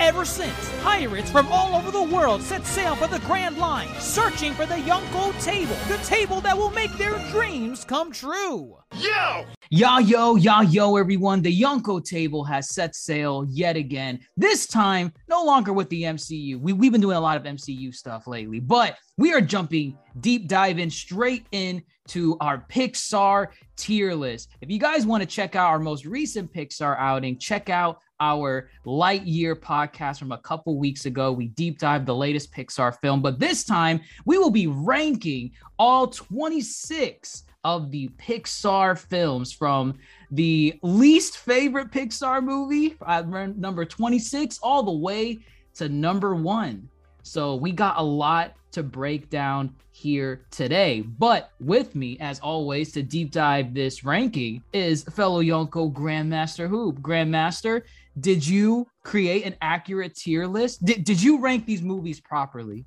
Ever 0.00 0.24
since, 0.24 0.70
pirates 0.82 1.30
from 1.30 1.46
all 1.52 1.76
over 1.76 1.90
the 1.90 2.02
world 2.02 2.40
set 2.40 2.64
sail 2.64 2.96
for 2.96 3.06
the 3.06 3.18
Grand 3.26 3.58
Line, 3.58 3.88
searching 3.98 4.54
for 4.54 4.64
the 4.64 4.76
Yonko 4.76 5.38
table, 5.44 5.76
the 5.88 5.98
table 6.02 6.40
that 6.40 6.56
will 6.56 6.70
make 6.70 6.90
their 6.96 7.18
dreams 7.30 7.84
come 7.84 8.10
true. 8.10 8.78
Yo! 8.96 9.44
Ya 9.68 9.98
yo, 9.98 10.36
ya 10.36 10.62
yo, 10.62 10.96
everyone. 10.96 11.42
The 11.42 11.60
Yonko 11.60 12.02
table 12.02 12.44
has 12.44 12.70
set 12.70 12.96
sail 12.96 13.44
yet 13.46 13.76
again. 13.76 14.20
This 14.38 14.66
time, 14.66 15.12
no 15.28 15.44
longer 15.44 15.74
with 15.74 15.90
the 15.90 16.04
MCU. 16.04 16.58
We, 16.58 16.72
we've 16.72 16.92
been 16.92 17.02
doing 17.02 17.18
a 17.18 17.20
lot 17.20 17.36
of 17.36 17.42
MCU 17.42 17.94
stuff 17.94 18.26
lately, 18.26 18.58
but 18.58 18.96
we 19.18 19.34
are 19.34 19.42
jumping 19.42 19.98
deep 20.18 20.48
diving 20.48 20.88
straight 20.88 21.44
into 21.52 22.38
our 22.40 22.64
Pixar 22.70 23.48
tier 23.76 24.14
list. 24.14 24.48
If 24.62 24.70
you 24.70 24.78
guys 24.78 25.04
want 25.04 25.22
to 25.22 25.26
check 25.26 25.54
out 25.56 25.68
our 25.68 25.78
most 25.78 26.06
recent 26.06 26.50
Pixar 26.54 26.98
outing, 26.98 27.36
check 27.38 27.68
out 27.68 27.98
our 28.20 28.70
Lightyear 28.86 29.54
podcast 29.54 30.18
from 30.18 30.32
a 30.32 30.38
couple 30.38 30.76
weeks 30.76 31.06
ago. 31.06 31.32
We 31.32 31.48
deep 31.48 31.78
dived 31.78 32.06
the 32.06 32.14
latest 32.14 32.52
Pixar 32.52 32.98
film, 33.00 33.22
but 33.22 33.38
this 33.38 33.64
time 33.64 34.00
we 34.24 34.38
will 34.38 34.50
be 34.50 34.66
ranking 34.66 35.52
all 35.78 36.06
26 36.06 37.44
of 37.64 37.90
the 37.90 38.08
Pixar 38.18 38.98
films 38.98 39.52
from 39.52 39.98
the 40.30 40.78
least 40.82 41.38
favorite 41.38 41.90
Pixar 41.90 42.42
movie 42.42 42.96
uh, 43.06 43.22
at 43.26 43.56
number 43.56 43.84
26 43.84 44.58
all 44.62 44.82
the 44.82 44.92
way 44.92 45.40
to 45.74 45.88
number 45.88 46.34
one. 46.34 46.88
So 47.22 47.54
we 47.54 47.72
got 47.72 47.98
a 47.98 48.02
lot 48.02 48.54
to 48.72 48.82
break 48.82 49.28
down 49.30 49.74
here 49.90 50.46
today. 50.50 51.02
But 51.02 51.50
with 51.60 51.94
me, 51.94 52.16
as 52.20 52.40
always, 52.40 52.92
to 52.92 53.02
deep 53.02 53.30
dive 53.30 53.74
this 53.74 54.04
ranking 54.04 54.62
is 54.72 55.02
fellow 55.04 55.42
Yonko 55.42 55.92
Grandmaster 55.92 56.68
Hoop. 56.68 57.00
Grandmaster, 57.00 57.82
did 58.18 58.46
you 58.46 58.86
create 59.04 59.44
an 59.44 59.56
accurate 59.60 60.16
tier 60.16 60.46
list? 60.46 60.84
Did, 60.84 61.04
did 61.04 61.22
you 61.22 61.40
rank 61.40 61.66
these 61.66 61.82
movies 61.82 62.20
properly? 62.20 62.84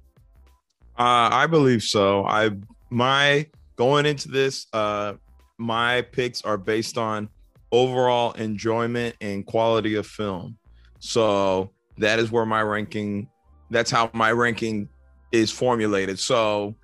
Uh, 0.97 1.29
I 1.31 1.47
believe 1.47 1.81
so. 1.81 2.25
I 2.25 2.51
my 2.89 3.47
going 3.75 4.05
into 4.05 4.29
this, 4.29 4.67
uh, 4.73 5.13
my 5.57 6.01
picks 6.01 6.43
are 6.43 6.57
based 6.57 6.97
on 6.97 7.29
overall 7.71 8.33
enjoyment 8.33 9.15
and 9.21 9.45
quality 9.45 9.95
of 9.95 10.05
film. 10.05 10.57
So 10.99 11.71
that 11.97 12.19
is 12.19 12.31
where 12.31 12.45
my 12.45 12.61
ranking. 12.61 13.29
That's 13.69 13.89
how 13.89 14.11
my 14.13 14.31
ranking 14.31 14.89
is 15.31 15.51
formulated. 15.51 16.19
So 16.19 16.75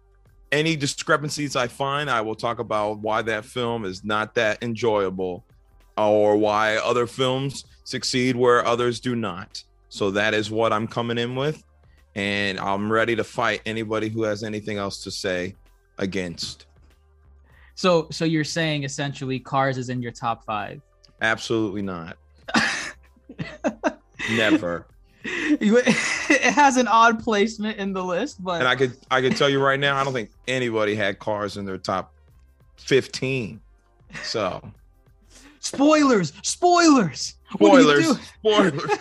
any 0.52 0.76
discrepancies 0.76 1.56
I 1.56 1.68
find, 1.68 2.10
I 2.10 2.22
will 2.22 2.36
talk 2.36 2.58
about 2.58 3.00
why 3.00 3.22
that 3.24 3.46
film 3.46 3.86
is 3.86 4.04
not 4.04 4.34
that 4.36 4.64
enjoyable 4.64 5.46
or 5.98 6.38
why 6.38 6.78
other 6.78 7.06
films 7.06 7.66
succeed 7.90 8.36
where 8.36 8.66
others 8.66 9.00
do 9.00 9.16
not. 9.16 9.64
So 9.90 10.12
that 10.12 10.34
is 10.34 10.52
what 10.52 10.72
I'm 10.72 10.88
coming 10.88 11.18
in 11.18 11.36
with. 11.36 11.64
And 12.16 12.60
I'm 12.60 12.92
ready 12.92 13.16
to 13.16 13.24
fight 13.24 13.62
anybody 13.66 14.10
who 14.10 14.24
has 14.24 14.44
anything 14.44 14.78
else 14.78 15.04
to 15.04 15.12
say 15.12 15.56
against. 15.98 16.68
So 17.76 18.08
so 18.12 18.26
you're 18.26 18.44
saying 18.44 18.84
essentially 18.84 19.40
Cars 19.40 19.78
is 19.78 19.90
in 19.90 20.02
your 20.02 20.12
top 20.12 20.46
five? 20.46 20.82
Absolutely 21.22 21.82
not. 21.82 22.18
Never. 24.32 24.86
it 25.24 26.54
has 26.54 26.78
an 26.78 26.88
odd 26.88 27.24
placement 27.24 27.78
in 27.78 27.94
the 27.94 28.04
list, 28.04 28.44
but 28.44 28.60
and 28.60 28.68
I 28.68 28.76
could 28.76 28.96
I 29.10 29.22
could 29.22 29.36
tell 29.36 29.50
you 29.50 29.62
right 29.62 29.80
now, 29.80 29.98
I 29.98 30.04
don't 30.04 30.14
think 30.14 30.30
anybody 30.48 30.96
had 30.96 31.20
cars 31.20 31.58
in 31.58 31.66
their 31.66 31.78
top 31.78 32.14
15. 32.78 33.60
So 34.24 34.62
spoilers, 35.60 36.34
spoilers, 36.44 37.36
spoilers, 37.54 38.20
spoilers. 38.20 38.92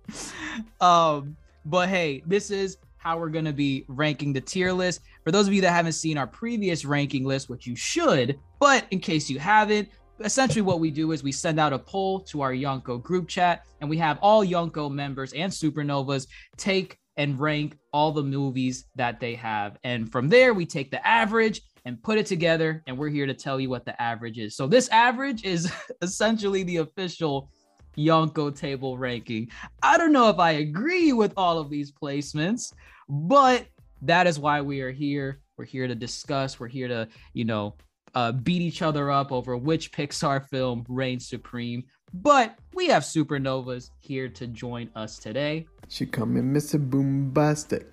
um, 0.80 1.36
but 1.64 1.88
hey, 1.88 2.22
this 2.26 2.50
is 2.50 2.78
how 2.96 3.18
we're 3.18 3.28
gonna 3.28 3.52
be 3.52 3.84
ranking 3.88 4.32
the 4.32 4.40
tier 4.40 4.72
list. 4.72 5.00
For 5.24 5.30
those 5.30 5.46
of 5.46 5.54
you 5.54 5.60
that 5.62 5.70
haven't 5.70 5.92
seen 5.92 6.18
our 6.18 6.26
previous 6.26 6.84
ranking 6.84 7.24
list, 7.24 7.48
which 7.48 7.66
you 7.66 7.76
should, 7.76 8.38
but 8.58 8.86
in 8.90 9.00
case 9.00 9.30
you 9.30 9.38
haven't, 9.38 9.88
essentially 10.20 10.62
what 10.62 10.80
we 10.80 10.90
do 10.90 11.12
is 11.12 11.22
we 11.22 11.32
send 11.32 11.60
out 11.60 11.72
a 11.72 11.78
poll 11.78 12.20
to 12.20 12.40
our 12.40 12.52
Yonko 12.52 13.02
group 13.02 13.28
chat, 13.28 13.64
and 13.80 13.90
we 13.90 13.96
have 13.98 14.18
all 14.22 14.44
Yonko 14.44 14.90
members 14.90 15.32
and 15.34 15.52
supernovas 15.52 16.26
take 16.56 16.98
and 17.16 17.38
rank 17.40 17.78
all 17.92 18.12
the 18.12 18.22
movies 18.22 18.86
that 18.94 19.20
they 19.20 19.34
have. 19.34 19.78
And 19.84 20.10
from 20.10 20.28
there, 20.28 20.52
we 20.52 20.66
take 20.66 20.90
the 20.90 21.06
average 21.06 21.62
and 21.84 22.02
put 22.02 22.18
it 22.18 22.26
together, 22.26 22.82
and 22.86 22.98
we're 22.98 23.08
here 23.08 23.26
to 23.26 23.34
tell 23.34 23.60
you 23.60 23.70
what 23.70 23.84
the 23.84 24.00
average 24.02 24.38
is. 24.38 24.56
So 24.56 24.66
this 24.66 24.88
average 24.88 25.44
is 25.44 25.72
essentially 26.02 26.62
the 26.64 26.78
official 26.78 27.50
Yonko 27.96 28.56
table 28.56 28.98
ranking. 28.98 29.48
I 29.82 29.98
don't 29.98 30.12
know 30.12 30.28
if 30.28 30.38
I 30.38 30.52
agree 30.52 31.12
with 31.12 31.32
all 31.36 31.58
of 31.58 31.70
these 31.70 31.92
placements, 31.92 32.72
but 33.08 33.66
that 34.02 34.26
is 34.26 34.38
why 34.38 34.60
we 34.60 34.80
are 34.80 34.92
here. 34.92 35.40
We're 35.56 35.64
here 35.64 35.88
to 35.88 35.94
discuss. 35.94 36.60
We're 36.60 36.68
here 36.68 36.88
to, 36.88 37.08
you 37.32 37.44
know, 37.44 37.74
uh, 38.14 38.32
beat 38.32 38.62
each 38.62 38.82
other 38.82 39.10
up 39.10 39.32
over 39.32 39.56
which 39.56 39.92
Pixar 39.92 40.48
film 40.48 40.84
reigns 40.88 41.28
supreme. 41.28 41.84
But 42.14 42.58
we 42.72 42.86
have 42.88 43.02
supernovas 43.02 43.90
here 44.00 44.28
to 44.28 44.46
join 44.46 44.90
us 44.94 45.18
today. 45.18 45.66
She 45.88 46.06
come 46.06 46.36
in 46.36 46.52
Mr. 46.52 46.78
Boombastic. 46.78 47.92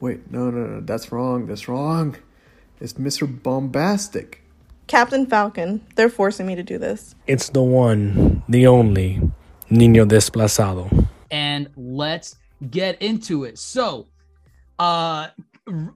Wait, 0.00 0.30
no, 0.30 0.50
no, 0.50 0.66
no, 0.66 0.80
that's 0.80 1.12
wrong. 1.12 1.46
That's 1.46 1.68
wrong. 1.68 2.16
It's 2.80 2.94
Mr. 2.94 3.42
Bombastic. 3.42 4.42
Captain 4.90 5.24
Falcon. 5.24 5.86
They're 5.94 6.10
forcing 6.10 6.46
me 6.46 6.56
to 6.56 6.64
do 6.64 6.76
this. 6.76 7.14
It's 7.28 7.48
the 7.50 7.62
one, 7.62 8.42
the 8.48 8.66
only, 8.66 9.20
Nino 9.70 10.04
Desplazado. 10.04 11.06
And 11.30 11.70
let's 11.76 12.34
get 12.68 13.00
into 13.00 13.44
it. 13.44 13.56
So, 13.56 14.08
uh, 14.80 15.28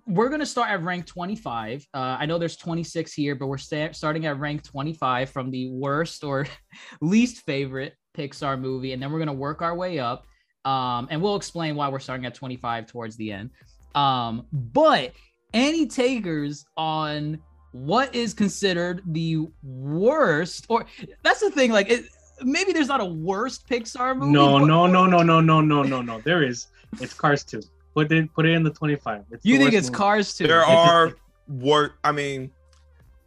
we're 0.06 0.28
going 0.28 0.43
to 0.43 0.47
start 0.47 0.71
at 0.71 0.84
rank 0.84 1.06
25. 1.06 1.88
Uh, 1.93 1.99
I 2.21 2.27
know 2.27 2.38
there's 2.38 2.56
26 2.56 3.12
here, 3.12 3.34
but 3.34 3.49
we're 3.49 3.59
sta- 3.59 3.91
starting 3.91 4.27
at 4.27 4.38
rank 4.38 4.62
25 4.62 5.28
from 5.28 5.50
the 5.50 5.71
worst 5.71 6.22
or 6.22 6.47
least 7.00 7.44
favorite 7.47 7.94
Pixar 8.16 8.60
movie. 8.60 8.93
And 8.93 9.03
then 9.03 9.10
we're 9.10 9.19
going 9.19 9.27
to 9.27 9.33
work 9.33 9.60
our 9.60 9.75
way 9.75 9.99
up. 9.99 10.25
Um, 10.65 11.09
and 11.10 11.21
we'll 11.21 11.34
explain 11.34 11.75
why 11.75 11.88
we're 11.88 11.99
starting 11.99 12.27
at 12.27 12.37
25 12.37 12.87
towards 12.87 13.16
the 13.16 13.33
end. 13.33 13.50
Um, 13.97 14.47
but 14.53 15.10
any 15.53 15.88
takers 15.88 16.65
on 16.77 17.41
what 17.74 18.15
is 18.15 18.32
considered 18.32 19.03
the 19.04 19.48
worst, 19.65 20.65
or 20.68 20.86
that's 21.24 21.41
the 21.41 21.50
thing, 21.50 21.72
like, 21.72 21.91
it, 21.91 22.04
maybe 22.41 22.72
there's 22.72 22.86
not 22.86 23.00
a 23.00 23.04
worst 23.04 23.68
Pixar 23.68 24.16
movie. 24.16 24.30
No, 24.30 24.59
no, 24.59 24.86
no, 24.86 25.06
no, 25.06 25.22
no, 25.22 25.41
no, 25.41 25.60
no, 25.60 25.82
no, 25.82 26.00
no. 26.00 26.21
There 26.21 26.44
is. 26.44 26.68
It's 27.00 27.12
Cars 27.12 27.42
2. 27.42 27.60
Put 27.94 28.12
it 28.12 28.32
put 28.32 28.47
it 28.47 28.53
in 28.53 28.62
the 28.62 28.71
25. 28.71 29.24
It's 29.32 29.44
you 29.44 29.59
think 29.59 29.72
it's 29.72 29.88
movie. 29.88 29.98
Cars 29.98 30.36
2? 30.36 30.47
There 30.47 30.65
are 30.65 31.15
worse. 31.48 31.91
I 32.04 32.12
mean, 32.12 32.53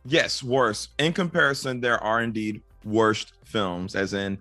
yes, 0.06 0.42
worse. 0.42 0.90
In 0.98 1.12
comparison, 1.12 1.82
there 1.82 2.02
are 2.02 2.22
indeed 2.22 2.62
worst 2.86 3.34
films. 3.44 3.96
As 3.96 4.14
in, 4.14 4.38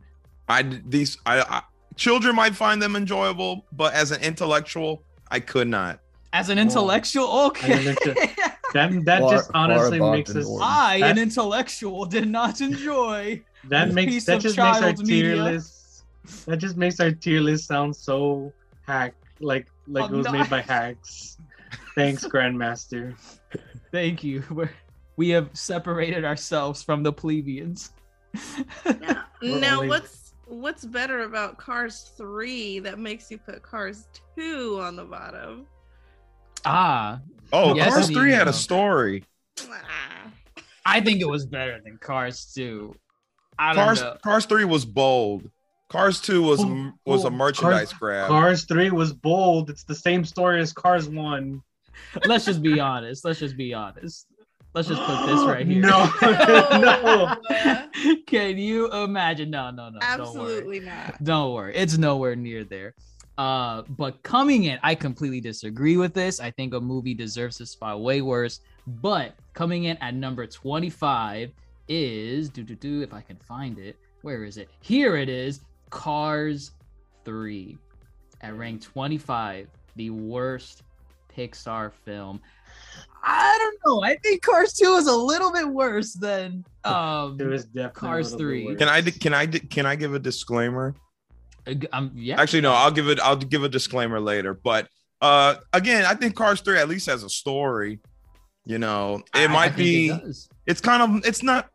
I 0.48 0.62
these 0.86 1.18
I, 1.26 1.40
I 1.40 1.62
children 1.96 2.36
might 2.36 2.54
find 2.54 2.80
them 2.80 2.94
enjoyable, 2.94 3.66
but 3.72 3.92
as 3.92 4.12
an 4.12 4.22
intellectual, 4.22 5.02
I 5.32 5.40
could 5.40 5.66
not. 5.66 5.98
As 6.32 6.48
an 6.48 6.58
intellectual, 6.58 7.28
okay. 7.46 7.96
That 8.72 9.04
that 9.04 9.20
Bar, 9.20 9.30
just 9.30 9.50
honestly 9.54 10.00
makes 10.00 10.34
us. 10.34 10.48
I, 10.60 10.96
an 10.96 11.18
intellectual, 11.18 12.04
did 12.04 12.28
not 12.28 12.60
enjoy. 12.60 13.42
That 13.68 13.92
makes 13.92 14.24
that 14.26 14.40
just 14.40 14.56
makes 14.56 14.82
our 14.82 14.92
tier 14.92 15.36
list. 15.36 16.04
That 16.46 16.58
just 16.58 16.76
makes 16.76 17.00
our 17.00 17.12
tier 17.12 17.40
list 17.40 17.66
sound 17.66 17.94
so 17.94 18.52
hack 18.86 19.14
like 19.40 19.66
like 19.86 20.10
it 20.10 20.16
was 20.16 20.30
made 20.30 20.48
by 20.48 20.60
hacks. 20.60 21.38
Thanks, 21.94 22.24
Grandmaster. 22.28 23.16
Thank 23.90 24.22
you. 24.24 24.42
We're 24.50 24.70
we 25.16 25.30
have 25.30 25.50
separated 25.54 26.24
ourselves 26.24 26.82
from 26.82 27.02
the 27.02 27.12
plebeians. 27.12 27.92
now, 28.84 29.24
now 29.42 29.76
only- 29.76 29.88
what's 29.88 30.34
what's 30.46 30.84
better 30.84 31.22
about 31.22 31.58
Cars 31.58 32.12
3 32.16 32.80
that 32.80 32.98
makes 32.98 33.30
you 33.30 33.38
put 33.38 33.62
Cars 33.62 34.06
2 34.36 34.78
on 34.80 34.94
the 34.94 35.04
bottom? 35.04 35.66
Ah, 36.64 37.20
Oh, 37.52 37.74
Yes, 37.74 37.92
Cars 37.92 38.10
Three 38.10 38.32
had 38.32 38.44
no. 38.44 38.50
a 38.50 38.52
story. 38.52 39.24
Ah. 39.68 40.32
I 40.84 41.00
think 41.00 41.20
it 41.20 41.28
was 41.28 41.46
better 41.46 41.80
than 41.84 41.98
Cars 41.98 42.52
2. 42.54 42.94
I 43.58 43.72
don't 43.72 43.84
Cars 43.84 44.00
know. 44.02 44.16
Cars 44.22 44.46
Three 44.46 44.64
was 44.64 44.84
bold. 44.84 45.50
Cars 45.88 46.20
Two 46.20 46.42
was 46.42 46.60
Oh, 46.64 46.92
was 47.04 47.24
a 47.24 47.28
oh, 47.28 47.30
merchandise 47.30 47.90
Cars- 47.90 47.98
grab. 47.98 48.28
Cars 48.28 48.64
3 48.64 48.90
was 48.90 49.12
bold. 49.12 49.70
It's 49.70 49.84
the 49.84 49.94
same 49.94 50.24
story 50.24 50.60
as 50.60 50.72
Cars 50.72 51.08
1. 51.08 51.62
Let's 52.26 52.44
just 52.44 52.62
be 52.62 52.78
honest. 52.80 53.24
Let's 53.24 53.38
just 53.38 53.56
be 53.56 53.72
honest. 53.74 54.26
Let's 54.74 54.88
just 54.88 55.00
put 55.02 55.26
this 55.26 55.40
right 55.46 55.66
here. 55.66 55.80
No, 55.80 56.10
no. 56.22 57.36
Can 58.26 58.58
you 58.58 58.92
imagine? 58.92 59.48
No, 59.50 59.70
no, 59.70 59.88
no. 59.88 59.98
Don't 60.00 60.18
worry. 60.18 60.20
Absolutely 60.20 60.80
not. 60.80 61.24
Don't 61.24 61.54
worry. 61.54 61.74
It's 61.74 61.96
nowhere 61.96 62.36
near 62.36 62.62
there. 62.64 62.94
Uh, 63.38 63.82
but 63.90 64.22
coming 64.22 64.64
in, 64.64 64.78
I 64.82 64.94
completely 64.94 65.40
disagree 65.40 65.96
with 65.96 66.14
this. 66.14 66.40
I 66.40 66.50
think 66.50 66.74
a 66.74 66.80
movie 66.80 67.14
deserves 67.14 67.60
a 67.60 67.66
spot 67.66 68.00
way 68.00 68.22
worse. 68.22 68.60
But 68.86 69.34
coming 69.52 69.84
in 69.84 69.96
at 69.98 70.14
number 70.14 70.46
25 70.46 71.50
is 71.88 72.48
do 72.48 72.62
do 72.62 72.74
do 72.74 73.02
if 73.02 73.12
I 73.12 73.20
can 73.20 73.36
find 73.36 73.78
it. 73.78 73.96
Where 74.22 74.44
is 74.44 74.56
it? 74.56 74.68
Here 74.80 75.16
it 75.16 75.28
is. 75.28 75.60
Cars 75.90 76.72
3 77.24 77.76
at 78.40 78.56
rank 78.56 78.82
25, 78.82 79.68
the 79.96 80.10
worst 80.10 80.82
Pixar 81.36 81.92
film. 81.92 82.40
I 83.22 83.56
don't 83.58 83.78
know. 83.84 84.02
I 84.02 84.16
think 84.16 84.42
Cars 84.42 84.72
2 84.74 84.94
is 84.94 85.06
a 85.06 85.16
little 85.16 85.52
bit 85.52 85.68
worse 85.68 86.14
than 86.14 86.64
um 86.84 87.36
There 87.36 87.52
is 87.52 87.64
definitely 87.66 88.08
Cars 88.08 88.32
a 88.32 88.36
little 88.36 88.52
bit 88.52 88.66
3. 88.66 88.76
Can 88.76 88.88
I 88.88 89.02
can 89.02 89.34
I 89.34 89.46
can 89.46 89.86
I 89.86 89.96
give 89.96 90.14
a 90.14 90.18
disclaimer? 90.18 90.94
Um, 91.92 92.12
yeah. 92.14 92.40
Actually, 92.40 92.60
no. 92.62 92.72
I'll 92.72 92.90
give 92.90 93.08
it. 93.08 93.18
I'll 93.20 93.36
give 93.36 93.64
a 93.64 93.68
disclaimer 93.68 94.20
later. 94.20 94.54
But 94.54 94.88
uh, 95.20 95.56
again, 95.72 96.04
I 96.04 96.14
think 96.14 96.34
Cars 96.36 96.60
Three 96.60 96.78
at 96.78 96.88
least 96.88 97.06
has 97.06 97.22
a 97.22 97.30
story. 97.30 98.00
You 98.64 98.78
know, 98.78 99.16
it 99.34 99.38
I- 99.40 99.44
I 99.44 99.46
might 99.48 99.68
think 99.74 99.76
be. 99.78 100.08
it 100.10 100.36
it's 100.66 100.80
kind 100.80 101.02
of. 101.02 101.24
It's 101.26 101.42
not. 101.42 101.70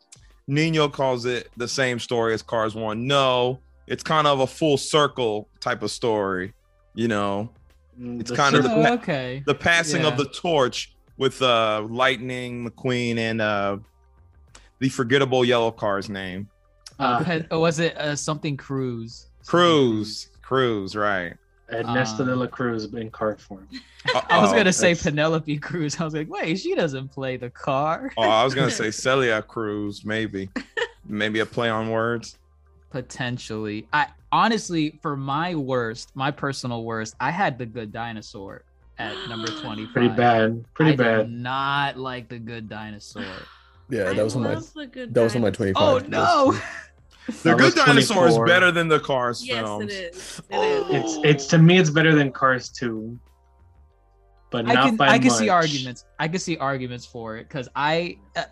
Nino 0.47 0.89
calls 0.89 1.25
it 1.25 1.49
the 1.55 1.67
same 1.67 1.99
story 1.99 2.33
as 2.33 2.41
Cars 2.41 2.75
One. 2.75 3.07
No, 3.07 3.59
it's 3.87 4.03
kind 4.03 4.27
of 4.27 4.39
a 4.41 4.47
full 4.47 4.77
circle 4.77 5.47
type 5.59 5.81
of 5.83 5.91
story. 5.91 6.53
You 6.93 7.07
know, 7.07 7.49
Mm, 7.99 8.19
it's 8.21 8.29
the 8.31 8.35
kind 8.35 8.55
of 8.55 8.63
the 8.63 8.71
Oh, 8.73 8.93
okay. 8.95 9.43
the 9.45 9.53
passing 9.55 10.05
of 10.05 10.17
the 10.17 10.25
torch 10.25 10.93
with 11.17 11.41
uh 11.41 11.85
Lightning 11.89 12.65
McQueen 12.69 13.17
and 13.17 13.41
uh 13.41 13.77
the 14.79 14.89
forgettable 14.89 15.43
yellow 15.45 15.71
car's 15.71 16.09
name. 16.09 16.49
Uh, 16.99 17.03
Uh, 17.03 17.23
Pe- 17.23 17.55
was 17.57 17.79
it 17.79 17.95
uh, 17.97 18.15
something 18.15 18.57
Cruz? 18.57 19.27
Cruz. 19.45 20.29
Cruz, 20.41 20.95
right. 20.95 21.33
Ernesto 21.71 22.23
Uh, 22.23 22.25
de 22.27 22.35
la 22.35 22.47
Cruz 22.47 22.85
in 22.93 23.09
car 23.11 23.37
form. 23.37 23.67
I 24.29 24.39
was 24.41 24.49
Uh-oh. 24.49 24.57
gonna 24.57 24.73
say 24.73 24.93
that's- 24.93 25.03
Penelope 25.03 25.57
Cruz. 25.59 25.99
I 25.99 26.03
was 26.03 26.13
like, 26.13 26.29
wait, 26.29 26.57
she 26.59 26.75
doesn't 26.75 27.09
play 27.09 27.37
the 27.37 27.49
car. 27.49 28.11
Oh, 28.17 28.23
I 28.23 28.43
was 28.43 28.53
gonna 28.53 28.69
say 28.71 28.91
Celia 28.91 29.41
Cruz, 29.41 30.03
maybe. 30.03 30.49
Maybe 31.07 31.39
a 31.39 31.45
play 31.45 31.69
on 31.69 31.89
words. 31.89 32.37
Potentially, 32.89 33.87
I 33.93 34.07
honestly, 34.33 34.99
for 35.01 35.15
my 35.15 35.55
worst, 35.55 36.11
my 36.13 36.29
personal 36.29 36.83
worst, 36.83 37.15
I 37.21 37.31
had 37.31 37.57
the 37.57 37.65
Good 37.65 37.93
Dinosaur 37.93 38.63
at 38.99 39.15
number 39.29 39.47
twenty-five. 39.61 39.93
Pretty 39.93 40.09
bad. 40.09 40.65
Pretty 40.73 40.91
I 40.91 40.95
bad. 40.97 41.17
Did 41.27 41.31
not 41.31 41.97
like 41.97 42.27
the 42.27 42.37
Good 42.37 42.67
Dinosaur. 42.67 43.23
Yeah, 43.89 44.11
that 44.11 44.23
was 44.23 44.35
on 44.35 44.43
my 44.43 44.53
love 44.55 44.73
the 44.73 44.87
good 44.87 45.13
that 45.13 45.21
was 45.23 45.35
on 45.35 45.41
my 45.41 45.51
25. 45.51 45.81
Oh 45.81 45.93
list. 45.95 46.07
no! 46.09 46.57
The 47.27 47.53
Good 47.55 47.61
was 47.61 47.75
Dinosaur 47.75 48.27
is 48.27 48.37
better 48.39 48.71
than 48.71 48.87
the 48.87 48.99
Cars 48.99 49.45
Yes, 49.45 49.59
films. 49.59 49.93
it 49.93 50.15
is. 50.15 50.41
It 50.49 50.55
is. 50.57 50.85
It's 50.89 51.25
it's 51.25 51.45
to 51.47 51.57
me 51.57 51.77
it's 51.77 51.89
better 51.89 52.15
than 52.15 52.31
Cars 52.31 52.69
2. 52.69 53.17
But 54.49 54.69
I 54.69 54.73
not 54.73 54.85
can 54.87 54.95
by 54.97 55.07
I 55.07 55.19
can 55.19 55.29
see 55.31 55.49
arguments. 55.49 56.05
I 56.19 56.27
can 56.27 56.39
see 56.39 56.57
arguments 56.57 57.05
for 57.05 57.37
it 57.37 57.47
because 57.47 57.69
I, 57.75 58.17
uh, 58.35 58.43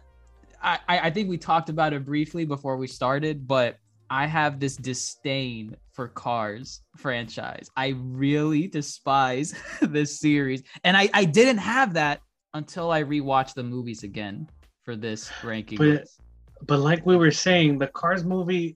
I 0.62 0.80
I 0.88 1.00
I 1.08 1.10
think 1.10 1.30
we 1.30 1.38
talked 1.38 1.70
about 1.70 1.94
it 1.94 2.06
briefly 2.06 2.46
before 2.46 2.78
we 2.78 2.88
started, 2.88 3.48
but 3.48 3.78
I 4.10 4.26
have 4.26 4.60
this 4.60 4.76
disdain 4.78 5.76
for 5.92 6.08
Cars 6.08 6.82
franchise. 6.96 7.70
I 7.76 7.96
really 7.98 8.68
despise 8.68 9.54
this 9.82 10.20
series, 10.20 10.64
and 10.84 10.96
I 10.96 11.10
I 11.14 11.26
didn't 11.26 11.58
have 11.58 11.94
that 11.96 12.22
until 12.54 12.92
I 12.92 13.04
rewatched 13.04 13.56
the 13.56 13.64
movies 13.64 14.04
again 14.04 14.48
for 14.86 14.96
this 14.96 15.30
ranking. 15.44 15.78
But- 15.80 15.88
list. 15.88 16.19
But 16.66 16.80
like 16.80 17.06
we 17.06 17.16
were 17.16 17.32
saying, 17.32 17.78
the 17.80 17.88
Cars 17.88 18.24
movie 18.24 18.76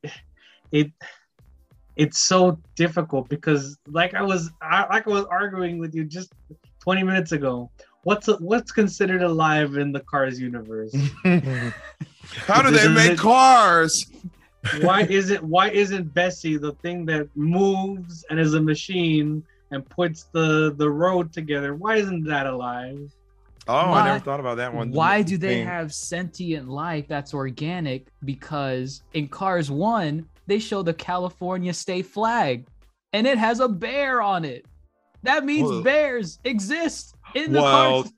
it 0.71 0.91
it's 1.95 2.19
so 2.19 2.59
difficult 2.75 3.30
because 3.30 3.77
like 3.88 4.13
I 4.15 4.21
was 4.21 4.50
I, 4.62 4.85
like 4.88 5.07
I 5.07 5.12
was 5.12 5.25
arguing 5.25 5.77
with 5.80 5.94
you 5.94 6.03
just 6.03 6.31
20 6.81 7.03
minutes 7.03 7.31
ago. 7.31 7.69
What's 8.03 8.27
what's 8.39 8.71
considered 8.71 9.21
alive 9.21 9.77
in 9.77 9.91
the 9.91 10.01
Cars 10.01 10.39
universe? 10.39 10.94
How 12.47 12.62
do 12.62 12.71
they 12.71 12.88
make 12.88 13.12
it- 13.12 13.19
cars? 13.19 14.06
why 14.81 15.01
isn't 15.01 15.44
why 15.44 15.69
isn't 15.69 16.13
Bessie 16.13 16.57
the 16.57 16.71
thing 16.81 17.06
that 17.06 17.27
moves 17.35 18.24
and 18.30 18.39
is 18.39 18.53
a 18.53 18.62
machine 18.62 19.44
and 19.71 19.88
puts 19.89 20.24
the 20.31 20.74
the 20.77 20.89
road 20.89 21.31
together? 21.33 21.75
Why 21.75 21.97
isn't 21.97 22.24
that 22.25 22.47
alive? 22.47 23.12
Oh, 23.68 23.74
I 23.94 24.06
never 24.06 24.19
thought 24.24 24.39
about 24.39 24.57
that 24.57 24.74
one. 24.74 24.92
Why 24.92 25.21
do 25.21 25.38
they 25.38 25.56
Thing. 25.60 25.68
have 25.68 25.94
sentient 25.94 26.68
life 26.68 27.07
that's 27.07 27.33
organic? 27.33 28.07
Because 28.25 29.04
in 29.13 29.27
Cars 29.27 29.71
1, 29.71 30.25
they 30.48 30.60
show 30.60 30.81
the 30.81 30.94
California 30.94 31.74
state 31.74 32.06
flag 32.06 32.68
and 33.13 33.25
it 33.25 33.38
has 33.38 33.60
a 33.62 33.69
bear 33.69 34.21
on 34.21 34.44
it. 34.44 34.65
That 35.24 35.45
means 35.45 35.69
Well- 35.69 35.81
bears 35.83 36.39
exist 36.44 37.15
in 37.36 37.54
the 37.54 37.62
Well, 37.62 38.01
cars. 38.04 38.13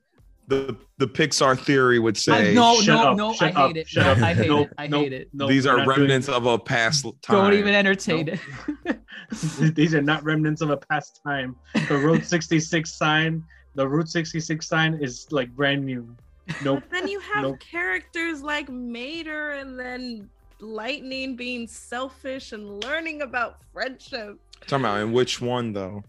the 0.48 0.76
the 0.98 1.06
Pixar 1.06 1.58
theory 1.58 1.98
would 1.98 2.16
I, 2.16 2.18
say 2.18 2.54
no, 2.54 2.80
Shut 2.80 2.86
no, 2.96 3.10
up, 3.10 3.16
no, 3.18 3.32
shut 3.34 3.54
I 3.54 3.60
up, 3.60 3.66
hate 3.68 3.76
it. 3.76 3.88
shut 3.88 4.04
No, 4.06 4.12
up. 4.12 4.18
I 4.30 4.32
hate 4.34 4.48
Nope, 4.48 4.66
it. 4.68 4.72
I 4.78 4.86
nope, 4.86 5.02
hate 5.02 5.12
it. 5.12 5.28
nope, 5.34 5.50
these 5.50 5.66
we're 5.66 5.72
are 5.74 5.76
not 5.76 5.84
doing 5.84 5.98
remnants 6.00 6.28
of 6.30 6.46
a 6.46 6.58
past 6.58 7.04
time. 7.22 7.36
Don't 7.36 7.52
even 7.52 7.74
entertain 7.74 8.28
it. 8.28 8.98
These 9.74 9.94
are 9.94 10.00
not 10.02 10.24
remnants 10.24 10.62
of 10.62 10.70
a 10.70 10.76
past 10.78 11.20
time. 11.26 11.54
The 11.88 11.98
Road 11.98 12.24
66 12.24 12.90
sign, 12.92 13.42
the 13.76 13.86
Route 13.86 14.08
66 14.08 14.66
sign 14.66 14.94
is 14.94 15.30
like 15.30 15.54
brand 15.54 15.84
new. 15.84 16.08
Nope. 16.62 16.84
But 16.88 16.90
then 17.00 17.08
you 17.08 17.18
have 17.20 17.42
Nope. 17.42 17.58
characters 17.60 18.40
like 18.40 18.68
Mater 18.68 19.52
and 19.52 19.78
then 19.78 20.30
Lightning 20.60 21.34
being 21.36 21.66
selfish 21.66 22.52
and 22.52 22.82
learning 22.84 23.22
about 23.22 23.58
friendship. 23.72 24.38
Talking 24.66 24.84
about 24.84 25.00
in 25.00 25.12
which 25.12 25.40
one 25.40 25.72
though? 25.72 26.04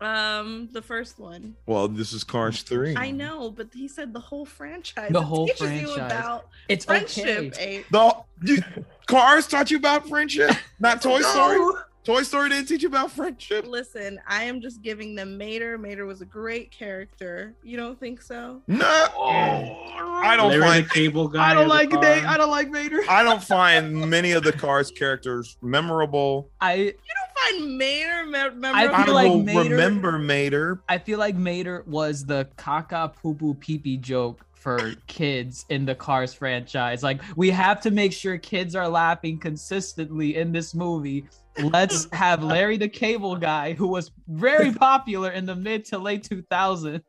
Um, 0.00 0.68
the 0.72 0.80
first 0.82 1.18
one. 1.18 1.56
Well, 1.66 1.88
this 1.88 2.12
is 2.12 2.22
Cars 2.22 2.62
Three. 2.62 2.94
I 2.96 3.10
know, 3.10 3.50
but 3.50 3.68
he 3.74 3.88
said 3.88 4.12
the 4.12 4.20
whole 4.20 4.44
franchise. 4.44 5.10
The 5.10 5.18
It 5.20 5.24
whole 5.24 5.46
teaches 5.48 5.72
you 5.80 5.94
about 5.94 6.46
It's 6.68 6.84
friendship. 6.84 7.54
okay. 7.54 7.84
The 7.90 8.14
you, 8.44 8.58
Cars 9.06 9.46
taught 9.48 9.70
you 9.70 9.78
about 9.78 10.06
friendship, 10.08 10.52
not 10.80 11.02
Toy 11.02 11.22
Story. 11.22 11.74
No. 12.06 12.14
Toy 12.14 12.22
Story 12.22 12.48
didn't 12.50 12.68
teach 12.68 12.82
you 12.82 12.88
about 12.88 13.10
friendship. 13.10 13.66
Listen, 13.66 14.20
I 14.28 14.44
am 14.44 14.60
just 14.60 14.82
giving 14.82 15.14
them 15.14 15.36
Mater. 15.36 15.76
Mater 15.78 16.06
was 16.06 16.20
a 16.20 16.24
great 16.24 16.70
character. 16.70 17.54
You 17.62 17.76
don't 17.76 17.98
think 17.98 18.22
so? 18.22 18.62
No, 18.66 19.06
oh, 19.16 20.20
I 20.22 20.36
don't 20.36 20.50
Larry 20.50 20.62
find 20.62 20.84
the 20.84 20.90
cable 20.90 21.28
guy. 21.28 21.50
I 21.50 21.54
don't 21.54 21.68
like 21.68 21.90
they. 22.00 22.22
I 22.22 22.36
don't 22.36 22.50
like 22.50 22.70
Mater. 22.70 23.02
I 23.08 23.22
don't 23.22 23.42
find 23.42 24.08
many 24.10 24.32
of 24.32 24.42
the 24.44 24.52
Cars 24.52 24.90
characters 24.90 25.56
memorable. 25.62 26.50
I 26.60 26.74
You 26.74 26.92
don't 26.92 27.60
find 27.60 27.78
Mater 27.78 28.26
me- 28.26 28.32
memorable? 28.32 28.66
I 28.74 28.86
I 28.86 29.04
feel 29.04 29.14
like 29.14 29.28
will 29.28 29.42
Mater- 29.42 29.70
remember 29.70 30.18
Mater. 30.18 30.80
I 30.88 30.98
feel 30.98 31.18
like 31.18 31.34
Mater 31.36 31.82
was 31.86 32.24
the 32.24 32.48
caca 32.56 33.14
poo 33.14 33.34
poo 33.34 33.54
pee 33.54 33.78
pee 33.78 33.96
joke 33.96 34.44
for 34.54 34.94
kids 35.06 35.64
in 35.68 35.84
the 35.84 35.94
Cars 35.94 36.34
franchise. 36.34 37.02
Like, 37.02 37.20
we 37.36 37.50
have 37.50 37.80
to 37.82 37.90
make 37.92 38.12
sure 38.12 38.36
kids 38.36 38.74
are 38.74 38.88
laughing 38.88 39.38
consistently 39.38 40.36
in 40.36 40.50
this 40.52 40.74
movie. 40.74 41.26
Let's 41.62 42.06
have 42.12 42.42
Larry 42.42 42.76
the 42.76 42.88
Cable 42.88 43.36
Guy, 43.36 43.72
who 43.72 43.86
was 43.88 44.10
very 44.28 44.72
popular 44.72 45.30
in 45.30 45.46
the 45.46 45.54
mid 45.56 45.84
to 45.86 45.98
late 45.98 46.22
2000s. 46.28 47.00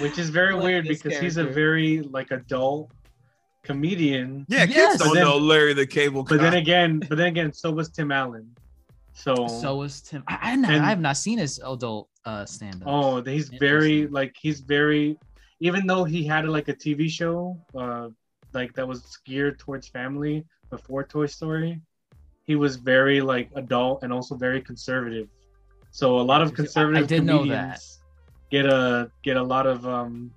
Which 0.00 0.18
is 0.18 0.30
very 0.30 0.54
like 0.54 0.62
weird 0.64 0.86
this 0.86 1.02
because 1.02 1.18
he's 1.18 1.36
a 1.36 1.44
very 1.44 2.02
like 2.02 2.30
adult 2.30 2.90
comedian. 3.62 4.46
Yeah, 4.48 4.64
Yes. 4.64 4.92
kids 4.92 5.04
don't 5.04 5.14
then- 5.14 5.24
know 5.24 5.36
Larry 5.38 5.72
the 5.74 5.86
Cable 5.86 6.22
Guy. 6.22 6.36
But 6.36 6.42
then 6.42 6.54
again, 6.54 7.00
but 7.08 7.18
then 7.18 7.26
again, 7.28 7.52
so 7.52 7.70
was 7.70 7.88
Tim 7.88 8.12
Allen. 8.12 8.48
So, 9.12 9.48
So 9.48 9.76
was 9.76 10.02
Tim. 10.02 10.22
I, 10.28 10.38
I, 10.52 10.56
not- 10.56 10.70
And- 10.72 10.84
I 10.84 10.88
have 10.90 11.00
not 11.00 11.16
seen 11.16 11.38
his 11.38 11.58
adult 11.64 12.08
uh, 12.24 12.44
stand 12.44 12.82
up. 12.82 12.88
oh, 12.88 13.22
he's 13.22 13.48
very 13.48 14.06
like 14.08 14.34
he's 14.40 14.60
very 14.60 15.16
even 15.60 15.86
though 15.86 16.04
he 16.04 16.24
had 16.26 16.46
like 16.48 16.68
a 16.68 16.74
TV 16.74 17.08
show 17.08 17.56
uh 17.74 18.08
like 18.52 18.72
that 18.74 18.86
was 18.86 19.18
geared 19.24 19.58
towards 19.58 19.88
family 19.88 20.44
before 20.70 21.04
Toy 21.04 21.26
Story, 21.26 21.80
he 22.46 22.54
was 22.54 22.76
very 22.76 23.20
like 23.20 23.50
adult 23.56 24.02
and 24.02 24.12
also 24.12 24.36
very 24.36 24.60
conservative. 24.60 25.28
So 25.90 26.18
a 26.18 26.22
lot 26.22 26.42
of 26.42 26.54
conservative 26.54 27.04
I 27.04 27.06
did 27.06 27.24
know 27.24 27.38
comedians 27.38 27.98
get 28.50 28.66
a 28.66 29.10
get 29.22 29.36
a 29.36 29.42
lot 29.42 29.66
of 29.66 29.86
um 29.86 30.30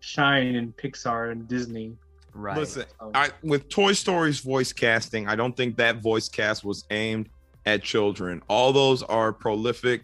shine 0.00 0.54
in 0.54 0.72
Pixar 0.72 1.32
and 1.32 1.46
Disney. 1.48 1.96
Right. 2.32 2.56
Listen, 2.56 2.84
I 3.14 3.30
with 3.42 3.68
Toy 3.68 3.92
Story's 3.92 4.40
voice 4.40 4.72
casting, 4.72 5.28
I 5.28 5.36
don't 5.36 5.56
think 5.56 5.76
that 5.76 6.02
voice 6.02 6.28
cast 6.28 6.64
was 6.64 6.84
aimed 6.90 7.28
at 7.64 7.82
children. 7.82 8.42
All 8.48 8.72
those 8.72 9.02
are 9.04 9.32
prolific 9.32 10.02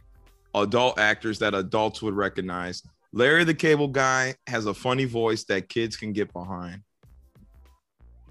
adult 0.54 0.99
actors 0.99 1.38
that 1.40 1.54
adults 1.54 2.02
would 2.02 2.14
recognize. 2.14 2.83
Larry 3.12 3.42
the 3.42 3.54
Cable 3.54 3.88
Guy 3.88 4.37
has 4.47 4.66
a 4.66 4.75
funny 4.75 5.04
voice 5.04 5.42
that 5.45 5.69
kids 5.69 5.97
can 5.97 6.12
get 6.12 6.33
behind. 6.33 6.83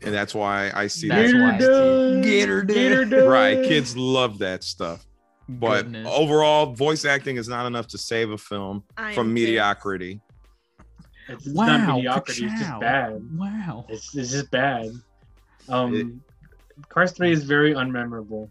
And 0.02 0.14
that's 0.14 0.34
why 0.34 0.72
I 0.74 0.88
see 0.88 1.10
That's 1.10 1.32
that. 1.32 1.42
why. 1.42 1.58
done. 1.58 2.22
Gator 2.22 2.62
Gator 2.64 3.06
done. 3.06 3.20
done. 3.20 3.28
Right. 3.28 3.64
Kids 3.64 3.98
love 3.98 4.40
that 4.40 4.64
stuff. 4.64 5.06
But 5.48 5.84
Goodness. 5.84 6.08
overall, 6.12 6.74
voice 6.74 7.06
acting 7.06 7.38
is 7.38 7.48
not 7.48 7.66
enough 7.66 7.88
to 7.88 7.98
save 7.98 8.30
a 8.30 8.38
film 8.38 8.84
I 8.98 9.14
from 9.14 9.34
mediocrity. 9.34 10.22
It's, 11.28 11.46
it's 11.48 11.56
wow. 11.56 11.66
not 11.78 11.96
mediocrity. 11.96 12.46
It's 12.46 12.60
just 12.60 12.80
bad. 12.80 13.22
Wow. 13.36 13.86
It's, 13.90 14.16
it's 14.16 14.32
just 14.32 14.52
bad. 14.52 14.92
Um, 15.68 16.22
Cars 16.88 17.12
Three 17.12 17.32
is 17.32 17.44
very 17.44 17.74
unmemorable. 17.74 18.50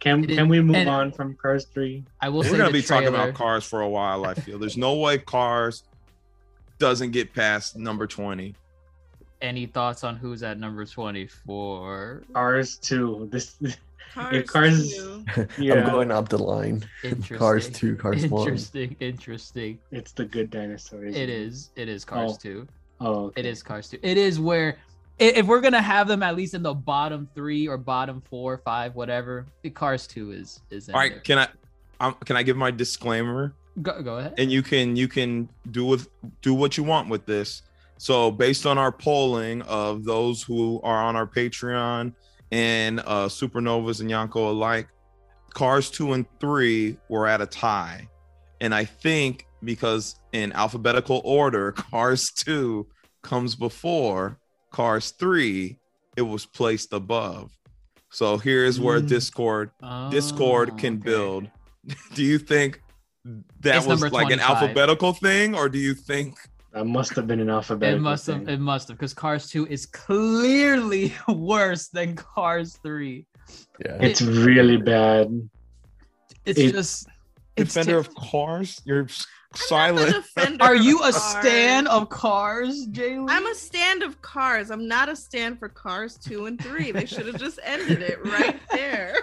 Can 0.00 0.26
can 0.26 0.48
we 0.48 0.60
move 0.60 0.76
and- 0.76 0.88
on 0.88 1.12
from 1.12 1.34
Cars 1.34 1.66
Three? 1.72 2.04
I 2.20 2.28
will 2.28 2.40
We're 2.40 2.44
say 2.44 2.50
gonna 2.58 2.64
the 2.64 2.72
be 2.72 2.82
talking 2.82 3.08
about 3.08 3.34
cars 3.34 3.64
for 3.64 3.80
a 3.80 3.88
while. 3.88 4.26
I 4.26 4.34
feel 4.34 4.58
there's 4.58 4.76
no 4.76 4.94
way 4.96 5.18
cars 5.18 5.84
doesn't 6.78 7.12
get 7.12 7.32
past 7.32 7.76
number 7.76 8.06
20. 8.06 8.54
Any 9.44 9.66
thoughts 9.66 10.04
on 10.04 10.16
who's 10.16 10.42
at 10.42 10.58
number 10.58 10.86
24? 10.86 12.22
Cars 12.32 12.78
Two. 12.78 13.28
This 13.30 13.56
Cars, 14.14 14.50
Cars- 14.50 14.94
two. 14.96 15.24
yeah, 15.58 15.74
I'm 15.84 15.90
going 15.90 16.10
up 16.10 16.30
the 16.30 16.38
line. 16.38 16.82
Interesting. 17.02 17.36
Cars 17.36 17.68
2, 17.68 17.96
Cars 17.96 18.26
1. 18.26 18.40
Interesting. 18.40 18.96
Interesting. 19.00 19.78
it's 19.90 20.12
the 20.12 20.24
good 20.24 20.48
dinosaurs. 20.50 21.14
It 21.14 21.28
is. 21.28 21.70
It 21.76 21.90
is 21.90 22.06
Cars 22.06 22.32
Oh. 22.32 22.38
2. 22.40 22.68
Oh, 23.02 23.24
okay. 23.26 23.40
It 23.40 23.46
is 23.46 23.62
Cars 23.62 23.90
2. 23.90 23.98
It 24.02 24.16
is 24.16 24.40
where 24.40 24.78
if 25.18 25.44
we're 25.46 25.60
gonna 25.60 25.82
have 25.82 26.08
them 26.08 26.22
at 26.22 26.36
least 26.36 26.54
in 26.54 26.62
the 26.62 26.72
bottom 26.72 27.28
three 27.34 27.68
or 27.68 27.76
bottom 27.76 28.22
four, 28.22 28.56
five, 28.64 28.94
whatever, 28.94 29.44
the 29.62 29.68
Cars 29.68 30.06
2 30.06 30.32
is 30.32 30.60
is 30.70 30.88
in 30.88 30.94
All 30.94 31.02
there. 31.02 31.20
can 31.20 31.38
I 31.40 31.48
um, 32.00 32.14
can 32.24 32.36
I 32.36 32.42
give 32.42 32.56
my 32.56 32.70
disclaimer? 32.70 33.52
Go, 33.82 34.00
go 34.00 34.16
ahead. 34.18 34.34
and 34.38 34.50
you 34.50 34.62
can 34.62 34.96
you 34.96 35.06
can 35.06 35.50
do 35.70 35.84
with 35.84 36.08
do 36.40 36.54
what 36.54 36.78
you 36.78 36.82
want 36.84 37.10
with 37.10 37.26
this. 37.26 37.60
So 37.98 38.30
based 38.30 38.66
on 38.66 38.76
our 38.78 38.92
polling 38.92 39.62
of 39.62 40.04
those 40.04 40.42
who 40.42 40.80
are 40.82 41.02
on 41.02 41.16
our 41.16 41.26
Patreon 41.26 42.12
and 42.52 43.00
uh 43.00 43.26
Supernovas 43.28 44.00
and 44.00 44.10
Yonko 44.10 44.50
alike, 44.50 44.88
Cars 45.54 45.90
2 45.90 46.12
and 46.12 46.26
3 46.40 46.96
were 47.08 47.26
at 47.26 47.40
a 47.40 47.46
tie. 47.46 48.08
And 48.60 48.74
I 48.74 48.84
think 48.84 49.46
because 49.62 50.16
in 50.32 50.52
alphabetical 50.52 51.20
order, 51.24 51.72
Cars 51.90 52.30
2 52.32 52.86
comes 53.22 53.54
before 53.54 54.38
Cars 54.70 55.12
3, 55.12 55.78
it 56.16 56.22
was 56.22 56.44
placed 56.46 56.92
above. 56.92 57.50
So 58.10 58.36
here's 58.38 58.78
where 58.78 59.00
Mm. 59.00 59.08
Discord 59.08 59.70
Discord 60.10 60.70
Oh, 60.72 60.76
can 60.76 60.94
okay. 60.94 61.02
build. 61.02 61.48
do 62.14 62.22
you 62.22 62.38
think 62.38 62.80
that 63.60 63.78
It's 63.78 63.86
was 63.86 64.12
like 64.12 64.30
an 64.32 64.40
alphabetical 64.40 65.12
thing, 65.14 65.54
or 65.54 65.68
do 65.68 65.78
you 65.78 65.94
think 65.94 66.36
That 66.74 66.86
must 66.86 67.14
have 67.14 67.26
been 67.28 67.38
an 67.40 67.50
alphabetical. 67.50 67.98
It 68.00 68.02
must 68.02 68.26
have. 68.26 68.44
thing. 68.44 68.48
It 68.54 68.60
must 68.60 68.88
have, 68.88 68.96
because 68.98 69.14
Cars 69.14 69.48
2 69.48 69.66
is 69.68 69.86
clearly 69.86 71.14
worse 71.28 71.86
than 71.88 72.16
Cars 72.16 72.78
3. 72.82 73.24
Yeah. 73.84 73.98
It's 74.00 74.20
really 74.20 74.76
bad. 74.78 75.48
It's 76.44 76.58
It- 76.58 76.72
just. 76.72 77.08
It's 77.56 77.72
defender 77.74 77.98
of 77.98 78.12
cars? 78.16 78.82
You're 78.84 79.04
s- 79.04 79.24
I'm 79.72 79.94
not 79.94 80.08
a 80.08 80.22
silent. 80.34 80.60
Are 80.62 80.74
you 80.74 80.98
a 80.98 81.12
Cars. 81.12 81.22
stan 81.22 81.86
of 81.86 82.08
Cars, 82.08 82.88
Jaylee? 82.90 83.26
I'm 83.30 83.46
a 83.46 83.54
stand 83.54 84.02
of 84.02 84.20
Cars. 84.22 84.72
I'm 84.72 84.88
not 84.88 85.08
a 85.08 85.14
stand 85.14 85.60
for 85.60 85.68
Cars 85.68 86.16
two 86.18 86.46
and 86.46 86.60
three. 86.60 86.90
They 86.90 87.06
should 87.06 87.26
have 87.28 87.38
just 87.38 87.60
ended 87.62 88.02
it 88.02 88.18
right 88.24 88.58
there. 88.72 89.14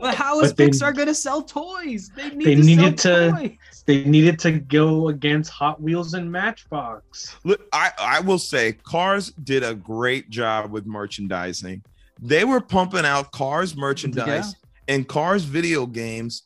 But 0.00 0.14
how 0.14 0.40
is 0.40 0.50
But 0.52 0.56
they- 0.56 0.68
Pixar 0.70 0.96
gonna 0.96 1.14
sell 1.14 1.42
toys? 1.42 2.10
They 2.16 2.30
need 2.30 2.46
They 2.46 2.54
to 2.56 2.62
needed 2.62 3.00
sell 3.00 3.30
to- 3.32 3.36
toys. 3.36 3.56
They 3.86 4.04
needed 4.04 4.38
to 4.40 4.52
go 4.52 5.08
against 5.08 5.50
Hot 5.50 5.80
Wheels 5.82 6.14
and 6.14 6.30
Matchbox. 6.30 7.36
Look, 7.44 7.66
I, 7.72 7.90
I 7.98 8.20
will 8.20 8.38
say 8.38 8.72
Cars 8.84 9.30
did 9.42 9.62
a 9.62 9.74
great 9.74 10.30
job 10.30 10.70
with 10.70 10.86
merchandising. 10.86 11.82
They 12.20 12.44
were 12.44 12.60
pumping 12.60 13.04
out 13.04 13.32
Cars 13.32 13.76
merchandise 13.76 14.54
and 14.88 15.08
Cars 15.08 15.44
video 15.44 15.86
games. 15.86 16.42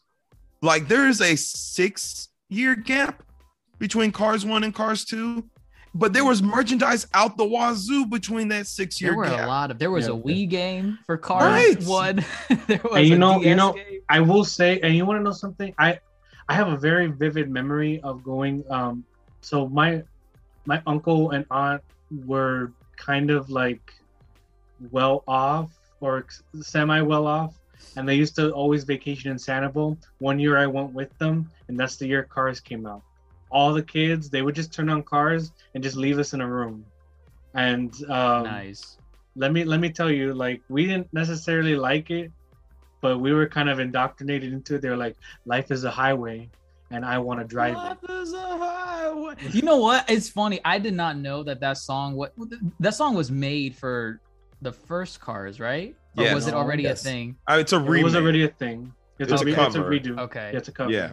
Like 0.63 0.89
there 0.89 1.09
is 1.09 1.21
a 1.21 1.37
six 1.37 2.29
year 2.49 2.75
gap 2.77 3.23
between 3.79 4.13
Cars 4.13 4.45
1 4.47 4.65
and 4.65 4.73
Cars 4.75 5.05
2, 5.05 5.45
but 5.95 6.13
there 6.13 6.25
was 6.25 6.43
merchandise 6.43 7.07
out 7.15 7.37
the 7.37 7.45
wazoo 7.45 8.07
between 8.07 8.49
that 8.49 8.67
six 8.67 9.01
year 9.01 9.13
There 9.13 9.19
were 9.19 9.25
gap. 9.27 9.45
a 9.45 9.47
lot 9.47 9.71
of. 9.71 9.79
There 9.79 9.91
was 9.91 10.07
Yeah. 10.09 10.15
a 10.15 10.17
Wii 10.17 10.49
game 10.49 10.99
for 11.07 11.17
Cars 11.17 11.45
Right. 11.77 11.83
One. 11.85 12.25
there 12.67 12.81
was 12.83 12.97
And 12.97 13.07
you 13.07 13.15
a 13.15 13.19
know- 13.19 13.41
you 13.41 13.55
know- 13.55 13.73
game. 13.75 14.01
I 14.09 14.21
will 14.21 14.45
say, 14.45 14.81
and 14.81 14.95
you 14.95 15.07
want 15.07 15.21
to 15.21 15.25
know 15.25 15.33
something? 15.33 15.75
I 15.79 15.99
I 16.49 16.55
have 16.55 16.69
a 16.69 16.77
very 16.77 17.07
vivid 17.07 17.49
memory 17.51 18.01
of 18.03 18.23
going. 18.23 18.65
Um, 18.71 19.05
so 19.41 19.67
my 19.69 20.03
my 20.67 20.83
uncle 20.87 21.31
and 21.31 21.47
aunt 21.51 21.83
were 22.27 22.73
kind 22.97 23.31
of 23.31 23.49
like 23.51 23.95
well 24.91 25.25
off 25.27 25.71
or 26.01 26.27
semi 26.61 27.01
well 27.01 27.27
off, 27.27 27.55
and 27.97 28.07
they 28.09 28.15
used 28.15 28.37
to 28.37 28.51
always 28.51 28.85
vacation 28.85 29.31
in 29.31 29.37
Sanibel. 29.39 29.97
One 30.19 30.39
year 30.39 30.59
I 30.59 30.67
went 30.67 30.93
with 30.93 31.17
them, 31.19 31.51
and 31.69 31.79
that's 31.81 31.97
the 31.97 32.07
year 32.07 32.25
Cars 32.25 32.61
came 32.61 32.85
out. 32.87 33.03
All 33.59 33.73
the 33.73 33.83
kids 33.99 34.29
they 34.35 34.43
would 34.43 34.57
just 34.61 34.73
turn 34.77 34.89
on 34.95 35.01
Cars 35.05 35.53
and 35.75 35.83
just 35.83 35.97
leave 35.97 36.19
us 36.19 36.35
in 36.35 36.41
a 36.41 36.49
room, 36.59 36.85
and 37.55 37.95
um, 38.11 38.43
nice. 38.45 38.99
let 39.37 39.53
me 39.53 39.63
let 39.73 39.79
me 39.81 39.91
tell 39.99 40.11
you 40.11 40.35
like 40.35 40.61
we 40.69 40.87
didn't 40.87 41.09
necessarily 41.13 41.77
like 41.77 42.11
it 42.11 42.31
but 43.01 43.19
we 43.25 43.33
were 43.33 43.47
kind 43.47 43.69
of 43.69 43.79
indoctrinated 43.79 44.53
into 44.53 44.75
it 44.75 44.83
they 44.83 44.89
were 44.89 44.97
like 45.07 45.15
life 45.47 45.71
is 45.71 45.85
a 45.85 45.91
highway 45.91 46.49
and 46.91 47.05
i 47.05 47.17
want 47.19 47.39
to 47.39 47.47
drive 47.47 47.75
it 47.75 48.09
Life 48.09 48.11
is 48.23 48.33
a 48.33 48.39
highway. 48.67 49.35
You 49.53 49.63
know 49.63 49.77
what? 49.79 50.09
It's 50.11 50.29
funny. 50.29 50.59
I 50.65 50.79
did 50.79 50.95
not 50.95 51.17
know 51.27 51.43
that 51.49 51.61
that 51.61 51.77
song. 51.79 52.15
What 52.17 52.33
that 52.81 52.95
song 52.95 53.15
was 53.15 53.31
made 53.31 53.73
for 53.77 54.21
the 54.63 54.73
first 54.73 55.21
Cars, 55.21 55.61
right? 55.61 55.95
Or 56.17 56.25
Yes. 56.25 56.35
was 56.35 56.47
it 56.49 56.55
already 56.55 56.85
Yes. 56.85 57.01
a 57.03 57.05
thing? 57.09 57.37
Uh, 57.49 57.59
it's 57.61 57.73
a 57.73 57.77
it 57.77 57.83
remake. 57.83 58.05
was 58.05 58.17
already 58.17 58.43
a 58.45 58.49
thing 58.49 58.93
it's, 59.19 59.31
It's 59.33 59.43
a, 59.43 59.45
a 59.45 59.47
re- 59.47 59.53
it's 59.53 59.75
a 59.75 59.79
cover. 59.79 59.91
redo 59.95 60.19
Okay. 60.27 60.51
yeah, 60.53 60.59
it's 60.59 60.69
a 60.69 60.73
cover 60.73 60.91
yeah. 60.91 61.11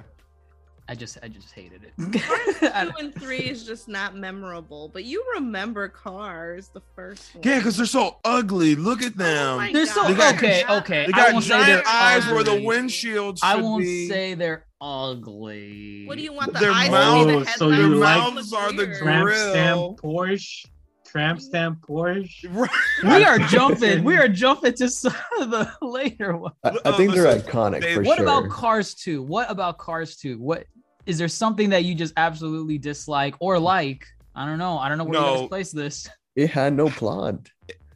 I 0.91 0.93
just 0.95 1.17
I 1.23 1.29
just 1.29 1.53
hated 1.53 1.83
it. 1.85 1.93
Cars 2.21 2.59
two 2.59 2.91
and 2.99 3.15
three 3.15 3.37
is 3.37 3.63
just 3.65 3.87
not 3.87 4.17
memorable, 4.17 4.89
but 4.89 5.05
you 5.05 5.23
remember 5.35 5.87
Cars, 5.87 6.67
the 6.73 6.81
first 6.97 7.33
one. 7.33 7.43
Yeah, 7.45 7.59
because 7.59 7.77
they're 7.77 7.85
so 7.85 8.17
ugly. 8.25 8.75
Look 8.75 9.01
at 9.01 9.13
Oh 9.13 9.23
them. 9.23 9.57
my 9.57 9.71
They're 9.71 9.85
so 9.85 10.03
They 10.05 10.15
got- 10.15 10.35
okay. 10.35 10.65
Okay. 10.67 11.05
they 11.05 11.13
I 11.13 11.15
got 11.15 11.31
won't 11.31 11.45
say 11.45 11.49
giant 11.51 11.85
they're 11.85 11.93
eyes 11.93 12.27
where 12.27 12.43
the 12.43 12.51
ugly. 12.55 12.65
windshield 12.65 13.39
should 13.39 13.45
I 13.45 13.55
won't 13.55 13.83
be. 13.83 14.09
say 14.09 14.33
they're 14.33 14.65
ugly. 14.81 16.03
What 16.07 16.17
do 16.17 16.23
you 16.25 16.33
want 16.33 16.51
the 16.51 16.59
Their 16.59 16.71
eyes 16.71 16.89
mouths- 16.91 17.25
to 17.25 17.27
be? 17.27 17.33
Oh, 17.35 17.39
the 17.39 17.45
so 17.51 17.69
headlights 17.69 17.89
you 17.93 17.95
like- 17.99 18.33
mouths 18.35 18.53
are 18.53 18.71
the 18.73 18.77
weird. 18.85 18.97
tramp 18.97 19.23
Grill. 19.23 19.49
stamp 19.51 20.01
porsche 20.01 20.65
tramp 21.05 21.39
stamp 21.41 21.79
porsche 21.87 22.45
Right. 22.53 22.69
We 23.03 23.23
are 23.23 23.39
jumping. 23.39 24.03
We 24.03 24.17
are 24.17 24.27
jumping 24.27 24.73
to 24.73 24.89
some 24.89 25.13
of 25.39 25.51
the 25.51 25.71
later 25.81 26.35
ones. 26.35 26.55
I, 26.65 26.69
I 26.69 26.73
uh, 26.83 26.97
think 26.97 27.13
they're 27.13 27.33
iconic 27.39 27.79
they- 27.81 27.95
for 27.95 28.03
What 28.03 28.17
sure. 28.17 28.25
about 28.25 28.49
Cars 28.49 28.93
2? 28.95 29.21
What 29.23 29.49
about 29.49 29.77
Cars 29.77 30.17
2? 30.17 30.37
What 30.37 30.65
is 31.05 31.17
there 31.17 31.27
something 31.27 31.69
that 31.71 31.83
you 31.85 31.95
just 31.95 32.13
absolutely 32.17 32.77
dislike 32.77 33.35
or 33.39 33.57
like? 33.59 34.05
I 34.35 34.45
don't 34.45 34.57
know. 34.59 34.77
I 34.77 34.87
don't 34.89 34.97
know 34.97 35.03
where 35.03 35.19
No. 35.19 35.33
you 35.33 35.39
guys 35.41 35.47
place 35.49 35.71
this. 35.71 36.09
it 36.35 36.49
had 36.49 36.73
no 36.73 36.87
plot. 36.89 37.49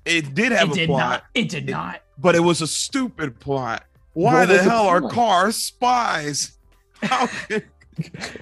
It 0.05 0.35
did 0.35 0.51
have 0.51 0.69
it 0.69 0.71
a 0.74 0.75
did 0.75 0.88
plot, 0.89 1.00
not. 1.09 1.24
It 1.33 1.50
did 1.50 1.69
It- 1.69 1.71
not. 1.71 2.01
but 2.17 2.35
it 2.35 2.39
was 2.41 2.62
a 2.62 2.67
stupid 2.67 3.39
plot. 3.39 3.83
Why 4.13 4.41
What 4.41 4.47
the 4.50 4.62
hell 4.63 4.88
are 4.88 5.01
plot? 5.01 5.13
cars 5.13 5.55
spies? 5.57 6.57
How 7.01 7.27
could, 7.27 7.63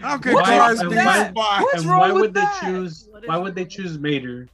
how 0.01 0.17
could 0.17 0.33
What's 0.33 0.49
cars 0.49 0.79
wrong 0.79 0.89
be 0.89 0.95
with 0.95 1.05
that? 1.05 1.31
spies? 1.31 1.61
What's 1.61 1.81
and 1.81 1.85
wrong 1.85 1.99
why 1.99 2.11
with 2.11 2.21
would 2.21 2.33
that? 2.33 2.59
they 2.61 2.67
choose 2.67 3.09
why 3.25 3.37
would 3.37 3.55
they 3.55 3.65
choose 3.65 3.99
mater 3.99 4.47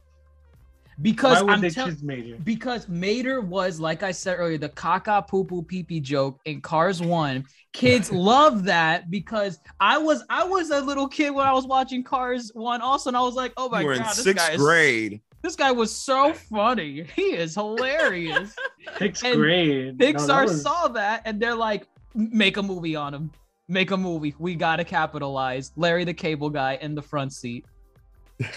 Because 1.02 1.36
why 1.36 1.42
would 1.42 1.52
I'm 1.54 1.60
they 1.60 1.70
tell- 1.70 1.86
choose 1.86 2.02
mater 2.02 2.36
because 2.44 2.88
Mater 2.88 3.40
was, 3.40 3.80
like 3.80 4.02
I 4.02 4.12
said 4.12 4.36
earlier, 4.38 4.58
the 4.58 4.68
caca 4.68 5.26
poo 5.26 5.44
poo 5.44 5.62
pee 5.62 5.82
pee 5.82 6.00
joke 6.00 6.40
in 6.44 6.60
Cars 6.60 7.00
One. 7.00 7.44
Kids 7.72 8.10
love 8.32 8.64
that 8.64 9.10
because 9.10 9.58
I 9.80 9.96
was 9.98 10.22
I 10.28 10.44
was 10.44 10.70
a 10.70 10.80
little 10.80 11.08
kid 11.08 11.30
when 11.30 11.46
I 11.46 11.52
was 11.52 11.66
watching 11.66 12.04
Cars 12.04 12.50
One 12.54 12.80
also, 12.82 13.08
and 13.10 13.16
I 13.16 13.20
was 13.22 13.34
like, 13.34 13.52
oh 13.56 13.68
my 13.68 13.80
You 13.80 13.86
were 13.86 13.94
god, 13.94 14.00
in 14.00 14.06
this 14.08 14.22
sixth 14.24 14.46
guy 14.48 14.54
is 14.54 14.60
grade. 14.60 15.20
this 15.42 15.56
guy 15.56 15.72
was 15.72 15.94
so 15.94 16.32
funny. 16.34 17.04
He 17.16 17.34
is 17.34 17.54
hilarious. 17.54 18.54
sixth 18.98 19.24
And 19.24 19.36
grade 19.36 19.98
No, 19.98 20.04
that 20.06 20.14
Pixar 20.16 20.44
was- 20.46 20.62
saw 20.62 20.88
that 20.88 21.22
and 21.24 21.40
they're 21.40 21.54
like, 21.54 21.86
make 22.14 22.56
a 22.56 22.62
movie 22.62 22.96
on 22.96 23.14
him. 23.14 23.30
Make 23.68 23.92
a 23.92 23.96
movie. 23.96 24.34
We 24.38 24.56
gotta 24.56 24.84
capitalize. 24.84 25.70
Larry 25.76 26.04
the 26.04 26.12
Cable 26.12 26.50
Guy 26.50 26.76
in 26.82 26.94
the 26.96 27.02
front 27.02 27.32
seat. 27.32 27.64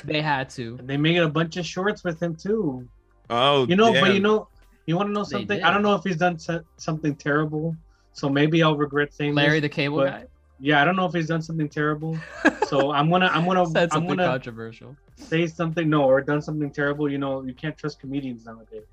They 0.04 0.22
had 0.22 0.50
to. 0.52 0.78
they 0.84 0.98
made 0.98 1.18
a 1.18 1.30
bunch 1.30 1.58
of 1.58 1.66
shorts 1.66 2.04
with 2.04 2.22
him 2.22 2.36
too 2.36 2.88
Oh, 3.30 3.66
You 3.68 3.76
know, 3.76 3.94
yeah. 3.94 4.02
but 4.02 4.14
you 4.14 4.20
know, 4.20 4.48
you 4.86 4.96
want 4.98 5.08
to 5.10 5.14
know 5.14 5.24
something? 5.24 5.64
I 5.64 5.72
don't 5.72 5.82
know 5.82 5.96
if 5.96 6.04
he's 6.04 6.18
done 6.18 6.38
something 6.78 7.16
terrible, 7.16 7.76
so 8.14 8.28
maybe 8.30 8.62
I'll 8.64 8.76
regret 8.76 9.14
saying 9.14 9.34
Larry 9.34 9.60
this. 9.60 9.70
the 9.70 9.76
Cable 9.76 9.98
but- 10.00 10.10
Guy. 10.10 10.26
yeah, 10.60 10.82
I 10.82 10.86
don't 10.86 10.96
know 10.98 11.06
if 11.06 11.14
he's 11.14 11.28
done 11.28 11.42
something 11.42 11.70
terrible. 11.70 12.18
So 12.68 12.92
I'm 12.92 13.08
gonna 13.12 13.28
I'm 13.28 13.46
gonna 13.46 13.68
Said 13.68 13.90
I'm 13.92 14.08
gonna 14.08 14.26
controversial. 14.26 14.96
say 15.16 15.46
something 15.46 15.88
no 15.88 16.06
or 16.06 16.22
done 16.22 16.42
something 16.42 16.72
terrible. 16.72 17.08
You 17.12 17.20
know, 17.20 17.44
you 17.44 17.54
can't 17.54 17.78
trust 17.78 18.00
comedians 18.00 18.46
nowadays. 18.46 18.88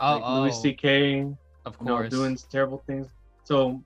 Oh, 0.00 0.16
like 0.16 0.24
Louis 0.30 0.60
C.K. 0.62 1.20
of 1.64 1.76
you 1.80 1.86
know, 1.86 1.96
course. 1.98 2.10
doing 2.10 2.36
terrible 2.50 2.82
things. 2.88 3.06
So 3.44 3.80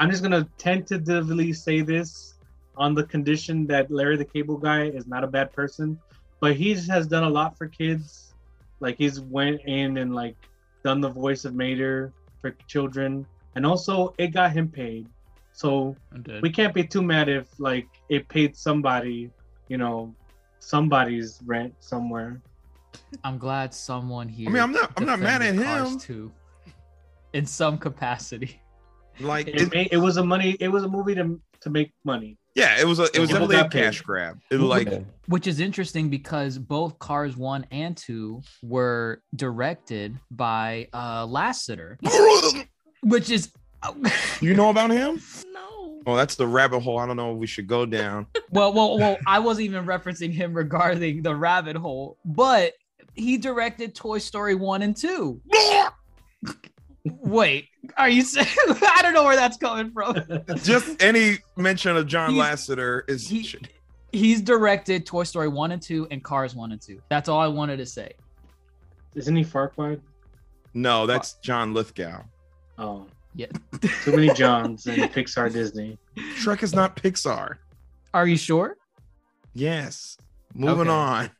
I'm 0.00 0.10
just 0.10 0.22
gonna 0.24 0.48
tentatively 0.58 1.52
say 1.52 1.80
this 1.80 2.34
on 2.78 2.94
the 2.94 3.04
condition 3.04 3.66
that 3.66 3.90
Larry 3.90 4.16
the 4.16 4.24
Cable 4.24 4.56
Guy 4.56 4.84
is 4.84 5.06
not 5.06 5.24
a 5.24 5.26
bad 5.26 5.52
person, 5.52 5.98
but 6.40 6.54
he 6.56 6.74
has 6.74 7.06
done 7.06 7.24
a 7.24 7.28
lot 7.28 7.56
for 7.58 7.66
kids. 7.66 8.32
Like 8.80 8.96
he's 8.96 9.20
went 9.20 9.60
in 9.66 9.98
and 9.98 10.14
like 10.14 10.36
done 10.84 11.00
the 11.00 11.08
voice 11.08 11.44
of 11.44 11.54
Mater 11.54 12.12
for 12.40 12.52
children, 12.68 13.26
and 13.56 13.66
also 13.66 14.14
it 14.18 14.28
got 14.28 14.52
him 14.52 14.68
paid. 14.68 15.08
So 15.52 15.96
we 16.40 16.50
can't 16.50 16.72
be 16.72 16.84
too 16.84 17.02
mad 17.02 17.28
if 17.28 17.48
like 17.58 17.88
it 18.08 18.28
paid 18.28 18.56
somebody, 18.56 19.30
you 19.66 19.76
know, 19.76 20.14
somebody's 20.60 21.40
rent 21.44 21.74
somewhere. 21.80 22.40
I'm 23.24 23.38
glad 23.38 23.74
someone 23.74 24.28
here. 24.28 24.48
I 24.48 24.52
mean, 24.52 24.62
I'm 24.62 24.72
not. 24.72 24.92
I'm 24.96 25.04
not 25.04 25.18
mad 25.18 25.42
at 25.42 25.52
defended 25.52 25.66
Cars 25.66 25.92
him. 25.92 25.98
Too, 25.98 26.32
in 27.32 27.44
some 27.44 27.76
capacity. 27.78 28.60
Like, 29.20 29.48
It, 29.48 29.62
it, 29.62 29.74
made, 29.74 29.88
it 29.90 29.96
was 29.96 30.16
a 30.16 30.24
money. 30.24 30.56
It 30.60 30.68
was 30.68 30.84
a 30.84 30.88
movie 30.88 31.16
to 31.16 31.40
to 31.60 31.70
make 31.70 31.92
money. 32.04 32.37
Yeah, 32.54 32.80
it 32.80 32.86
was 32.86 32.98
a. 32.98 33.04
It 33.14 33.18
was 33.18 33.30
definitely 33.30 33.56
a 33.56 33.62
got 33.62 33.70
paid. 33.70 33.82
cash 33.84 34.00
grab. 34.02 34.40
It 34.50 34.60
like, 34.60 34.88
Which 35.26 35.46
is 35.46 35.60
interesting 35.60 36.08
because 36.08 36.58
both 36.58 36.98
Cars 36.98 37.36
1 37.36 37.66
and 37.70 37.96
2 37.96 38.42
were 38.62 39.22
directed 39.36 40.18
by 40.30 40.88
uh 40.92 41.26
Lasseter, 41.26 41.96
which 43.02 43.30
is 43.30 43.52
you 44.40 44.54
know 44.54 44.70
about 44.70 44.90
him? 44.90 45.20
No. 45.52 46.00
Oh, 46.06 46.16
that's 46.16 46.36
the 46.36 46.46
rabbit 46.46 46.80
hole. 46.80 46.98
I 46.98 47.06
don't 47.06 47.16
know 47.16 47.32
if 47.32 47.38
we 47.38 47.46
should 47.46 47.66
go 47.66 47.84
down. 47.86 48.26
well, 48.50 48.72
well, 48.72 48.98
well, 48.98 49.18
I 49.26 49.38
wasn't 49.40 49.66
even 49.66 49.84
referencing 49.84 50.32
him 50.32 50.54
regarding 50.54 51.22
the 51.22 51.34
rabbit 51.34 51.76
hole, 51.76 52.16
but 52.24 52.72
he 53.14 53.36
directed 53.36 53.94
Toy 53.94 54.18
Story 54.18 54.54
1 54.54 54.82
and 54.82 54.96
2. 54.96 55.40
Wait, 57.22 57.68
are 57.96 58.08
you 58.08 58.22
saying 58.22 58.46
I 58.68 59.00
don't 59.02 59.14
know 59.14 59.24
where 59.24 59.36
that's 59.36 59.56
coming 59.56 59.90
from? 59.90 60.16
Just 60.62 61.02
any 61.02 61.38
mention 61.56 61.96
of 61.96 62.06
John 62.06 62.32
He's- 62.32 62.66
Lasseter 62.68 63.02
is. 63.08 63.28
he- 63.28 63.42
should- 63.42 63.68
He's 64.10 64.40
directed 64.40 65.04
Toy 65.04 65.24
Story 65.24 65.48
1 65.48 65.70
and 65.72 65.82
2 65.82 66.08
and 66.10 66.24
Cars 66.24 66.54
1 66.54 66.72
and 66.72 66.80
2. 66.80 66.98
That's 67.10 67.28
all 67.28 67.40
I 67.40 67.46
wanted 67.46 67.76
to 67.76 67.84
say. 67.86 68.12
Isn't 69.14 69.36
he 69.36 69.44
Farquaad? 69.44 70.00
no, 70.72 71.06
that's 71.06 71.34
John 71.42 71.74
Lithgow. 71.74 72.22
Oh, 72.78 73.06
Yeah. 73.34 73.48
too 74.04 74.12
many 74.16 74.32
Johns 74.32 74.86
in 74.86 74.94
Pixar 75.10 75.52
Disney. 75.52 75.98
Shrek 76.40 76.62
is 76.62 76.72
not 76.74 76.96
Pixar. 76.96 77.56
Are 78.14 78.26
you 78.26 78.36
sure? 78.38 78.78
Yes. 79.52 80.16
Moving 80.54 80.82
Okay. 80.88 80.90
on. 80.90 81.30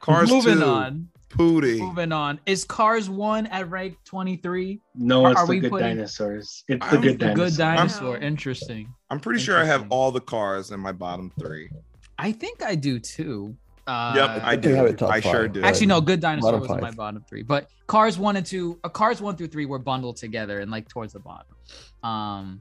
Cars 0.00 0.28
Moving 0.30 0.58
2, 0.58 0.64
on. 0.64 1.08
Pootie. 1.36 1.78
Moving 1.78 2.12
on. 2.12 2.40
Is 2.46 2.64
Cars 2.64 3.10
1 3.10 3.46
at 3.48 3.68
rank 3.70 3.98
23? 4.04 4.80
No, 4.94 5.24
Are- 5.24 5.32
it's 5.32 5.40
are 5.40 5.46
the 5.46 5.50
we 5.50 5.60
good 5.60 5.70
putting- 5.70 5.96
dinosaurs. 5.96 6.64
It's 6.68 6.84
I'm 6.84 6.90
the 6.90 6.98
good 7.08 7.18
The 7.18 7.26
dinosaurs. 7.26 7.50
good 7.56 7.58
dinosaur. 7.62 8.10
Wow. 8.12 8.26
Interesting. 8.26 8.94
I'm 9.10 9.20
pretty 9.20 9.40
sure 9.40 9.58
I 9.58 9.64
have 9.64 9.86
all 9.90 10.10
the 10.10 10.20
cars 10.20 10.70
in 10.70 10.80
my 10.80 10.92
bottom 10.92 11.30
three. 11.38 11.70
I 12.18 12.32
think 12.32 12.62
I 12.62 12.74
do 12.74 12.98
too. 12.98 13.54
Uh, 13.86 14.12
yep, 14.16 14.30
I 14.42 14.56
think 14.56 14.66
I 14.74 14.76
have 14.78 14.86
do. 14.86 14.92
it 14.92 14.98
top 14.98 15.10
I 15.12 15.20
sure 15.20 15.46
do. 15.46 15.62
Actually, 15.62 15.86
no. 15.86 16.00
Good 16.00 16.18
Dinosaur 16.20 16.52
Bottom 16.52 16.60
was 16.68 16.70
in 16.76 16.80
my 16.80 16.90
bottom 16.90 17.24
three, 17.28 17.42
but 17.44 17.68
Cars 17.86 18.18
one 18.18 18.34
and 18.36 18.44
two, 18.44 18.80
uh, 18.82 18.88
Cars 18.88 19.20
one 19.20 19.36
through 19.36 19.46
three 19.46 19.64
were 19.64 19.78
bundled 19.78 20.16
together 20.16 20.58
and 20.58 20.72
like 20.72 20.88
towards 20.88 21.12
the 21.12 21.20
bottom. 21.20 21.46
Um, 22.02 22.60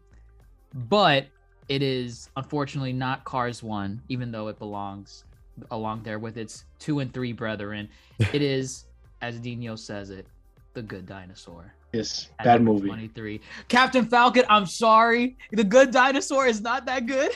but 0.88 1.26
it 1.68 1.82
is 1.82 2.30
unfortunately 2.38 2.94
not 2.94 3.24
Cars 3.24 3.64
one, 3.64 4.02
even 4.08 4.32
though 4.32 4.50
it 4.50 4.60
belongs 4.60 5.24
along 5.72 6.04
there 6.04 6.20
with 6.20 6.38
its 6.38 6.66
two 6.80 7.00
and 7.00 7.14
three 7.14 7.34
brethren. 7.34 7.90
It 8.34 8.42
is, 8.42 8.86
as 9.22 9.40
Dino 9.40 9.76
says 9.76 10.10
it, 10.10 10.28
the 10.74 10.82
Good 10.82 11.06
Dinosaur. 11.06 11.74
Yes, 11.94 12.30
at 12.40 12.46
bad 12.46 12.62
movie. 12.62 12.88
23. 12.88 13.40
Captain 13.70 14.06
Falcon, 14.06 14.44
I'm 14.50 14.66
sorry. 14.66 15.38
The 15.52 15.64
Good 15.64 15.92
Dinosaur 15.92 16.46
is 16.48 16.60
not 16.62 16.86
that 16.88 17.06
good. 17.06 17.32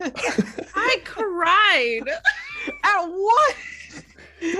I 0.00 0.96
cried 1.04 2.02
At 2.82 3.04
what? 3.06 3.54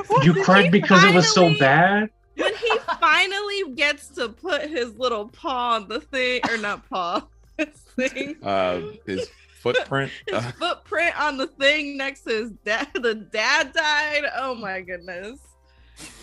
What 0.07 0.25
You 0.25 0.35
cried 0.45 0.67
he- 0.67 0.71
because 0.71 1.03
it 1.03 1.13
was 1.15 1.33
so 1.35 1.53
bad. 1.59 2.11
when 2.37 2.55
he 2.55 2.79
finally 3.01 3.73
gets 3.75 4.09
to 4.11 4.29
put 4.29 4.63
his 4.71 4.95
little 4.97 5.27
paw 5.29 5.75
on 5.75 5.89
the 5.89 6.01
thing, 6.01 6.41
or 6.49 6.57
not 6.59 6.89
paw, 6.89 7.27
his 7.59 7.69
thing, 7.97 8.37
uh, 8.45 8.81
his 9.07 9.29
footprint. 9.63 10.11
his 10.29 10.45
footprint 10.53 11.19
on 11.21 11.37
the 11.37 11.47
thing 11.47 11.97
next 11.97 12.23
to 12.23 12.31
his 12.31 12.51
dad. 12.65 12.89
The 12.95 13.15
dad 13.15 13.73
died. 13.73 14.25
Oh 14.37 14.55
my 14.55 14.81
goodness. 14.81 15.41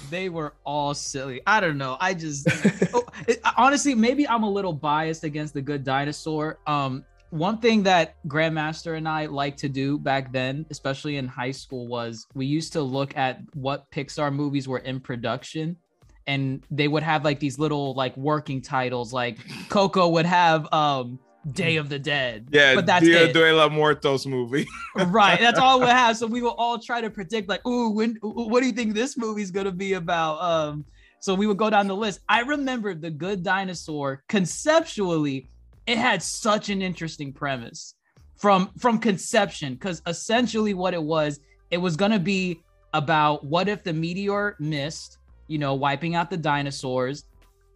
they 0.10 0.30
were 0.30 0.54
all 0.66 0.94
silly. 0.94 1.42
I 1.46 1.60
don't 1.60 1.78
know. 1.78 1.98
I 2.00 2.14
just 2.14 2.48
oh, 2.94 3.06
it- 3.28 3.42
honestly, 3.58 3.96
maybe 3.96 4.28
I'm 4.28 4.44
a 4.44 4.50
little 4.50 4.74
biased 4.74 5.24
against 5.24 5.54
the 5.54 5.62
Good 5.62 5.84
Dinosaur. 5.84 6.58
Um, 6.68 7.04
one 7.32 7.60
thing 7.60 7.84
that 7.84 8.16
Grandmaster 8.28 8.98
and 8.98 9.08
I 9.08 9.28
liked 9.28 9.60
to 9.60 9.70
do 9.70 10.00
back 10.00 10.32
then, 10.34 10.66
especially 10.72 11.18
in 11.18 11.28
high 11.28 11.52
school, 11.52 11.88
was 11.88 12.26
we 12.34 12.46
used 12.48 12.74
to 12.74 12.82
look 12.82 13.16
at 13.16 13.42
what 13.54 13.90
Pixar 13.92 14.34
movies 14.34 14.68
were 14.68 14.80
in 14.80 15.00
production. 15.00 15.78
And 16.26 16.64
they 16.72 16.88
would 16.88 17.04
have 17.04 17.24
like 17.24 17.40
these 17.40 17.58
little 17.60 17.94
like 17.94 18.16
working 18.18 18.62
titles, 18.62 19.14
like 19.14 19.38
Coco 19.70 20.10
would 20.10 20.26
have 20.28 20.72
um 20.74 21.20
Day 21.54 21.78
of 21.78 21.90
the 21.90 22.00
Dead. 22.00 22.50
yeah, 22.52 22.76
but 22.76 22.86
that's 22.86 23.06
Dia 23.06 23.26
it. 23.26 23.34
de 23.34 23.54
la 23.54 23.70
Muertos 23.70 24.26
movie. 24.26 24.68
right 25.08 25.40
that's 25.40 25.60
all 25.60 25.80
we 25.80 25.86
have 26.04 26.18
so 26.18 26.28
we 26.28 26.42
will 26.42 26.56
all 26.58 26.78
try 26.78 27.00
to 27.00 27.10
predict 27.10 27.48
like 27.48 27.66
ooh 27.66 27.90
when 27.92 28.16
what 28.22 28.60
do 28.60 28.66
you 28.68 28.74
think 28.74 28.94
this 28.94 29.18
movie's 29.18 29.50
gonna 29.52 29.72
be 29.72 29.94
about 29.94 30.42
um 30.42 30.84
so 31.22 31.34
we 31.34 31.48
would 31.48 31.58
go 31.58 31.70
down 31.70 31.88
the 31.88 31.96
list 31.96 32.20
i 32.28 32.42
remember 32.42 32.94
the 32.94 33.10
good 33.10 33.42
dinosaur 33.44 34.24
conceptually 34.28 35.48
it 35.88 35.98
had 35.98 36.22
such 36.22 36.70
an 36.70 36.82
interesting 36.82 37.32
premise 37.32 37.96
from 38.36 38.70
from 38.78 39.00
conception 39.00 39.74
because 39.74 40.02
essentially 40.08 40.74
what 40.74 40.94
it 40.94 41.02
was 41.02 41.40
it 41.72 41.78
was 41.78 41.96
gonna 41.96 42.20
be 42.20 42.62
about 42.94 43.46
what 43.46 43.70
if 43.70 43.84
the 43.84 43.94
meteor 43.94 44.56
missed 44.60 45.20
you 45.48 45.58
know 45.58 45.74
wiping 45.74 46.16
out 46.16 46.30
the 46.30 46.38
dinosaurs 46.38 47.24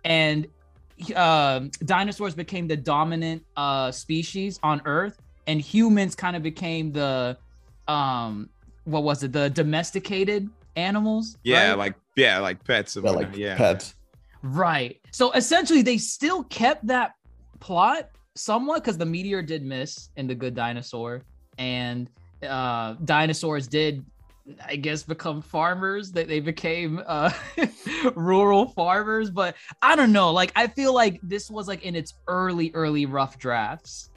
and 0.04 0.48
um 1.16 1.72
dinosaurs 1.86 2.36
became 2.36 2.68
the 2.68 2.78
dominant 2.78 3.44
uh 3.58 3.92
species 3.92 4.60
on 4.64 4.82
earth 4.86 5.18
and 5.48 5.60
humans 5.60 6.16
kind 6.16 6.36
of 6.36 6.44
became 6.44 6.92
the 6.92 7.38
um 7.88 8.50
what 8.86 9.04
was 9.04 9.24
it 9.24 9.32
the 9.32 9.50
domesticated 9.50 10.50
animals 10.76 11.38
Yeah, 11.44 11.70
right? 11.70 11.78
like 11.78 11.96
yeah, 12.16 12.38
like 12.40 12.64
pets. 12.64 12.96
Yeah, 12.96 13.10
like 13.10 13.36
yeah. 13.36 13.58
pets. 13.58 13.96
right 14.44 15.00
so 15.12 15.32
essentially 15.34 15.82
they 15.82 15.98
still 15.98 16.44
kept 16.44 16.86
that 16.88 17.14
plot 17.60 18.10
somewhat 18.36 18.84
because 18.84 18.98
the 18.98 19.06
meteor 19.06 19.42
did 19.42 19.64
miss 19.64 20.10
in 20.18 20.28
the 20.28 20.36
good 20.36 20.54
dinosaur 20.56 21.22
and 21.58 22.10
uh 22.48 22.94
dinosaurs 23.06 23.68
did 23.68 24.06
i 24.66 24.76
guess 24.76 25.04
become 25.04 25.42
farmers 25.42 26.12
that 26.12 26.28
they 26.28 26.40
became 26.40 27.02
uh 27.06 27.32
rural 28.16 28.68
farmers 28.68 29.30
but 29.30 29.56
i 29.82 29.96
don't 29.96 30.12
know 30.12 30.32
like 30.32 30.52
i 30.56 30.68
feel 30.68 30.94
like 30.94 31.20
this 31.24 31.50
was 31.50 31.68
like 31.68 31.84
in 31.84 31.96
its 31.96 32.14
early 32.28 32.72
early 32.74 33.06
rough 33.06 33.40
drafts 33.40 34.10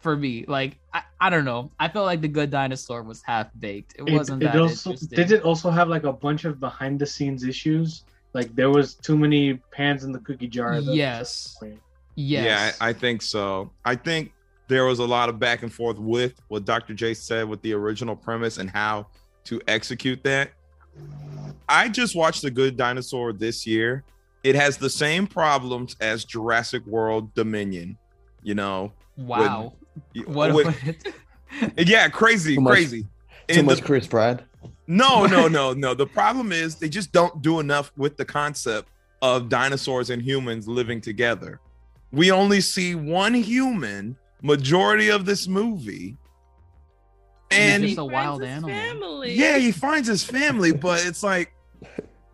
for 0.00 0.16
me 0.16 0.44
like 0.46 0.78
i, 0.92 1.02
I 1.20 1.30
don't 1.30 1.44
know 1.44 1.70
i 1.80 1.88
felt 1.88 2.06
like 2.06 2.20
the 2.20 2.28
good 2.28 2.50
dinosaur 2.50 3.02
was 3.02 3.22
half 3.22 3.48
baked 3.58 3.94
it 3.98 4.02
It, 4.06 4.12
wasn't 4.12 4.42
it 4.42 4.52
that 4.52 4.60
also 4.60 4.90
interesting 4.90 5.16
did 5.16 5.32
it 5.32 5.42
also 5.42 5.70
have 5.70 5.88
like 5.88 6.04
a 6.04 6.12
bunch 6.12 6.44
of 6.44 6.60
behind 6.60 6.98
the 6.98 7.06
scenes 7.06 7.44
issues. 7.44 8.04
Like 8.34 8.54
there 8.54 8.70
was 8.70 8.94
too 8.94 9.16
many 9.16 9.54
pans 9.70 10.04
in 10.04 10.12
the 10.12 10.18
cookie 10.20 10.48
jar. 10.48 10.78
Yes. 10.78 11.56
yes 12.14 12.46
Yeah, 12.46 12.72
I, 12.80 12.90
I 12.90 12.92
think 12.92 13.22
so. 13.22 13.70
I 13.84 13.94
think 13.94 14.32
there 14.68 14.84
was 14.86 15.00
a 15.00 15.04
lot 15.04 15.28
of 15.28 15.38
back 15.38 15.62
and 15.62 15.72
forth 15.72 15.98
with 15.98 16.40
what 16.48 16.64
Dr. 16.64 16.94
J 16.94 17.14
said 17.14 17.48
with 17.48 17.60
the 17.62 17.74
original 17.74 18.16
premise 18.16 18.56
and 18.56 18.70
how 18.70 19.08
to 19.44 19.60
execute 19.68 20.22
that. 20.24 20.50
I 21.68 21.88
just 21.88 22.14
watched 22.16 22.42
The 22.42 22.50
Good 22.50 22.76
Dinosaur 22.76 23.32
this 23.32 23.66
year. 23.66 24.04
It 24.44 24.54
has 24.56 24.76
the 24.76 24.90
same 24.90 25.26
problems 25.26 25.96
as 26.00 26.24
Jurassic 26.24 26.84
World 26.86 27.32
Dominion. 27.34 27.96
You 28.42 28.54
know, 28.56 28.92
wow 29.16 29.72
what, 30.26 30.52
with- 30.54 31.04
yeah, 31.76 32.08
crazy, 32.08 32.56
Too 32.56 32.60
much- 32.60 32.72
crazy. 32.72 33.02
Too 33.02 33.08
And 33.48 33.68
the- 33.68 33.74
much 33.74 33.84
Chris 33.84 34.06
Pratt. 34.06 34.44
no, 34.86 35.26
no, 35.26 35.46
no, 35.58 35.72
no. 35.72 35.94
The 35.94 36.06
problem 36.06 36.50
is 36.52 36.76
they 36.76 36.88
just 36.88 37.12
don't 37.12 37.40
do 37.42 37.60
enough 37.60 37.92
with 37.96 38.16
the 38.16 38.24
concept 38.24 38.88
of 39.20 39.48
dinosaurs 39.48 40.10
and 40.10 40.20
humans 40.20 40.66
living 40.66 41.00
together. 41.00 41.60
We 42.10 42.30
only 42.32 42.60
see 42.60 42.94
one 42.94 43.34
human 43.34 44.16
majority 44.42 45.08
of 45.10 45.24
this 45.24 45.46
movie. 45.46 46.16
And 47.52 47.82
just 47.84 47.94
a 47.94 48.00
Finds 48.00 48.12
wild 48.12 48.42
his 48.42 48.50
animal. 48.50 48.70
Family. 48.70 49.34
yeah, 49.34 49.58
he 49.58 49.72
finds 49.72 50.08
his 50.08 50.24
family, 50.24 50.72
but 50.72 51.04
it's 51.06 51.22
like 51.22 51.52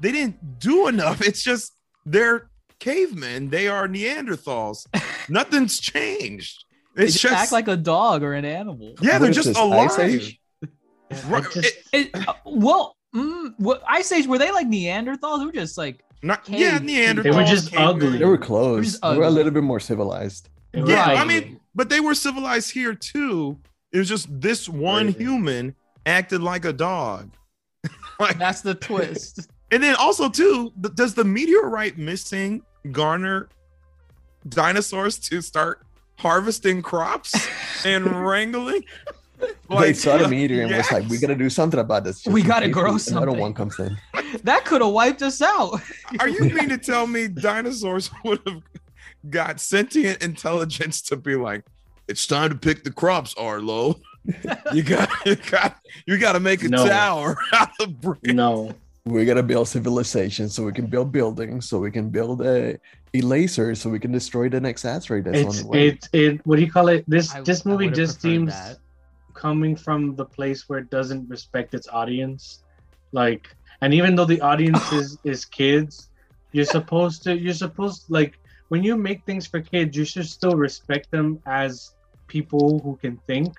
they 0.01 0.13
didn't 0.13 0.59
do 0.59 0.89
enough. 0.89 1.21
It's 1.23 1.43
just 1.43 1.73
they're 2.07 2.49
cavemen, 2.79 3.51
they 3.51 3.69
are 3.69 3.89
Neanderthals. 3.89 4.87
Nothing's 5.29 5.79
changed. 5.81 6.65
They 6.95 7.05
It's 7.05 7.13
just, 7.15 7.23
just 7.25 7.35
act 7.35 7.53
like 7.53 7.69
a 7.69 7.77
dog 7.77 8.23
or 8.23 8.33
an 8.35 8.45
animal. 8.45 8.95
yeah, 9.01 9.15
What 9.15 9.23
they're 9.23 9.31
just 9.33 9.49
this, 9.49 9.59
alive. 9.59 9.91
Ice 9.91 9.99
Age? 9.99 10.41
Right, 11.27 11.45
I 11.47 11.51
just- 11.51 11.57
it- 11.93 12.11
It, 12.15 12.29
uh, 12.29 12.35
well, 12.45 12.97
mm, 13.15 13.55
what 13.59 13.83
Ice 13.89 14.11
Age 14.13 14.27
were 14.27 14.39
they 14.39 14.51
like 14.51 14.67
Neanderthals? 14.67 15.45
We're 15.45 15.53
just 15.53 15.79
like 15.79 16.03
not 16.23 16.45
Cave 16.45 16.59
yeah. 16.61 16.79
Neanderthals. 16.79 17.23
They 17.23 17.31
were 17.31 17.45
just 17.45 17.71
cavemen. 17.71 17.89
ugly. 17.89 18.19
They 18.19 18.25
were 18.25 18.37
They're 18.37 18.47
close. 18.47 18.99
They 19.01 19.17
were 19.17 19.25
a 19.25 19.31
little 19.31 19.53
bit 19.53 19.63
more 19.63 19.81
civilized. 19.81 20.49
They 20.73 20.83
were 20.83 20.91
Yeah, 20.91 21.05
I 21.07 21.25
mean, 21.25 21.61
but 21.75 21.89
they 21.89 22.01
were 22.01 22.15
civilized 22.15 22.73
here 22.73 22.95
too. 22.95 23.59
It 23.93 23.99
was 23.99 24.09
just 24.09 24.29
this 24.41 24.69
one 24.69 25.13
Crazy. 25.13 25.19
human 25.25 25.75
acted 26.07 26.43
like 26.43 26.65
a 26.65 26.73
dog. 26.73 27.31
like, 28.21 28.39
that's 28.39 28.61
the 28.61 28.75
twist. 28.75 29.49
and 29.71 29.83
then 29.83 29.95
also 29.97 30.29
too, 30.29 30.73
th- 30.83 30.95
does 30.95 31.15
the 31.15 31.25
meteorite 31.25 31.97
missing 31.99 32.63
garner 32.93 33.49
dinosaurs 34.49 35.19
to 35.19 35.41
start 35.41 35.83
harvesting 36.19 36.83
crops 36.83 37.35
and 37.85 38.05
wrangling? 38.27 38.85
they 39.79 39.93
saw 39.93 40.17
the 40.19 40.27
meteor 40.27 40.63
and 40.65 40.75
was 40.77 40.91
like, 40.91 41.09
"We 41.09 41.19
gotta 41.19 41.37
do 41.37 41.49
something 41.49 41.79
about 41.79 42.03
this." 42.03 42.23
just 42.23 42.35
We 42.35 42.43
gotta 42.43 42.67
case 42.67 42.75
grow 42.75 42.87
Another 42.87 42.99
something." 42.99 43.39
one 43.39 43.55
comes 43.55 43.79
in. 43.79 43.97
that 44.43 44.65
could 44.65 44.81
have 44.83 44.91
wiped 44.91 45.23
us 45.23 45.41
out. 45.41 45.81
Are 46.19 46.29
you 46.29 46.41
mean 46.41 46.69
to 46.71 46.79
tell 46.79 47.07
me 47.07 47.29
dinosaurs 47.29 48.11
would 48.25 48.41
have 48.49 48.63
got 49.31 49.61
sentient 49.61 50.23
intelligence 50.25 51.01
to 51.03 51.17
be 51.17 51.37
like, 51.37 51.65
it's 52.09 52.27
time 52.27 52.51
to 52.51 52.57
pick 52.57 52.85
the 52.85 52.91
crops, 52.93 53.35
Arlo. 53.39 54.01
you 54.75 54.83
got 54.83 55.09
you 55.25 55.37
got 55.37 55.77
you 56.07 56.19
got 56.19 56.33
to 56.33 56.41
make 56.41 56.63
a 56.63 56.69
No. 56.69 56.87
tower 56.87 57.37
out 57.53 57.71
of 57.81 58.01
brick. 58.01 58.23
no. 58.25 58.75
We 59.05 59.25
gotta 59.25 59.43
build 59.43 59.69
civilization 59.69 60.51
so 60.51 60.65
we 60.65 60.73
can 60.73 60.85
build 60.87 61.13
buildings, 61.13 61.67
so 61.67 61.79
we 61.79 61.91
can 61.91 62.11
build 62.11 62.43
a, 62.43 62.79
a 63.15 63.21
laser, 63.23 63.75
so 63.75 63.89
we 63.89 63.99
can 63.99 64.13
destroy 64.13 64.51
the 64.51 64.61
next 64.61 64.85
asteroid 64.85 65.25
that's 65.25 65.39
It's 65.39 65.59
on 65.61 65.63
the 65.63 65.69
way. 65.69 65.87
it 65.89 66.09
it 66.13 66.47
what 66.47 66.57
do 66.57 66.63
you 66.63 66.71
call 66.71 66.89
it? 66.89 67.05
This 67.09 67.35
I- 67.35 67.41
this 67.41 67.65
movie 67.65 67.89
just 67.89 68.21
seems 68.21 68.53
that. 68.53 68.77
coming 69.33 69.77
from 69.77 70.15
the 70.17 70.27
place 70.27 70.69
where 70.69 70.79
it 70.81 70.91
doesn't 70.91 71.27
respect 71.31 71.73
its 71.73 71.89
audience. 71.89 72.63
Like 73.13 73.49
and 73.81 73.95
even 73.95 74.15
though 74.15 74.27
the 74.27 74.43
audience 74.43 74.93
is 75.01 75.17
is 75.25 75.47
kids, 75.47 76.11
you're 76.53 76.67
supposed 76.67 77.23
to 77.23 77.35
you're 77.39 77.55
supposed 77.55 78.05
like 78.11 78.35
when 78.69 78.83
you 78.85 78.95
make 78.95 79.25
things 79.25 79.47
for 79.47 79.63
kids, 79.63 79.97
you 79.97 80.05
should 80.05 80.27
still 80.29 80.53
respect 80.55 81.11
them 81.11 81.41
as 81.47 81.93
people 82.29 82.79
who 82.81 82.97
can 82.97 83.17
think. 83.27 83.57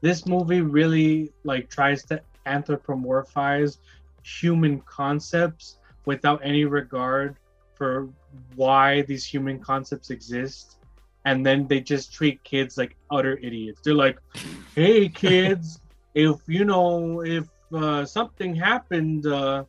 This 0.00 0.26
movie 0.26 0.60
really 0.60 1.32
like 1.44 1.70
tries 1.70 2.04
to 2.06 2.20
anthropomorphize 2.46 3.78
human 4.22 4.80
concepts 4.80 5.78
without 6.04 6.40
any 6.44 6.64
regard 6.64 7.36
for 7.74 8.08
why 8.54 9.02
these 9.02 9.24
human 9.24 9.60
concepts 9.60 10.10
exist. 10.10 10.76
And 11.24 11.44
then 11.44 11.66
they 11.66 11.80
just 11.80 12.12
treat 12.12 12.42
kids 12.44 12.78
like 12.78 12.96
utter 13.10 13.38
idiots. 13.42 13.80
They're 13.84 13.94
like 13.94 14.18
hey 14.76 15.08
kids 15.08 15.80
if 16.14 16.36
you 16.46 16.64
know 16.64 17.22
if 17.24 17.46
uh, 17.72 18.04
something 18.04 18.54
happened 18.54 19.26
uh, 19.26 19.64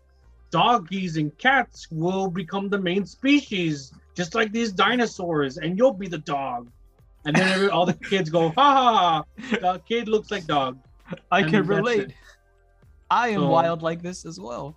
doggies 0.51 1.17
and 1.17 1.35
cats 1.37 1.87
will 1.91 2.29
become 2.29 2.69
the 2.69 2.77
main 2.77 3.05
species 3.05 3.93
just 4.15 4.35
like 4.35 4.51
these 4.51 4.71
dinosaurs 4.71 5.57
and 5.57 5.77
you'll 5.77 5.93
be 5.93 6.07
the 6.07 6.17
dog 6.19 6.69
and 7.27 7.35
then 7.35 7.47
every, 7.49 7.69
all 7.69 7.85
the 7.85 7.93
kids 8.11 8.29
go 8.29 8.49
ha 8.49 8.73
ha 8.73 9.23
the 9.51 9.81
kid 9.87 10.07
looks 10.07 10.31
like 10.31 10.45
dog 10.47 10.79
I 11.31 11.41
And 11.41 11.49
can 11.51 11.67
relate. 11.67 12.13
I 13.09 13.29
am 13.29 13.41
So- 13.41 13.47
wild 13.49 13.81
like 13.81 14.01
this 14.01 14.25
as 14.25 14.39
well. 14.39 14.75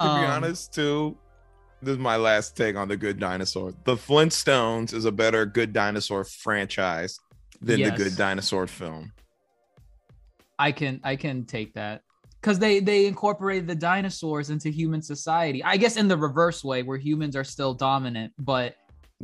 To 0.00 0.06
Um, 0.06 0.20
be 0.20 0.26
honest, 0.26 0.72
too, 0.74 1.16
this 1.80 1.92
is 1.92 1.98
my 1.98 2.16
last 2.16 2.56
take 2.56 2.74
on 2.74 2.88
the 2.88 2.96
Good 2.96 3.20
Dinosaur. 3.20 3.72
The 3.84 3.94
Flintstones 3.94 4.92
is 4.92 5.04
a 5.04 5.12
better 5.12 5.46
Good 5.46 5.72
Dinosaur 5.72 6.24
franchise 6.24 7.16
than 7.62 7.78
Yes. 7.78 7.90
the 7.96 8.04
Good 8.04 8.16
Dinosaur 8.16 8.66
film. 8.66 9.12
I 10.58 10.72
can 10.72 11.00
I 11.04 11.14
can 11.16 11.44
take 11.44 11.74
that 11.74 12.02
because 12.40 12.58
they 12.58 12.80
they 12.80 13.06
incorporated 13.06 13.66
the 13.68 13.74
dinosaurs 13.76 14.50
into 14.50 14.70
human 14.70 15.02
society. 15.02 15.62
I 15.62 15.76
guess 15.76 15.96
in 15.96 16.08
the 16.08 16.16
reverse 16.16 16.62
way, 16.64 16.82
where 16.82 16.98
humans 16.98 17.36
are 17.36 17.44
still 17.44 17.74
dominant, 17.74 18.32
but 18.38 18.74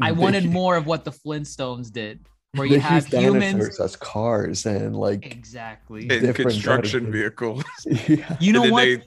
I 0.00 0.12
wanted 0.22 0.48
more 0.50 0.76
of 0.76 0.86
what 0.86 1.04
the 1.04 1.12
Flintstones 1.12 1.90
did, 1.92 2.20
where 2.54 2.66
you 2.66 2.80
have 2.80 3.04
use 3.04 3.10
dinosaurs 3.12 3.42
humans. 3.52 3.80
as 3.80 3.96
cars 3.96 4.66
and 4.66 4.96
like 4.96 5.26
Exactly. 5.26 6.02
In 6.02 6.08
Different 6.08 6.36
construction 6.36 7.04
dinosaurs. 7.04 7.12
vehicles. 7.22 7.64
yeah. 8.08 8.36
You 8.40 8.52
know 8.52 8.62
And 8.64 8.72
what? 8.72 8.82
They, 8.84 9.02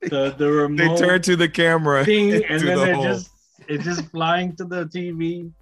the 0.08 0.34
the 0.36 0.74
they 0.76 0.96
turn 0.96 1.22
to 1.22 1.36
the 1.36 1.48
camera 1.48 2.04
thing 2.04 2.32
and 2.34 2.44
and 2.44 2.62
then 2.68 2.76
the 2.78 2.90
it 2.90 3.02
just 3.04 3.30
it's 3.68 3.84
just 3.84 4.10
flying 4.10 4.54
to 4.56 4.64
the 4.64 4.84
tv 4.86 5.52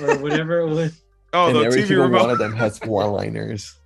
or 0.00 0.18
whatever 0.18 0.58
it 0.58 0.66
was 0.66 1.02
oh, 1.32 1.46
and 1.48 1.56
the 1.56 1.60
every 1.60 1.82
TV 1.82 1.86
single 1.88 2.10
one 2.10 2.30
of 2.30 2.38
them 2.38 2.52
has 2.56 2.80
one-liners. 2.80 3.76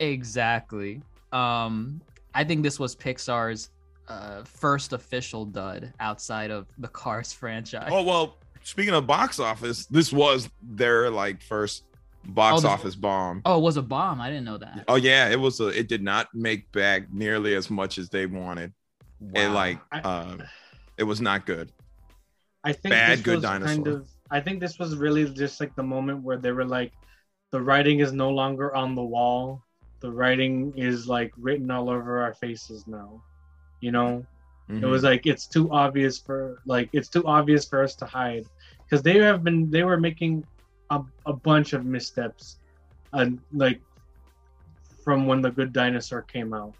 Exactly. 0.00 1.00
Um, 1.32 2.00
I 2.34 2.42
think 2.44 2.62
this 2.62 2.78
was 2.80 2.96
Pixar's 2.96 3.70
uh, 4.08 4.42
first 4.44 4.92
official 4.92 5.44
dud 5.44 5.92
outside 6.00 6.50
of 6.50 6.66
the 6.78 6.88
Cars 6.88 7.32
franchise. 7.32 7.88
Oh 7.92 8.02
well, 8.02 8.36
speaking 8.62 8.94
of 8.94 9.06
box 9.06 9.38
office, 9.40 9.86
this 9.86 10.12
was 10.12 10.48
their 10.62 11.10
like 11.10 11.42
first 11.42 11.84
box 12.24 12.58
Oh, 12.58 12.60
this- 12.60 12.64
office 12.70 12.94
bomb. 12.94 13.42
Oh, 13.44 13.58
it 13.58 13.62
was 13.62 13.76
a 13.76 13.82
bomb. 13.82 14.20
I 14.20 14.28
didn't 14.28 14.44
know 14.44 14.58
that. 14.58 14.84
Oh 14.88 14.96
yeah, 14.96 15.28
it 15.28 15.38
was 15.40 15.60
a. 15.60 15.68
It 15.68 15.88
did 15.88 16.02
not 16.02 16.28
make 16.34 16.70
back 16.72 17.12
nearly 17.12 17.54
as 17.54 17.70
much 17.70 17.98
as 17.98 18.08
they 18.10 18.26
wanted. 18.26 18.72
Wow. 19.20 19.40
It 19.40 19.48
like, 19.48 19.80
I- 19.92 20.00
uh, 20.00 20.36
it 20.96 21.04
was 21.04 21.20
not 21.20 21.46
good. 21.46 21.72
i 22.64 22.72
think 22.72 22.92
Bad 22.92 23.18
this 23.18 23.24
Good 23.24 23.36
was 23.36 23.44
kind 23.44 23.86
of 23.86 24.06
i 24.30 24.38
think 24.38 24.60
this 24.60 24.78
was 24.78 24.94
really 24.96 25.24
just 25.30 25.60
like 25.60 25.74
the 25.76 25.82
moment 25.82 26.22
where 26.22 26.36
they 26.36 26.52
were 26.52 26.66
like 26.66 26.92
the 27.52 27.60
writing 27.60 28.00
is 28.00 28.12
no 28.12 28.28
longer 28.28 28.74
on 28.76 28.94
the 28.94 29.02
wall 29.02 29.62
the 30.00 30.10
writing 30.12 30.74
is 30.76 31.08
like 31.08 31.32
written 31.38 31.70
all 31.70 31.88
over 31.88 32.20
our 32.20 32.34
faces 32.34 32.86
now 32.86 33.22
you 33.80 33.90
know 33.92 34.24
it 34.70 34.82
Mhm. 34.82 34.90
was 34.90 35.02
like 35.02 35.26
it's 35.26 35.46
too 35.46 35.70
obvious 35.72 36.18
for 36.18 36.60
like 36.64 36.88
it's 36.92 37.08
too 37.08 37.24
obvious 37.26 37.64
for 37.64 37.82
us 37.82 37.94
to 37.96 38.06
hide 38.06 38.46
because 38.84 39.02
they 39.02 39.18
have 39.18 39.42
been 39.42 39.68
they 39.70 39.82
were 39.82 39.98
making 39.98 40.44
a, 40.90 41.00
a 41.26 41.32
bunch 41.32 41.72
of 41.72 41.84
missteps 41.84 42.58
and 43.12 43.40
like 43.52 43.80
from 45.04 45.26
when 45.26 45.40
the 45.40 45.50
good 45.50 45.72
dinosaur 45.72 46.22
came 46.22 46.52
out 46.54 46.74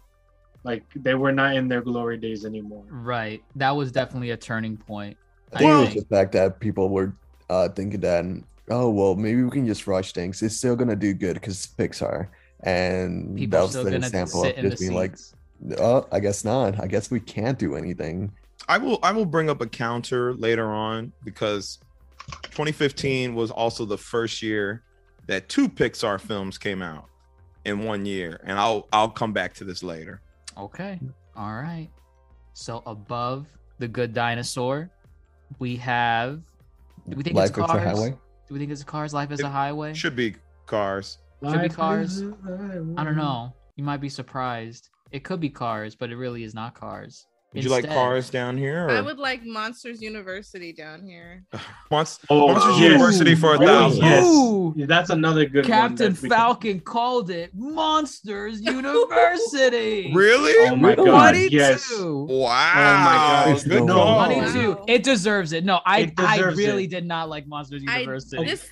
like 0.63 0.83
they 0.95 1.15
were 1.15 1.31
not 1.31 1.55
in 1.55 1.67
their 1.67 1.81
glory 1.81 2.17
days 2.17 2.45
anymore 2.45 2.85
Right. 2.89 3.43
That 3.55 3.71
was 3.75 3.91
definitely 3.91 4.31
a 4.31 4.37
turning 4.37 4.77
point. 4.77 5.17
I 5.53 5.59
think 5.59 5.71
it 5.71 5.79
was 5.79 5.93
the 5.95 6.15
fact 6.15 6.31
that 6.33 6.59
people 6.59 6.87
were 6.89 7.13
uh, 7.49 7.67
thinking 7.69 7.99
that, 8.01 8.23
oh 8.69 8.89
well, 8.89 9.15
maybe 9.15 9.43
we 9.43 9.49
can 9.49 9.65
just 9.67 9.85
rush 9.85 10.13
things. 10.13 10.41
It's 10.41 10.55
still 10.55 10.75
gonna 10.77 10.95
do 10.95 11.13
good 11.13 11.33
because 11.33 11.67
Pixar, 11.77 12.29
and 12.63 13.35
People 13.35 13.57
that 13.57 13.63
was 13.63 13.71
still 13.71 13.83
the 13.83 13.91
gonna 13.91 14.05
example 14.05 14.43
sit 14.43 14.57
of 14.57 14.63
just 14.63 14.79
being 14.79 14.93
like, 14.93 15.17
seats. 15.17 15.33
Oh, 15.79 16.07
I 16.11 16.19
guess 16.19 16.43
not. 16.43 16.79
I 16.81 16.87
guess 16.87 17.11
we 17.11 17.19
can't 17.19 17.57
do 17.57 17.75
anything. 17.75 18.31
I 18.67 18.77
will. 18.77 18.99
I 19.03 19.11
will 19.11 19.25
bring 19.25 19.49
up 19.49 19.61
a 19.61 19.67
counter 19.67 20.33
later 20.35 20.71
on 20.71 21.11
because 21.23 21.79
2015 22.43 23.33
was 23.35 23.51
also 23.51 23.85
the 23.85 23.97
first 23.97 24.41
year 24.41 24.83
that 25.27 25.49
two 25.49 25.67
Pixar 25.67 26.19
films 26.19 26.57
came 26.57 26.81
out 26.81 27.05
in 27.65 27.83
one 27.83 28.05
year, 28.05 28.39
and 28.43 28.57
I'll 28.59 28.87
I'll 28.93 29.09
come 29.09 29.33
back 29.33 29.53
to 29.55 29.63
this 29.63 29.83
later. 29.83 30.21
Okay. 30.57 30.99
All 31.35 31.53
right. 31.53 31.89
So 32.53 32.83
above 32.85 33.47
the 33.79 33.87
good 33.87 34.13
dinosaur, 34.13 34.89
we 35.59 35.75
have. 35.77 36.41
Do 37.09 37.17
we 37.17 37.23
think 37.23 37.35
Life 37.35 37.49
it's 37.49 37.57
cars? 37.57 37.83
highway. 37.83 38.09
Do 38.11 38.53
we 38.53 38.59
think 38.59 38.71
it's 38.71 38.83
cars? 38.83 39.13
Life 39.13 39.31
is 39.31 39.39
It 39.39 39.45
a 39.45 39.49
highway. 39.49 39.93
Should 39.93 40.15
be 40.15 40.35
Cars. 40.67 41.17
Should 41.43 41.61
be 41.63 41.69
Cars. 41.69 42.17
is 42.17 42.21
a 42.29 42.35
highway. 42.45 42.93
I 42.97 43.03
don't 43.03 43.15
know. 43.17 43.53
You 43.75 43.83
might 43.83 44.01
be 44.01 44.09
surprised. 44.09 44.89
It 45.11 45.23
could 45.23 45.39
be 45.39 45.49
cars, 45.49 45.95
but 45.95 46.09
it 46.11 46.15
really 46.15 46.43
is 46.43 46.53
not 46.53 46.73
cars. 46.75 47.25
Would 47.53 47.65
you 47.65 47.69
like 47.69 47.85
Cars 47.85 48.29
down 48.29 48.57
here? 48.57 48.85
Or 48.85 48.91
I 48.91 49.01
would 49.01 49.19
like 49.19 49.43
Monsters 49.43 50.01
University 50.01 50.71
down 50.71 51.03
here. 51.03 51.43
Monst- 51.91 52.21
Oh, 52.29 52.47
Monsters 52.47 52.79
yes. 52.79 52.91
University 52.93 53.35
for 53.35 53.55
a 53.55 53.57
Oh, 53.61 53.65
thousand. 53.65 54.03
yes. 54.05 54.23
Ooh. 54.25 54.73
Yeah, 54.77 54.85
that's 54.85 55.09
another 55.09 55.45
good 55.45 55.65
one 55.67 55.79
Captain 55.79 56.13
that 56.13 56.21
we- 56.21 56.29
Falcon 56.29 56.79
called 56.79 57.29
it 57.29 57.51
Monsters 57.53 58.61
University. 59.21 60.11
Really? 60.13 60.53
Oh 60.69 60.77
my 60.77 60.95
god, 60.95 61.31
22. 61.31 61.53
yes. 61.55 61.91
Wow. 61.99 62.15
Oh 62.29 63.53
god. 63.53 63.63
Good 63.65 63.83
No. 63.83 63.95
call. 63.95 64.15
Funny 64.23 64.35
22. 64.35 64.71
Wow. 64.71 64.85
It 64.87 65.03
deserves 65.03 65.51
it. 65.51 65.65
No, 65.65 65.81
I 65.85 65.99
It 66.03 66.13
I 66.19 66.39
really 66.39 66.85
it. 66.85 66.89
did 66.89 67.05
not 67.05 67.27
like 67.27 67.47
Monsters 67.47 67.83
I, 67.85 67.99
University. 67.99 68.45
this, 68.45 68.65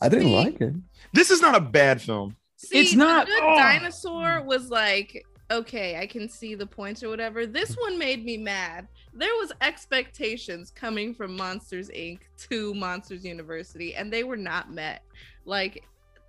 I 0.00 0.08
didn't 0.08 0.28
See? 0.28 0.34
like 0.34 0.60
it. 0.62 0.74
This 1.12 1.30
is 1.30 1.42
not 1.42 1.54
a 1.56 1.60
bad 1.60 2.00
film. 2.00 2.36
see, 2.56 2.80
It's 2.80 2.94
not- 2.94 3.26
The 3.26 3.32
Good 3.32 3.42
oh. 3.42 3.56
Dinosaur 3.58 4.42
was 4.44 4.70
like, 4.70 5.26
okay, 5.50 5.98
I 5.98 6.06
can 6.06 6.28
see 6.28 6.54
the 6.54 6.66
points 6.66 7.02
or 7.02 7.08
whatever. 7.08 7.46
This 7.46 7.74
hmm. 7.74 7.80
one 7.80 7.98
made 7.98 8.24
me 8.24 8.36
mad. 8.36 8.88
There 9.12 9.34
was 9.34 9.52
expectations 9.60 10.72
coming 10.74 11.14
from 11.14 11.36
Monsters 11.36 11.88
Inc. 11.90 12.20
to 12.48 12.74
Monsters 12.74 13.24
University, 13.24 13.94
and 13.94 14.12
they 14.12 14.24
were 14.24 14.36
not 14.36 14.72
met. 14.72 15.02
Like, 15.44 15.84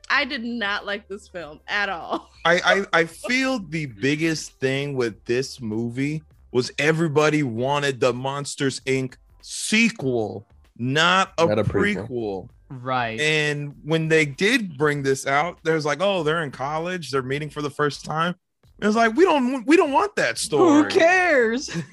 I 0.10 0.25
did 0.25 0.43
not 0.43 0.86
like 0.86 1.08
this 1.08 1.28
film 1.28 1.60
at 1.67 1.89
all. 1.89 2.30
I, 2.45 2.86
I 2.93 2.99
I 3.01 3.06
feel 3.06 3.60
the 3.60 3.88
biggest 3.88 4.60
thing 4.60 4.95
with 4.95 5.23
this 5.25 5.60
movie 5.60 6.23
was 6.51 6.71
everybody 6.78 7.43
wanted 7.43 7.99
the 7.99 8.13
Monsters 8.13 8.80
Inc. 8.82 9.15
sequel, 9.41 10.47
not 10.78 11.34
a, 11.38 11.45
Not 11.45 11.60
a 11.60 11.63
prequel. 11.63 12.08
prequel. 12.08 12.49
Right. 12.69 13.19
And 13.19 13.75
when 13.84 14.08
they 14.08 14.25
did 14.25 14.78
bring 14.78 15.04
this 15.04 15.28
out, 15.28 15.60
there's 15.63 15.86
like, 15.86 15.99
oh, 16.01 16.23
they're 16.23 16.43
in 16.43 16.51
college, 16.51 17.12
they're 17.12 17.21
meeting 17.21 17.49
for 17.49 17.62
the 17.62 17.69
first 17.69 18.06
time. 18.06 18.36
It 18.80 18.86
was 18.86 18.96
like, 18.96 19.16
we 19.16 19.24
don't 19.24 19.66
we 19.66 19.78
don't 19.78 19.92
want 19.92 20.16
that 20.18 20.38
story. 20.38 20.84
Who 20.84 20.90
cares? 20.90 21.76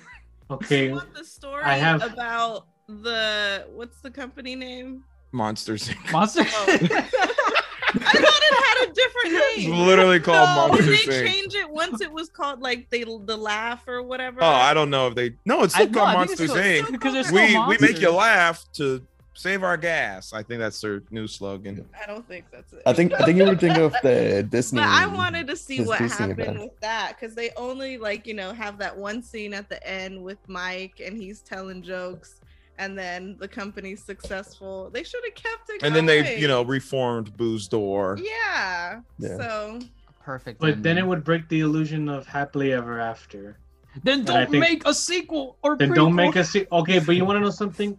Okay, 0.50 0.90
I 0.90 0.92
want 0.92 1.14
the 1.14 1.24
story 1.24 1.62
I 1.64 1.78
have- 1.78 2.02
about 2.02 2.66
the 2.86 3.66
what's 3.72 4.00
the 4.02 4.10
company 4.10 4.54
name? 4.54 5.02
Monsters. 5.32 5.88
Inc. 5.88 6.12
Monster. 6.12 6.42
Oh. 6.46 6.66
I 6.78 6.78
thought 6.78 8.42
it 8.42 8.54
had 8.54 8.88
a 8.88 8.92
different 8.92 9.32
name. 9.32 9.72
It's 9.72 9.86
literally 9.86 10.20
called 10.20 10.72
no, 10.72 10.76
did 10.76 10.86
they 10.86 10.96
Inc. 10.96 11.26
change 11.26 11.54
it 11.54 11.70
once 11.70 12.02
it 12.02 12.12
was 12.12 12.28
called 12.28 12.60
like 12.60 12.90
they 12.90 13.02
the 13.04 13.36
laugh 13.36 13.86
or 13.88 14.02
whatever? 14.02 14.42
Oh, 14.42 14.46
I 14.46 14.74
don't 14.74 14.90
know 14.90 15.08
if 15.08 15.14
they 15.14 15.36
no, 15.46 15.62
it's 15.62 15.72
still 15.74 15.88
no, 15.88 15.92
called 16.00 16.08
I 16.08 16.26
think 16.26 16.38
Monsters 16.38 16.50
Inc. 16.50 16.90
because 16.90 17.14
there's 17.14 17.32
We 17.32 17.48
still 17.48 17.68
we 17.68 17.78
make 17.80 18.00
you 18.00 18.10
laugh 18.10 18.62
to 18.74 19.06
save 19.34 19.62
our 19.62 19.76
gas. 19.76 20.32
I 20.32 20.42
think 20.42 20.60
that's 20.60 20.80
their 20.80 21.02
new 21.10 21.26
slogan. 21.26 21.88
I 22.00 22.06
don't 22.06 22.26
think 22.26 22.44
that's 22.52 22.72
it. 22.72 22.82
I 22.86 22.92
think 22.92 23.12
I 23.14 23.24
think 23.24 23.38
you 23.38 23.44
would 23.44 23.60
think 23.60 23.76
of 23.78 23.94
the 24.02 24.46
Disney. 24.50 24.80
But 24.80 24.88
I 24.88 25.06
wanted 25.06 25.46
to 25.48 25.56
see 25.56 25.82
what 25.82 25.98
Disney 25.98 26.16
happened 26.28 26.40
event. 26.40 26.60
with 26.60 26.80
that 26.80 27.16
because 27.18 27.34
they 27.34 27.50
only 27.56 27.98
like 27.98 28.26
you 28.26 28.34
know 28.34 28.52
have 28.52 28.78
that 28.78 28.96
one 28.96 29.22
scene 29.22 29.54
at 29.54 29.68
the 29.68 29.84
end 29.88 30.22
with 30.22 30.38
Mike 30.48 31.00
and 31.04 31.16
he's 31.16 31.40
telling 31.40 31.82
jokes, 31.82 32.40
and 32.78 32.98
then 32.98 33.36
the 33.38 33.48
company's 33.48 34.02
successful. 34.02 34.90
They 34.90 35.02
should 35.02 35.22
have 35.24 35.34
kept 35.34 35.70
it. 35.70 35.82
And 35.82 35.94
then 35.94 36.06
they, 36.06 36.38
you 36.38 36.48
know, 36.48 36.62
reformed 36.62 37.36
Boo's 37.36 37.68
door. 37.68 38.18
yeah. 38.22 39.00
Yeah. 39.18 39.36
So 39.36 39.80
Perfect. 40.24 40.60
but 40.60 40.82
then 40.82 40.98
it 40.98 41.06
would 41.06 41.24
break 41.24 41.48
the 41.48 41.60
illusion 41.60 42.08
of 42.08 42.26
happily 42.26 42.72
ever 42.72 43.00
after. 43.00 43.58
Then 44.04 44.24
don't 44.24 44.50
think- 44.50 44.60
make 44.60 44.86
a 44.86 44.94
sequel 44.94 45.56
or 45.62 45.76
Then 45.76 45.92
don't 45.92 46.14
make 46.14 46.36
a 46.36 46.44
sequel. 46.44 46.78
okay. 46.80 46.98
But 46.98 47.16
you 47.16 47.24
want 47.24 47.36
to 47.36 47.40
know 47.40 47.50
something? 47.50 47.98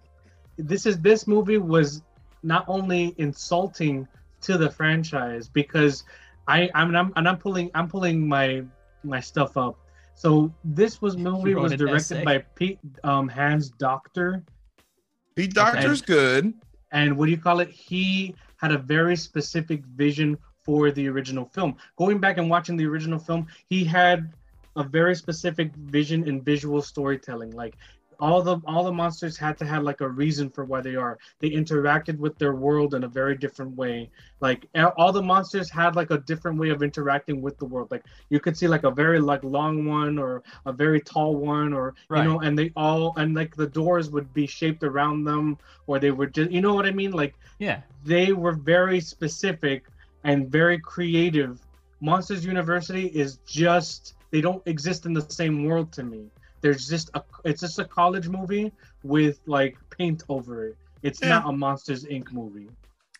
This 0.58 0.86
is 0.86 1.00
this 1.00 1.28
movie 1.28 1.58
was 1.58 2.02
not 2.44 2.66
only 2.68 3.16
insulting 3.18 4.08
to 4.42 4.58
the 4.58 4.70
franchise 4.70 5.48
because 5.48 6.04
I 6.48 6.70
I'm 6.76 6.96
I'm 6.96 7.14
and 7.16 7.28
I'm 7.28 7.38
pulling 7.38 7.72
I'm 7.74 7.88
pulling 7.88 8.28
my 8.28 8.64
my 9.04 9.20
stuff 9.20 9.58
up. 9.58 9.78
So 10.16 10.54
this 10.64 11.02
was 11.02 11.18
movie 11.18 11.56
was 11.56 11.74
directed 11.74 12.18
essay. 12.18 12.24
by 12.24 12.38
Pete 12.56 12.80
um 13.04 13.28
Hans 13.28 13.70
Docter. 13.70 14.44
Pete 15.36 15.54
Docter's 15.54 16.02
good. 16.02 16.54
and 16.92 17.18
what 17.18 17.26
do 17.26 17.32
you 17.32 17.38
call 17.38 17.60
it 17.60 17.70
he 17.70 18.36
had 18.58 18.72
a 18.72 18.78
very 18.78 19.16
specific 19.16 19.84
vision 19.86 20.38
for 20.62 20.92
the 20.92 21.08
original 21.10 21.46
film 21.46 21.76
going 21.98 22.20
back 22.20 22.38
and 22.38 22.50
watching 22.50 22.78
the 22.78 22.86
original 22.86 23.20
film 23.20 23.48
he 23.68 23.84
had 23.84 24.32
a 24.76 24.84
very 24.84 25.16
specific 25.16 25.74
vision 25.76 26.28
in 26.28 26.42
visual 26.42 26.82
storytelling 26.82 27.52
like 27.52 27.76
all 28.20 28.42
the 28.42 28.58
all 28.66 28.84
the 28.84 28.92
monsters 28.92 29.38
had 29.38 29.58
to 29.58 29.66
have 29.66 29.84
like 29.84 30.02
a 30.02 30.08
reason 30.10 30.50
for 30.50 30.64
why 30.66 30.82
they 30.82 30.96
are. 30.96 31.18
They 31.40 31.50
interacted 31.50 32.18
with 32.18 32.38
their 32.38 32.54
world 32.56 32.94
in 32.94 33.04
a 33.04 33.08
very 33.08 33.36
different 33.38 33.76
way. 33.76 34.10
Like 34.40 34.68
all 34.98 35.12
the 35.12 35.22
monsters 35.22 35.70
had 35.70 35.96
like 35.96 36.12
a 36.12 36.18
different 36.20 36.60
way 36.60 36.70
of 36.70 36.82
interacting 36.84 37.42
with 37.42 37.58
the 37.58 37.66
world. 37.66 37.92
Like 37.92 38.06
you 38.30 38.40
could 38.40 38.58
see 38.58 38.68
like 38.68 38.84
a 38.84 38.92
very 38.92 39.20
like 39.20 39.44
long 39.44 39.86
one 39.86 40.18
or 40.18 40.44
a 40.66 40.72
very 40.74 41.02
tall 41.02 41.36
one 41.36 41.74
or 41.74 41.94
Right. 42.10 42.24
you 42.24 42.30
know 42.30 42.40
and 42.40 42.58
they 42.58 42.72
all 42.76 43.14
and 43.18 43.36
like 43.36 43.56
the 43.56 43.68
doors 43.68 44.10
would 44.12 44.34
be 44.34 44.46
shaped 44.48 44.84
around 44.84 45.24
them 45.24 45.58
or 45.88 46.00
they 46.00 46.12
would 46.12 46.34
just 46.34 46.52
you 46.52 46.62
know 46.62 46.74
what 46.74 46.86
i 46.86 46.92
mean? 46.92 47.12
Like 47.12 47.36
Yeah. 47.60 47.82
they 48.04 48.34
were 48.34 48.54
very 48.54 49.00
specific 49.00 49.86
and 50.24 50.50
very 50.50 50.80
creative. 50.80 51.60
Monsters 52.02 52.46
university 52.46 53.08
is 53.08 53.38
just 53.46 54.16
they 54.32 54.42
don't 54.42 54.62
exist 54.66 55.06
in 55.06 55.14
the 55.14 55.22
same 55.22 55.66
world 55.66 55.92
to 55.94 56.04
me 56.04 56.30
there's 56.64 56.88
just 56.88 57.12
a 57.14 57.22
it's 57.46 57.62
just 57.62 57.78
a 57.78 57.86
college 57.86 58.28
movie 58.28 58.72
with 59.04 59.40
like 59.46 59.78
paint 59.96 60.24
over 60.30 60.66
it 60.68 60.76
it's 61.04 61.22
Yeah. 61.22 61.30
not 61.30 61.50
a 61.50 61.52
monsters 61.52 62.06
inc 62.06 62.32
movie 62.32 62.70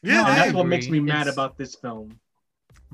Yeah, 0.02 0.14
No, 0.16 0.20
and 0.22 0.28
I 0.32 0.36
that's 0.36 0.54
what 0.54 0.66
makes 0.66 0.88
me 0.90 1.00
mad 1.00 1.22
It's- 1.28 1.36
about 1.36 1.58
this 1.58 1.76
film 1.76 2.20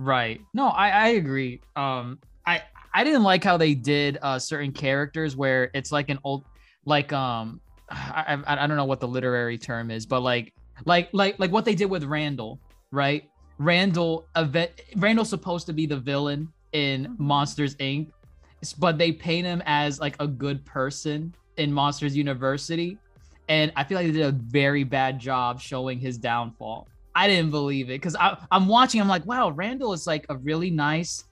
Right. 0.01 0.39
No, 0.53 0.67
I 0.69 0.89
I 0.89 1.07
agree. 1.09 1.59
Um, 1.75 2.19
I 2.45 2.61
I 2.93 3.03
didn't 3.03 3.23
like 3.23 3.43
how 3.43 3.57
they 3.57 3.73
did 3.75 4.17
uh 4.21 4.39
certain 4.39 4.71
characters 4.71 5.35
where 5.35 5.69
it's 5.73 5.91
like 5.91 6.09
an 6.09 6.19
old 6.23 6.45
like 6.85 7.11
um 7.11 7.59
I 7.91 8.37
I, 8.47 8.63
I 8.63 8.67
don't 8.67 8.77
know 8.77 8.85
what 8.85 9.01
the 9.01 9.07
literary 9.09 9.57
term 9.57 9.91
is, 9.91 10.05
but 10.05 10.21
like 10.21 10.53
like 10.85 11.09
like 11.11 11.37
like 11.37 11.51
what 11.51 11.65
they 11.65 11.75
did 11.75 11.89
with 11.89 12.05
Randall, 12.05 12.61
right? 12.91 13.29
Randall 13.57 14.25
event 14.37 14.71
Randall's 14.95 15.29
supposed 15.29 15.65
to 15.67 15.73
be 15.73 15.85
the 15.85 15.97
villain 15.97 16.47
in 16.71 17.13
Monsters 17.17 17.75
Inc. 17.75 18.07
s- 18.61 18.73
But 18.73 18.97
they 18.97 19.11
paint 19.11 19.45
him 19.47 19.61
as 19.65 19.99
like 19.99 20.15
a 20.19 20.27
good 20.27 20.65
person 20.65 21.33
in 21.57 21.71
Monsters 21.73 22.15
University. 22.15 22.97
And 23.47 23.71
I 23.75 23.83
feel 23.83 23.97
like 23.97 24.07
they 24.07 24.13
did 24.13 24.25
a 24.25 24.31
very 24.31 24.83
bad 24.83 25.19
job 25.19 25.59
showing 25.59 25.99
his 25.99 26.17
downfall. 26.17 26.87
I 27.15 27.27
didn't 27.27 27.51
believe 27.51 27.87
it 27.89 27.93
because 28.01 28.15
I'm 28.19 28.67
watching. 28.67 29.01
I'm 29.01 29.07
like, 29.07 29.25
wow, 29.25 29.49
Randall 29.49 29.91
is 29.93 30.05
like 30.05 30.25
a 30.29 30.37
really 30.37 30.69
nice 30.69 31.23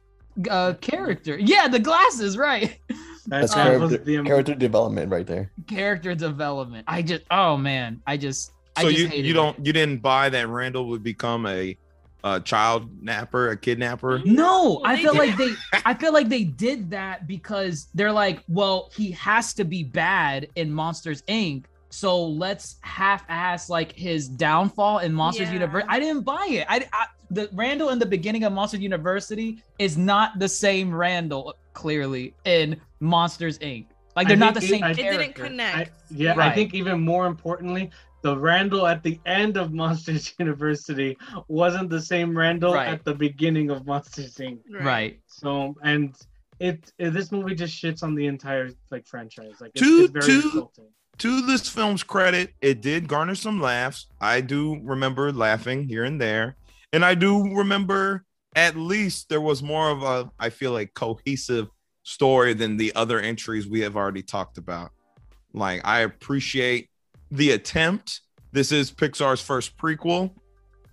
uh, 0.49 0.73
character. 0.81 1.37
Yeah, 1.37 1.67
the 1.67 1.79
glasses, 1.79 2.37
right? 2.37 2.79
That's 3.27 3.53
that 3.53 3.65
character, 3.77 3.97
the- 3.97 4.23
character 4.23 4.55
development 4.55 5.11
right 5.11 5.27
there. 5.27 5.51
character 5.67 6.15
development. 6.15 6.85
I 6.87 7.01
just, 7.03 7.23
oh 7.29 7.55
man, 7.57 8.01
I 8.07 8.17
just, 8.17 8.51
I 8.75 8.81
So 8.83 8.89
just 8.89 9.01
you 9.01 9.07
hated 9.09 9.25
you 9.25 9.33
don't 9.33 9.65
you 9.65 9.71
didn't 9.73 10.01
buy 10.01 10.29
that 10.29 10.47
Randall 10.47 10.87
would 10.89 11.03
become 11.03 11.45
a, 11.45 11.77
a 12.23 12.39
child 12.39 12.89
napper, 13.01 13.49
a 13.49 13.57
kidnapper. 13.57 14.19
Mm-hmm. 14.19 14.33
No, 14.33 14.81
I 14.83 14.97
feel 15.01 15.15
like 15.15 15.37
they 15.37 15.53
I 15.85 15.93
feel 15.93 16.13
like 16.13 16.29
they 16.29 16.43
did 16.43 16.89
that 16.91 17.27
because 17.27 17.87
they're 17.93 18.11
like, 18.11 18.43
well, 18.47 18.89
he 18.95 19.11
has 19.11 19.53
to 19.55 19.63
be 19.63 19.83
bad 19.83 20.47
in 20.55 20.71
Monsters 20.71 21.21
Inc. 21.23 21.65
So 21.89 22.21
let's 22.25 22.77
half-ass 22.81 23.69
like 23.69 23.93
his 23.93 24.27
downfall 24.27 24.99
in 24.99 25.13
Monsters 25.13 25.47
Yeah. 25.47 25.53
University. 25.53 25.89
I 25.89 25.99
didn't 25.99 26.23
buy 26.23 26.45
it. 26.49 26.65
I, 26.69 26.85
I 26.91 27.05
the 27.31 27.49
Randall 27.53 27.89
in 27.89 27.99
the 27.99 28.05
beginning 28.05 28.43
of 28.43 28.53
Monsters 28.53 28.79
University 28.81 29.61
is 29.79 29.97
not 29.97 30.37
the 30.39 30.47
same 30.49 30.93
Randall 30.93 31.55
clearly 31.73 32.33
in 32.45 32.79
Monsters 32.99 33.57
Inc. 33.59 33.85
Like 34.15 34.27
they're 34.27 34.35
not 34.37 34.53
the 34.55 34.63
it- 34.63 34.69
same 34.69 34.83
I- 34.83 34.91
It 34.91 34.97
character. 34.97 35.21
didn't 35.23 35.35
connect. 35.35 35.91
I, 35.91 35.93
yeah, 36.09 36.33
I 36.37 36.51
think 36.53 36.73
even 36.73 36.99
more 37.01 37.25
importantly, 37.27 37.91
the 38.23 38.37
Randall 38.37 38.87
at 38.87 39.03
the 39.03 39.19
end 39.25 39.57
of 39.57 39.73
Monsters 39.73 40.33
University 40.39 41.17
wasn't 41.47 41.89
the 41.89 42.01
same 42.01 42.37
Randall 42.37 42.73
Right. 42.73 42.89
at 42.89 43.03
the 43.05 43.13
beginning 43.13 43.69
of 43.69 43.85
Monsters 43.85 44.35
Inc. 44.35 44.59
Right. 44.71 45.19
So, 45.27 45.75
and 45.83 46.15
it, 46.59 46.91
it- 46.97 47.11
this 47.11 47.31
movie 47.31 47.55
just 47.55 47.81
shits 47.81 48.03
on 48.03 48.15
the 48.15 48.25
entire 48.27 48.69
like 48.91 49.07
franchise. 49.07 49.55
Like 49.61 49.71
it's, 49.75 49.81
Two- 49.81 50.01
it's 50.05 50.11
very 50.11 50.25
two- 50.25 50.47
insulting. 50.47 50.85
to 51.19 51.45
this 51.45 51.69
film's 51.69 52.03
credit, 52.03 52.53
it 52.61 52.81
did 52.81 53.07
garner 53.07 53.35
some 53.35 53.61
laughs. 53.61 54.07
I 54.19 54.41
do 54.41 54.79
remember 54.83 55.31
laughing 55.31 55.87
here 55.87 56.03
and 56.03 56.19
there. 56.19 56.55
And 56.93 57.05
I 57.05 57.13
do 57.15 57.53
remember 57.55 58.23
at 58.55 58.75
least 58.75 59.29
there 59.29 59.41
was 59.41 59.61
more 59.61 59.91
of 59.91 60.01
a, 60.03 60.31
I 60.39 60.49
feel 60.49 60.71
like, 60.71 60.93
cohesive 60.95 61.67
story 62.03 62.53
than 62.55 62.77
the 62.77 62.93
other 62.95 63.19
entries 63.19 63.67
we 63.67 63.81
have 63.81 63.95
already 63.95 64.23
talked 64.23 64.57
about. 64.57 64.91
Like, 65.53 65.81
I 65.85 65.99
appreciate 65.99 66.89
the 67.31 67.51
attempt. 67.51 68.21
This 68.51 68.71
is 68.71 68.91
Pixar's 68.91 69.41
first 69.41 69.77
prequel, 69.77 70.31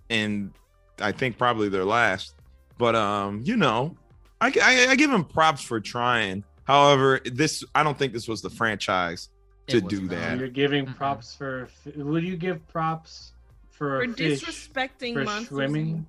and 0.09 0.51
I 0.99 1.11
think 1.11 1.37
probably 1.37 1.69
their 1.69 1.85
last. 1.85 2.35
But 2.77 2.95
um, 2.95 3.41
you 3.43 3.55
know, 3.57 3.95
I, 4.41 4.53
I, 4.61 4.87
I 4.91 4.95
give 4.95 5.11
him 5.11 5.23
props 5.23 5.61
for 5.61 5.79
trying. 5.79 6.43
However, 6.65 7.21
this 7.25 7.63
I 7.73 7.83
don't 7.83 7.97
think 7.97 8.13
this 8.13 8.27
was 8.27 8.41
the 8.41 8.49
franchise 8.49 9.29
to 9.67 9.81
do 9.81 10.01
not. 10.01 10.09
that. 10.11 10.39
You're 10.39 10.47
giving 10.49 10.85
props 10.85 11.35
for. 11.35 11.69
Would 11.95 12.23
you 12.23 12.35
give 12.37 12.65
props 12.67 13.31
for, 13.71 13.99
For 13.99 14.03
a 14.03 14.13
fish? 14.13 14.43
disrespecting 14.43 15.13
for 15.13 15.23
monsters. 15.23 15.47
swimming? 15.49 16.05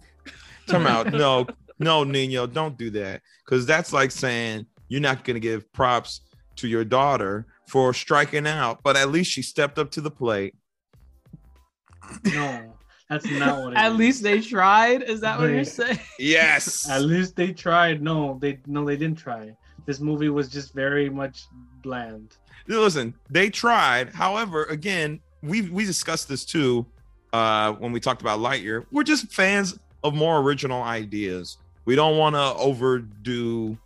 Come 0.66 0.86
out. 0.86 1.12
No, 1.12 1.46
no, 1.78 2.04
Nino, 2.04 2.46
don't 2.46 2.76
do 2.78 2.90
that. 2.90 3.20
Because 3.44 3.66
that's 3.66 3.92
like 3.92 4.10
saying 4.10 4.66
you're 4.88 5.00
not 5.00 5.24
going 5.24 5.34
to 5.34 5.40
give 5.40 5.70
props 5.72 6.22
to 6.56 6.68
your 6.68 6.84
daughter 6.84 7.46
for 7.68 7.92
striking 7.92 8.46
out, 8.46 8.80
but 8.82 8.96
at 8.96 9.10
least 9.10 9.30
she 9.30 9.42
stepped 9.42 9.78
up 9.78 9.90
to 9.92 10.00
the 10.00 10.10
plate. 10.10 10.54
No, 12.24 12.72
that's 13.10 13.26
not 13.30 13.62
what. 13.62 13.72
It 13.72 13.76
At 13.78 13.92
is. 13.92 13.98
least 13.98 14.22
they 14.22 14.40
tried. 14.40 15.02
Is 15.02 15.20
that 15.20 15.38
what 15.38 15.50
you're 15.50 15.64
saying? 15.64 15.98
Yes. 16.18 16.88
At 16.88 17.02
least 17.02 17.36
they 17.36 17.52
tried. 17.52 18.02
No, 18.02 18.38
they 18.40 18.58
no, 18.66 18.84
they 18.84 18.96
didn't 18.96 19.18
try. 19.18 19.52
This 19.86 20.00
movie 20.00 20.28
was 20.28 20.48
just 20.48 20.72
very 20.74 21.08
much 21.10 21.46
bland. 21.82 22.36
Listen, 22.68 23.14
they 23.30 23.48
tried. 23.50 24.12
However, 24.12 24.64
again, 24.64 25.20
we 25.42 25.62
we 25.62 25.84
discussed 25.84 26.28
this 26.28 26.44
too 26.44 26.86
uh, 27.32 27.72
when 27.74 27.92
we 27.92 28.00
talked 28.00 28.20
about 28.22 28.40
Lightyear. 28.40 28.86
We're 28.92 29.04
just 29.04 29.32
fans 29.32 29.78
of 30.02 30.14
more 30.14 30.38
original 30.40 30.82
ideas. 30.82 31.58
We 31.84 31.94
don't 31.94 32.18
want 32.18 32.34
to 32.34 32.54
overdo, 32.54 33.78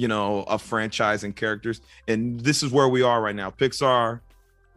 you 0.00 0.08
know, 0.08 0.44
a 0.44 0.58
franchise 0.58 1.24
and 1.24 1.36
characters. 1.36 1.82
And 2.08 2.40
this 2.40 2.62
is 2.62 2.72
where 2.72 2.88
we 2.88 3.02
are 3.02 3.20
right 3.20 3.36
now. 3.36 3.50
Pixar 3.50 4.20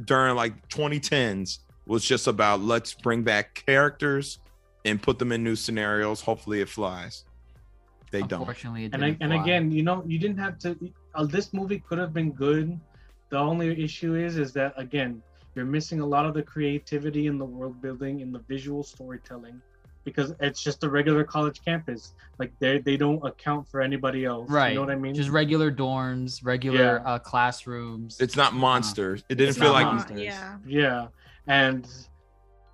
during 0.04 0.36
like 0.36 0.68
2010s 0.68 1.60
was 1.86 2.04
just 2.04 2.28
about 2.28 2.60
let's 2.60 2.94
bring 2.94 3.24
back 3.24 3.64
characters 3.66 4.40
and 4.84 5.02
put 5.02 5.20
them 5.20 5.32
in 5.32 5.42
new 5.42 5.56
scenarios. 5.56 6.20
Hopefully, 6.20 6.60
it 6.60 6.68
flies. 6.68 7.24
They 8.12 8.22
don't. 8.24 8.42
Unfortunately, 8.42 8.84
it 8.84 8.94
And 8.94 9.02
I, 9.02 9.12
didn't 9.12 9.24
and 9.24 9.32
fly. 9.32 9.44
again, 9.44 9.72
you 9.72 9.82
know, 9.82 10.04
you 10.06 10.20
didn't 10.20 10.40
have 10.40 10.60
to. 10.60 10.78
Uh, 11.16 11.24
this 11.24 11.54
movie 11.54 11.80
could 11.80 12.00
have 12.00 12.12
been 12.12 12.34
good. 12.34 12.78
The 13.30 13.38
only 13.38 13.82
issue 13.82 14.16
is, 14.16 14.38
is 14.38 14.52
that 14.54 14.74
again, 14.76 15.24
you're 15.56 15.64
missing 15.64 16.02
a 16.02 16.06
lot 16.06 16.26
of 16.26 16.34
the 16.34 16.44
creativity 16.44 17.28
in 17.28 17.38
the 17.38 17.46
world 17.46 17.82
building 17.82 18.20
in 18.20 18.34
the 18.34 18.40
visual 18.40 18.84
storytelling 18.84 19.62
because 20.04 20.34
it's 20.40 20.62
just 20.64 20.84
a 20.84 20.90
regular 20.90 21.24
college 21.24 21.62
campus 21.64 22.14
like 22.40 22.52
they 22.60 22.80
they 22.80 22.98
don't 22.98 23.24
account 23.26 23.68
for 23.68 23.82
anybody 23.82 24.26
else 24.26 24.50
Right. 24.50 24.70
you 24.70 24.76
know 24.76 24.82
what 24.82 24.90
i 24.92 24.96
mean 24.96 25.14
Just 25.16 25.30
regular 25.30 25.72
dorms, 25.72 26.40
regular 26.44 27.02
Yeah. 27.04 27.12
uh, 27.12 27.20
classrooms. 27.20 28.20
It's 28.20 28.36
not 28.36 28.54
monsters. 28.54 29.24
It 29.30 29.36
didn't 29.36 29.56
feel 29.56 29.72
like 29.72 29.86
monsters. 29.86 30.20
Uh, 30.20 30.22
yeah. 30.22 30.58
yeah 30.68 31.08
and 31.48 31.88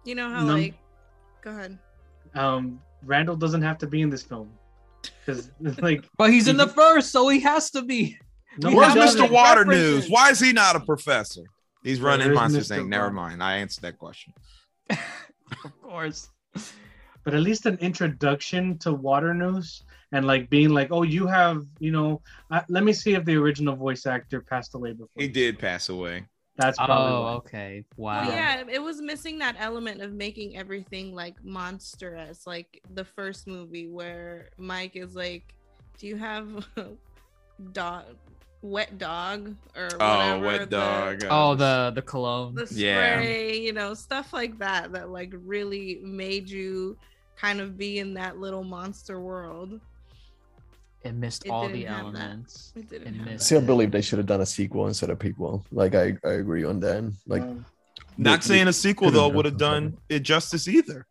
You 0.06 0.15
know 0.15 0.30
how 0.30 0.44
Num- 0.46 0.58
like 0.62 0.74
go 1.42 1.52
ahead. 1.52 1.78
um 2.36 2.80
randall 3.04 3.36
doesn't 3.36 3.62
have 3.62 3.78
to 3.80 3.88
be 3.88 4.02
in 4.02 4.10
this 4.10 4.24
film 4.24 4.50
because 5.26 5.52
like 5.82 6.06
but 6.18 6.32
he's 6.32 6.48
in 6.48 6.58
the 6.58 6.68
first, 6.68 7.12
so 7.12 7.28
he 7.30 7.39
has 7.42 7.70
to 7.72 7.82
be. 7.82 8.18
no, 8.58 8.74
Where's 8.76 8.94
Mr. 8.94 9.30
Water 9.30 9.62
references. 9.62 10.04
News? 10.06 10.10
Why 10.10 10.30
is 10.32 10.39
he 10.39 10.52
not 10.54 10.76
a 10.76 10.80
professor? 10.80 11.44
He's 11.84 12.02
running 12.02 12.28
Where's 12.28 12.36
Monsters 12.39 12.70
Mr. 12.70 12.80
Inc. 12.84 12.88
Never 12.89 13.10
mind. 13.12 13.42
I 13.42 13.58
answered 13.58 13.84
that 13.84 13.98
question. 14.00 14.34
Of 15.65 15.82
course. 15.82 16.30
But 17.30 17.38
at 17.38 17.44
least 17.44 17.68
an 17.68 17.78
introduction 17.78 18.80
to 18.80 18.92
Waternoose 18.92 19.84
and 20.13 20.26
like 20.26 20.50
being 20.50 20.70
like 20.70 20.88
oh 20.92 21.04
you 21.04 21.28
have 21.28 21.63
you 21.80 21.92
know 21.92 22.22
uh, 22.50 22.62
let 22.70 22.84
me 22.84 22.92
see 22.94 23.13
if 23.13 23.24
the 23.26 23.36
original 23.36 23.76
voice 23.76 24.08
actor 24.08 24.42
passed 24.42 24.74
away 24.74 24.94
before 24.94 25.22
He 25.22 25.28
did 25.28 25.60
pass 25.60 25.89
away. 25.89 26.26
that's 26.58 26.78
probably 26.78 27.13
Oh, 27.13 27.22
why. 27.22 27.32
okay. 27.34 27.86
Well, 27.98 28.26
Wow. 28.26 28.30
yeah, 28.36 28.63
it 28.68 28.82
was 28.82 29.00
missing 29.02 29.38
that 29.39 29.56
element 29.60 30.02
of 30.02 30.12
making 30.12 30.58
everything 30.58 31.13
like 31.13 31.36
monstrous, 31.44 32.48
like 32.48 32.82
the 32.96 33.06
first 33.06 33.46
movie 33.48 33.88
where 33.88 34.50
Mike 34.58 34.96
is 34.96 35.15
like, 35.15 35.54
"Do 36.00 36.08
you 36.08 36.18
have 36.18 36.46
dog, 37.74 38.06
wet 38.62 38.98
dog 38.98 39.56
or 39.78 39.89
Oh, 40.00 40.18
whatever?" 40.18 40.46
wet 40.46 40.60
the- 40.70 40.78
dog. 40.78 41.24
Oh, 41.30 41.56
the 41.56 41.92
the 41.96 42.02
cologne. 42.02 42.56
the 42.56 42.68
Yeah. 42.74 43.13
spray, 43.20 43.60
you 43.60 43.74
know, 43.74 43.94
stuff 43.94 44.34
like 44.34 44.58
that 44.60 44.92
that 44.94 45.10
like 45.12 45.32
really 45.56 46.00
made 46.04 46.50
you 46.50 46.98
kind 47.39 47.60
of 47.62 47.78
be 47.78 47.99
in 47.99 48.13
that 48.15 48.38
little 48.38 48.63
monster 48.63 49.19
world. 49.19 49.80
It 51.04 51.13
missed 51.13 51.45
It 51.45 51.49
all 51.49 51.69
the 51.69 51.84
have 51.86 51.95
that. 52.13 52.21
elements. 52.21 52.73
It 52.75 52.89
didn't 52.89 53.08
It 53.08 53.15
have 53.15 53.25
missed 53.25 53.38
that. 53.39 53.45
Still 53.45 53.62
believe 53.62 53.91
they 53.91 54.02
should 54.02 54.17
have 54.19 54.25
done 54.28 54.41
a 54.41 54.45
sequel 54.45 54.88
instead 54.88 55.10
of 55.10 55.17
prequel. 55.19 55.63
Like 55.71 55.95
I, 55.95 56.17
I 56.25 56.32
agree 56.34 56.65
on 56.65 56.80
that. 56.82 57.12
Like 57.25 57.41
Um, 57.43 57.65
Not 58.17 58.41
the- 58.41 58.47
saying 58.47 58.65
the- 58.65 58.71
a 58.71 58.73
sequel 58.73 59.10
though 59.12 59.30
would 59.30 59.45
have 59.45 59.54
something. 59.60 59.91
done 59.91 59.97
it 60.10 60.19
justice 60.19 60.67
either. 60.67 61.06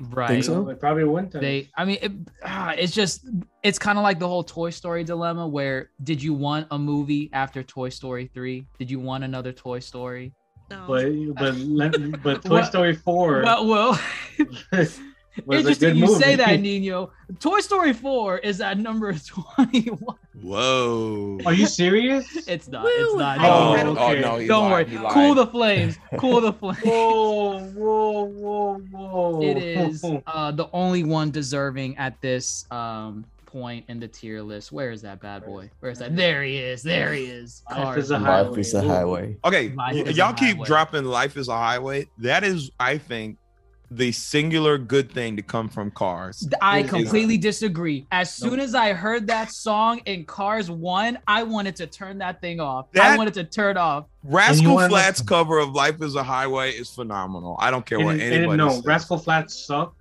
Right. 0.00 0.28
Think 0.30 0.44
so? 0.44 0.66
it 0.70 0.80
probably 0.80 1.04
wouldn't 1.04 1.34
have. 1.34 1.42
They, 1.42 1.68
I 1.76 1.84
mean, 1.84 1.98
it, 2.00 2.12
ah, 2.42 2.70
it's 2.76 2.92
just, 2.94 3.28
it's 3.62 3.78
kind 3.78 3.98
of 3.98 4.02
like 4.02 4.18
the 4.18 4.26
whole 4.26 4.42
Toy 4.42 4.70
Story 4.70 5.04
dilemma. 5.04 5.46
Where 5.46 5.90
did 6.02 6.22
you 6.22 6.32
want 6.32 6.66
a 6.70 6.78
movie 6.78 7.28
after 7.34 7.62
Toy 7.62 7.90
Story 7.90 8.30
three? 8.32 8.66
Did 8.78 8.90
you 8.90 8.98
want 8.98 9.24
another 9.24 9.52
Toy 9.52 9.78
Story? 9.78 10.32
No. 10.70 10.86
but 10.88 11.34
but 11.34 11.54
let- 11.56 12.22
but 12.22 12.42
Toy 12.44 12.50
What- 12.50 12.66
Story 12.66 12.94
four 12.96 13.42
Well, 13.44 13.66
well, 13.66 14.00
was 14.72 14.98
a 14.98 15.02
interesting 15.50 15.88
good 15.90 15.96
you 15.98 16.06
movie. 16.06 16.22
say 16.22 16.36
that, 16.36 16.60
Nino. 16.60 17.10
Toy 17.38 17.60
Story 17.60 17.92
four 17.92 18.38
is 18.38 18.60
at 18.60 18.78
number 18.78 19.12
twenty 19.26 19.88
one. 19.90 20.16
Whoa. 20.42 21.38
Are 21.46 21.52
you 21.52 21.66
serious? 21.66 22.26
It's 22.48 22.66
not. 22.68 22.84
It's 22.88 23.12
Woo! 23.12 23.18
not. 23.18 23.38
Don't 23.38 23.94
think 23.94 23.98
worry. 23.98 24.24
Oh, 24.24 24.30
no, 24.32 24.38
he 24.38 24.46
Don't 24.46 24.70
lied, 24.70 24.86
worry. 24.88 24.96
he 24.96 24.98
lied. 25.04 25.12
Cool 25.12 25.34
the 25.34 25.46
flames. 25.46 25.98
Cool 26.18 26.40
the 26.40 26.52
flames. 26.52 26.78
whoa, 26.82 27.58
whoa, 27.74 28.24
whoa, 28.26 28.78
whoa! 28.90 29.42
it 29.42 29.58
is 29.58 30.04
uh, 30.26 30.50
the 30.52 30.68
only 30.72 31.04
one 31.04 31.30
deserving 31.30 31.96
at 31.98 32.20
this 32.22 32.64
um, 32.70 33.24
point 33.44 33.84
in 33.88 34.00
the 34.00 34.08
tier 34.08 34.40
list. 34.40 34.72
Where 34.72 34.90
is 34.92 35.02
that 35.02 35.20
bad 35.20 35.44
boy? 35.44 35.70
Where 35.80 35.92
is 35.92 35.98
that? 35.98 36.16
There 36.16 36.42
he 36.42 36.56
is. 36.56 36.82
There 36.82 37.12
he 37.12 37.24
is. 37.24 37.62
Life 37.70 37.98
is 37.98 38.10
a 38.10 38.18
highway. 38.18 38.48
life 38.48 38.58
is 38.58 38.74
a 38.74 38.82
highway. 38.82 39.36
Okay, 39.44 39.68
Life 39.72 39.94
is 40.06 40.16
y'all 40.16 40.32
keep 40.32 40.56
highway. 40.56 40.66
dropping 40.66 41.04
"Life 41.04 41.36
is 41.36 41.48
a 41.48 41.56
Highway." 41.56 42.08
That 42.18 42.44
is, 42.44 42.70
I 42.80 42.96
think, 42.98 43.36
the 43.92 44.12
singular 44.12 44.78
good 44.78 45.10
thing 45.12 45.36
to 45.36 45.42
come 45.42 45.68
from 45.68 45.90
Cars. 45.90 46.48
I 46.62 46.78
It 46.78 46.84
is- 46.84 46.90
completely 46.90 47.36
disagree. 47.38 48.06
As 48.12 48.32
soon 48.32 48.60
as 48.60 48.74
I 48.74 48.92
heard 48.92 49.26
that 49.26 49.50
song 49.50 50.00
in 50.06 50.24
Cars 50.24 50.70
1, 50.70 51.18
I 51.26 51.42
wanted 51.42 51.74
to 51.76 51.86
turn 51.88 52.18
that 52.18 52.40
thing 52.40 52.60
off. 52.60 52.86
I 53.00 53.16
wanted 53.16 53.34
to 53.34 53.44
turn 53.44 53.76
off. 53.76 54.04
Rascal 54.22 54.74
wanna- 54.74 54.88
Flatts 54.90 55.22
cover 55.22 55.58
of 55.58 55.72
"Life 55.72 56.00
is 56.02 56.14
a 56.14 56.22
Highway" 56.22 56.70
is 56.70 56.88
phenomenal. 56.90 57.56
I 57.58 57.70
don't 57.72 57.84
care 57.84 57.98
And, 57.98 58.06
what 58.06 58.14
and 58.20 58.22
anybody 58.34 58.58
no, 58.58 58.68
says. 58.70 58.84
Rascal 58.84 59.18
Flatts 59.18 59.54
suck. 59.66 59.94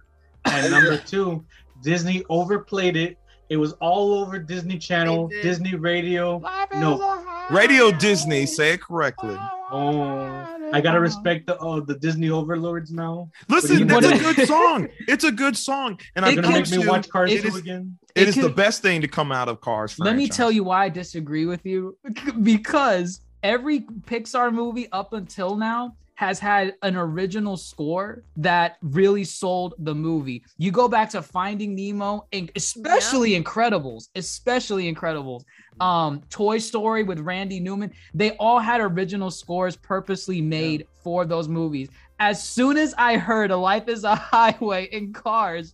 And 0.46 0.72
number 0.72 0.98
two, 1.06 1.44
Disney 1.82 2.24
overplayed 2.30 2.96
it. 2.96 3.18
It 3.50 3.58
was 3.58 3.74
all 3.82 4.14
over 4.14 4.38
Disney 4.38 4.78
Channel, 4.78 5.30
Disney 5.42 5.74
Radio. 5.74 6.40
No, 6.76 7.24
Radio 7.50 7.92
Disney, 7.92 8.46
say 8.46 8.74
it 8.74 8.82
correctly. 8.84 9.36
oh, 9.72 10.04
oh. 10.04 10.56
I 10.74 10.82
gotta 10.82 10.98
uh-huh. 10.98 11.00
respect 11.00 11.48
the 11.48 11.58
oh 11.60 11.80
the 11.80 11.96
Disney 11.96 12.30
overlords 12.30 12.92
now. 12.92 13.30
Listen, 13.48 13.88
What 13.88 14.04
that's 14.04 14.22
a 14.22 14.34
good 14.34 14.48
song. 14.56 14.88
It's 15.08 15.24
a 15.24 15.32
good 15.32 15.58
song, 15.58 16.00
and 16.16 16.26
I 16.26 16.30
It 16.30 16.34
You're 16.36 16.44
gonna 16.44 16.60
make 16.60 16.72
me 16.72 16.88
watch 16.88 17.10
Cars 17.10 17.32
it 17.32 17.42
2 17.42 17.48
is- 17.48 17.56
again. 17.56 17.98
it 18.16 18.22
It 18.24 18.28
is 18.30 18.36
the 18.36 18.50
best 18.50 18.82
thing 18.82 19.02
to 19.02 19.08
come 19.08 19.32
out 19.32 19.50
of 19.50 19.62
Cars. 19.62 19.98
Let 20.00 20.16
me 20.16 20.28
tell 20.28 20.52
you 20.52 20.64
why 20.64 20.86
I 20.86 20.90
disagree 20.90 21.46
with 21.46 21.66
you. 21.66 21.98
because 22.44 23.22
every 23.44 23.82
Pixar 23.82 24.54
movie 24.54 24.92
up 24.92 25.14
until 25.14 25.56
now 25.56 25.96
has 26.20 26.38
had 26.38 26.76
an 26.82 26.98
original 26.98 27.56
score 27.56 28.26
that 28.36 28.76
really 28.82 29.24
sold 29.24 29.74
the 29.80 29.96
movie. 29.96 30.44
You 30.58 30.70
go 30.70 30.90
back 30.90 31.10
to 31.12 31.22
Finding 31.22 31.74
Nemo 31.76 32.28
and 32.34 32.52
especially 32.58 33.42
Incredibles, 33.42 34.10
especially 34.16 34.94
Incredibles. 34.94 35.46
Um 35.80 36.22
Toy 36.30 36.58
Story 36.58 37.04
with 37.04 37.22
Randy 37.22 37.62
Newman, 37.62 37.94
they 38.14 38.32
all 38.32 38.60
had 38.60 38.82
original 38.82 39.32
scores 39.32 39.78
purposely 39.78 40.42
made 40.42 40.86
for 41.02 41.24
those 41.24 41.48
movies. 41.48 41.88
As 42.20 42.44
soon 42.44 42.76
as 42.76 42.94
I 42.98 43.16
heard 43.16 43.50
A 43.52 43.56
Life 43.56 43.88
is 43.88 44.04
a 44.04 44.14
Highway 44.14 44.90
in 44.92 45.14
Cars, 45.14 45.74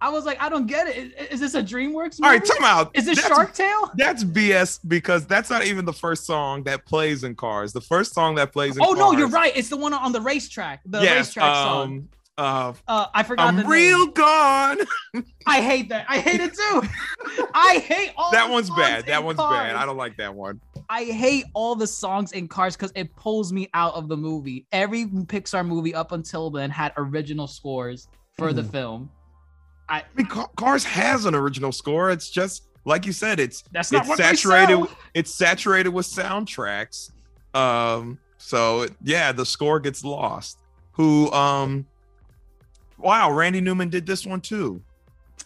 I 0.00 0.10
was 0.10 0.24
like, 0.24 0.40
I 0.40 0.48
don't 0.48 0.66
get 0.66 0.86
it. 0.88 1.12
Is, 1.18 1.28
is 1.32 1.40
this 1.40 1.54
a 1.54 1.62
DreamWorks 1.62 2.20
movie? 2.20 2.22
All 2.24 2.30
right, 2.30 2.44
time 2.44 2.64
out. 2.64 2.90
Is 2.94 3.04
this 3.06 3.16
That's- 3.20 3.36
Shark 3.36 3.54
Tale? 3.54 3.90
That's 3.96 4.22
BS 4.24 4.80
because 4.86 5.26
that's 5.26 5.50
not 5.50 5.64
even 5.66 5.84
the 5.84 5.92
first 5.92 6.24
song 6.24 6.62
that 6.64 6.84
plays 6.86 7.24
in 7.24 7.34
Cars. 7.34 7.72
The 7.72 7.80
first 7.80 8.14
song 8.14 8.34
that 8.36 8.52
plays 8.52 8.76
in 8.76 8.82
Oh 8.84 8.92
no, 8.92 9.12
you're 9.12 9.28
right. 9.28 9.52
It's 9.56 9.68
the 9.68 9.76
one 9.76 9.92
on 9.94 10.12
the 10.12 10.20
racetrack. 10.20 10.80
The 10.86 11.00
yes, 11.00 11.28
racetrack 11.28 11.54
song. 11.54 11.82
um, 11.92 12.08
uh, 12.38 12.72
Uh, 12.86 13.06
I 13.12 13.24
forgot 13.24 13.48
I'm 13.48 13.56
the 13.56 13.62
name. 13.62 13.70
real 13.72 14.06
gone. 14.06 14.78
I 15.46 15.60
hate 15.60 15.88
that. 15.88 16.06
I 16.08 16.18
hate 16.18 16.40
it 16.40 16.54
too. 16.54 16.82
I 17.54 17.78
hate 17.84 18.12
all. 18.16 18.30
that 18.30 18.48
one's 18.48 18.70
bad. 18.70 19.06
That 19.06 19.24
one's 19.24 19.38
Cars. 19.40 19.56
bad. 19.72 19.74
I 19.76 19.84
don't 19.84 19.96
like 19.96 20.16
that 20.18 20.32
one. 20.32 20.60
I 20.88 21.04
hate 21.04 21.46
all 21.54 21.74
the 21.74 21.86
songs 21.88 22.30
in 22.32 22.46
Cars 22.46 22.76
because 22.76 22.92
it 22.94 23.14
pulls 23.16 23.52
me 23.52 23.68
out 23.74 23.94
of 23.94 24.08
the 24.08 24.16
movie. 24.16 24.66
Every 24.70 25.06
Pixar 25.06 25.66
movie 25.66 25.94
up 25.94 26.12
until 26.12 26.48
then 26.50 26.70
had 26.70 26.92
original 26.96 27.48
scores 27.48 28.06
for 28.36 28.52
the 28.52 28.62
film. 28.62 29.10
I 29.88 30.02
mean, 30.14 30.26
Ca- 30.26 30.48
Cars 30.56 30.84
has 30.84 31.24
an 31.24 31.34
original 31.34 31.72
score. 31.72 32.10
It's 32.10 32.30
just 32.30 32.64
like 32.84 33.06
you 33.06 33.12
said. 33.12 33.40
It's 33.40 33.62
That's 33.72 33.90
not 33.90 34.06
it's 34.06 34.16
saturated. 34.16 34.86
It's 35.14 35.32
saturated 35.32 35.90
with 35.90 36.06
soundtracks. 36.06 37.10
Um. 37.54 38.18
So 38.38 38.86
yeah, 39.02 39.32
the 39.32 39.46
score 39.46 39.80
gets 39.80 40.04
lost. 40.04 40.58
Who? 40.92 41.30
Um. 41.32 41.86
Wow, 42.98 43.30
Randy 43.32 43.60
Newman 43.60 43.88
did 43.90 44.06
this 44.06 44.26
one 44.26 44.40
too. 44.40 44.82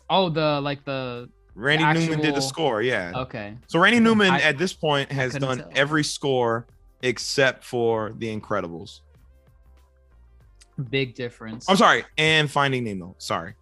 Oh, 0.08 0.28
the 0.28 0.60
like 0.60 0.84
the 0.84 1.28
Randy 1.54 1.84
The 1.84 2.06
Newman 2.06 2.20
did 2.20 2.34
the 2.34 2.40
score. 2.42 2.82
Yeah. 2.82 3.12
okay. 3.14 3.56
So 3.68 3.78
Randy 3.78 4.00
Newman 4.00 4.30
I- 4.32 4.40
at 4.40 4.58
this 4.58 4.72
point 4.72 5.12
has 5.12 5.34
done 5.34 5.58
tell. 5.58 5.70
every 5.74 6.02
score 6.04 6.66
except 7.02 7.64
for 7.64 8.12
The 8.16 8.34
Incredibles. 8.34 9.00
Big 10.90 11.14
difference. 11.14 11.68
I'm 11.68 11.76
sorry, 11.76 12.04
and 12.16 12.50
Finding 12.50 12.84
Nemo. 12.84 13.14
Sorry. 13.18 13.54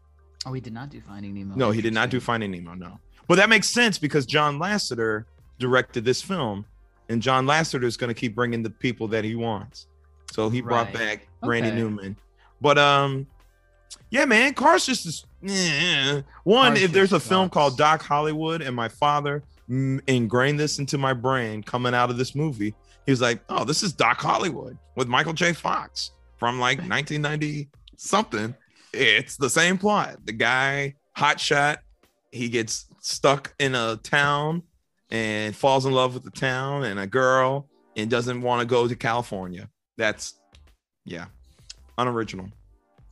Oh, 0.46 0.52
he 0.52 0.60
did 0.60 0.72
not 0.72 0.88
do 0.90 1.00
Finding 1.00 1.34
Nemo. 1.34 1.54
No, 1.54 1.70
he 1.70 1.82
did 1.82 1.92
not 1.94 2.08
do 2.10 2.18
Finding 2.20 2.50
Nemo. 2.50 2.74
No, 2.74 2.98
but 3.28 3.34
that 3.36 3.48
makes 3.48 3.68
sense 3.68 3.98
because 3.98 4.24
John 4.26 4.58
Lasseter 4.58 5.24
directed 5.58 6.04
this 6.04 6.22
film, 6.22 6.64
and 7.08 7.20
John 7.20 7.46
Lasseter 7.46 7.84
is 7.84 7.96
going 7.96 8.08
to 8.08 8.14
keep 8.18 8.34
bringing 8.34 8.62
the 8.62 8.70
people 8.70 9.06
that 9.08 9.24
he 9.24 9.34
wants. 9.34 9.86
So 10.32 10.48
he 10.48 10.60
brought 10.60 10.86
Right. 10.86 10.94
back 10.94 11.28
Randy 11.42 11.68
Okay. 11.68 11.76
Newman. 11.78 12.16
But 12.60 12.78
um, 12.78 13.26
yeah, 14.10 14.24
man, 14.24 14.54
Cars 14.54 14.86
just 14.86 15.06
is. 15.06 15.26
eh. 15.46 16.22
One, 16.44 16.68
Cars 16.72 16.82
if 16.84 16.92
there's 16.92 17.12
a 17.12 17.20
film 17.20 17.46
sucks. 17.46 17.54
called 17.54 17.76
Doc 17.76 18.02
Hollywood, 18.02 18.62
and 18.62 18.74
my 18.74 18.88
father 18.88 19.42
ingrained 19.68 20.58
this 20.58 20.78
into 20.78 20.98
my 20.98 21.12
brain 21.12 21.62
coming 21.62 21.94
out 21.94 22.10
of 22.10 22.16
this 22.16 22.34
movie, 22.34 22.74
he 23.06 23.12
was 23.12 23.20
like, 23.20 23.40
"Oh, 23.48 23.64
this 23.64 23.82
is 23.82 23.92
Doc 23.92 24.20
Hollywood 24.20 24.78
with 24.96 25.06
Michael 25.08 25.32
J. 25.32 25.52
Fox 25.52 26.12
from 26.38 26.58
like 26.58 26.78
1990 26.88 27.68
something." 27.96 28.54
It's 28.92 29.36
the 29.36 29.50
same 29.50 29.78
plot. 29.78 30.24
The 30.24 30.32
guy, 30.32 30.96
hotshot, 31.16 31.78
he 32.32 32.48
gets 32.48 32.86
stuck 33.00 33.54
in 33.58 33.74
a 33.74 33.96
town 34.02 34.62
and 35.10 35.54
falls 35.54 35.86
in 35.86 35.92
love 35.92 36.14
with 36.14 36.24
the 36.24 36.30
town 36.30 36.84
and 36.84 36.98
a 37.00 37.06
girl 37.06 37.68
and 37.96 38.10
doesn't 38.10 38.40
want 38.42 38.60
to 38.60 38.66
go 38.66 38.86
to 38.86 38.94
California. 38.94 39.68
That's 39.96 40.34
yeah, 41.04 41.26
unoriginal. 41.98 42.48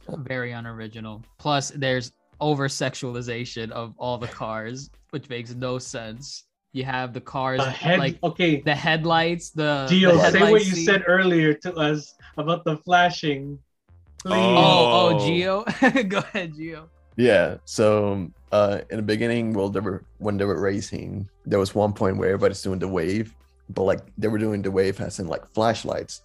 very 0.08 0.52
unoriginal. 0.52 1.22
Plus, 1.38 1.70
there's 1.70 2.12
over 2.40 2.68
sexualization 2.68 3.70
of 3.70 3.94
all 3.98 4.18
the 4.18 4.28
cars, 4.28 4.90
which 5.10 5.28
makes 5.28 5.54
no 5.54 5.78
sense. 5.78 6.44
You 6.72 6.84
have 6.84 7.12
the 7.12 7.20
cars, 7.20 7.60
The 7.60 7.70
head, 7.70 7.98
like 7.98 8.18
okay, 8.22 8.60
the 8.60 8.74
headlights. 8.74 9.50
The 9.50 9.86
Gio, 9.90 10.12
the 10.12 10.30
say 10.30 10.50
what 10.50 10.64
you 10.64 10.74
scene. 10.74 10.84
said 10.84 11.04
earlier 11.06 11.54
to 11.54 11.74
us 11.74 12.14
about 12.36 12.64
the 12.64 12.76
flashing. 12.76 13.58
Please. 14.22 14.34
Oh, 14.34 15.10
oh. 15.10 15.14
Gio. 15.20 16.08
Go 16.08 16.18
ahead, 16.18 16.54
Geo. 16.54 16.88
Yeah. 17.16 17.56
So 17.64 18.30
uh, 18.52 18.80
in 18.90 18.96
the 18.96 19.02
beginning, 19.02 19.52
well, 19.52 19.68
they 19.68 19.80
were 19.80 20.04
when 20.18 20.36
they 20.36 20.44
were 20.44 20.60
racing, 20.60 21.28
there 21.44 21.58
was 21.58 21.74
one 21.74 21.92
point 21.92 22.16
where 22.16 22.28
everybody's 22.30 22.62
doing 22.62 22.78
the 22.78 22.88
wave, 22.88 23.34
but 23.70 23.84
like 23.84 24.00
they 24.16 24.28
were 24.28 24.38
doing 24.38 24.62
the 24.62 24.70
wave 24.70 25.00
as 25.00 25.18
in 25.18 25.26
like 25.26 25.46
flashlights. 25.54 26.22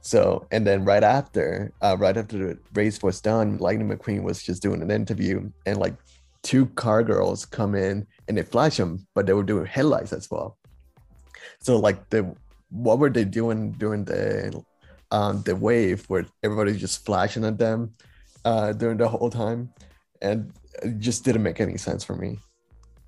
So 0.00 0.46
and 0.52 0.66
then 0.66 0.84
right 0.84 1.02
after, 1.02 1.72
uh, 1.82 1.96
right 1.98 2.16
after 2.16 2.38
the 2.38 2.58
race 2.74 3.02
was 3.02 3.20
done, 3.20 3.58
Lightning 3.58 3.88
McQueen 3.88 4.22
was 4.22 4.42
just 4.42 4.62
doing 4.62 4.82
an 4.82 4.90
interview, 4.90 5.50
and 5.66 5.78
like 5.78 5.94
two 6.42 6.66
car 6.66 7.02
girls 7.02 7.44
come 7.44 7.74
in 7.74 8.06
and 8.28 8.38
they 8.38 8.42
flash 8.42 8.76
them, 8.76 9.04
but 9.14 9.26
they 9.26 9.32
were 9.32 9.42
doing 9.42 9.66
headlights 9.66 10.12
as 10.12 10.30
well. 10.30 10.56
So 11.58 11.76
like 11.76 12.08
the 12.10 12.34
what 12.70 12.98
were 12.98 13.10
they 13.10 13.24
doing 13.24 13.72
during 13.72 14.04
the 14.04 14.62
um 15.16 15.42
the 15.48 15.56
wave 15.68 16.04
where 16.10 16.24
everybody's 16.44 16.80
just 16.86 17.04
flashing 17.06 17.44
at 17.50 17.56
them 17.64 17.80
uh 18.44 18.72
during 18.80 18.98
the 19.02 19.08
whole 19.08 19.30
time 19.30 19.60
and 20.22 20.52
it 20.82 20.98
just 20.98 21.24
didn't 21.24 21.42
make 21.42 21.60
any 21.60 21.76
sense 21.76 22.04
for 22.04 22.14
me. 22.14 22.38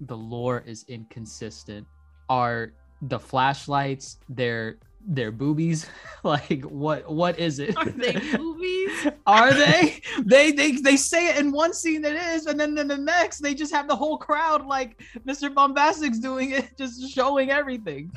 The 0.00 0.16
lore 0.16 0.62
is 0.66 0.84
inconsistent. 0.88 1.86
Are 2.28 2.72
the 3.02 3.18
flashlights 3.18 4.18
their 4.28 4.78
their 5.06 5.30
boobies? 5.30 5.86
like 6.22 6.62
what 6.62 7.10
what 7.10 7.38
is 7.38 7.58
it? 7.58 7.76
Are 7.76 7.90
they 7.90 8.14
movies? 8.38 9.08
Are 9.26 9.52
they? 9.52 10.00
they 10.24 10.52
they 10.52 10.72
they 10.72 10.96
say 10.96 11.28
it 11.28 11.36
in 11.38 11.52
one 11.52 11.72
scene 11.72 12.02
that 12.02 12.14
is, 12.34 12.46
and 12.46 12.58
then 12.58 12.76
in 12.78 12.88
the 12.88 12.96
next 12.98 13.40
they 13.40 13.54
just 13.54 13.72
have 13.72 13.88
the 13.88 13.96
whole 13.96 14.18
crowd 14.18 14.66
like 14.66 15.02
Mr. 15.26 15.52
Bombastic's 15.52 16.18
doing 16.18 16.52
it, 16.52 16.70
just 16.78 17.10
showing 17.10 17.50
everything. 17.50 18.10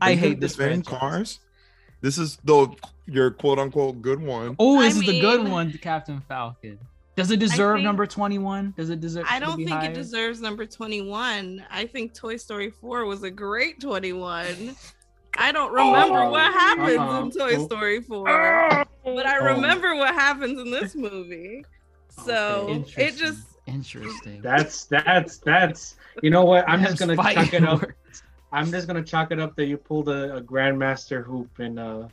I 0.00 0.14
hate 0.14 0.40
this 0.40 0.56
the 0.56 0.62
same 0.62 0.82
franchise. 0.82 1.00
cars. 1.00 1.40
This 2.00 2.18
is 2.18 2.38
the 2.44 2.74
your 3.06 3.30
quote 3.30 3.58
unquote 3.58 4.02
good 4.02 4.20
one. 4.20 4.56
Oh, 4.58 4.80
this 4.82 4.94
I 4.96 5.00
is 5.00 5.06
the 5.06 5.20
good 5.20 5.48
one, 5.48 5.72
Captain 5.78 6.20
Falcon. 6.28 6.78
Does 7.16 7.30
it 7.30 7.38
deserve 7.38 7.76
think- 7.76 7.84
number 7.84 8.06
21? 8.06 8.74
Does 8.76 8.90
it 8.90 9.00
deserve 9.00 9.24
I 9.28 9.38
don't 9.38 9.56
be 9.56 9.64
think 9.64 9.76
higher? 9.78 9.90
it 9.90 9.94
deserves 9.94 10.40
number 10.40 10.66
21. 10.66 11.64
I 11.70 11.86
think 11.86 12.12
Toy 12.12 12.36
Story 12.36 12.70
4 12.70 13.04
was 13.04 13.22
a 13.22 13.30
great 13.30 13.80
21. 13.80 14.74
I 15.36 15.52
don't 15.52 15.70
oh, 15.70 15.92
remember 15.92 16.18
Oh, 16.24 16.30
what 16.30 16.52
happens 16.52 16.98
uh-uh. 16.98 17.20
in 17.20 17.28
uh-huh. 17.28 17.30
Toy 17.30 17.56
Oh. 17.56 17.66
Story 17.66 18.00
4, 18.02 18.24
but 19.04 19.26
I 19.26 19.38
Oh. 19.38 19.54
remember 19.54 19.94
what 19.94 20.14
happens 20.14 20.58
in 20.58 20.70
this 20.70 20.94
movie. 20.94 21.64
So 22.24 22.84
it 22.96 23.16
just 23.16 23.44
interesting. 23.66 24.40
That's 24.40 24.84
that's 24.84 25.38
that's. 25.38 25.96
You 26.22 26.30
know 26.30 26.44
what? 26.44 26.64
I'm 26.68 26.80
just 26.80 26.96
gonna 26.98 27.16
fighting 27.16 27.44
chuck 27.46 27.54
it 27.54 27.64
up. 27.64 27.82
Words. 28.54 28.66
I'm 28.68 28.72
just 28.72 28.86
gonna 28.86 29.02
chalk 29.02 29.30
it 29.32 29.38
up 29.40 29.56
that 29.56 29.66
you 29.66 29.76
pulled 29.76 30.08
a, 30.08 30.36
a 30.36 30.42
grandmaster 30.42 31.24
hoop 31.24 31.60
in 31.60 31.78
uh 31.78 32.08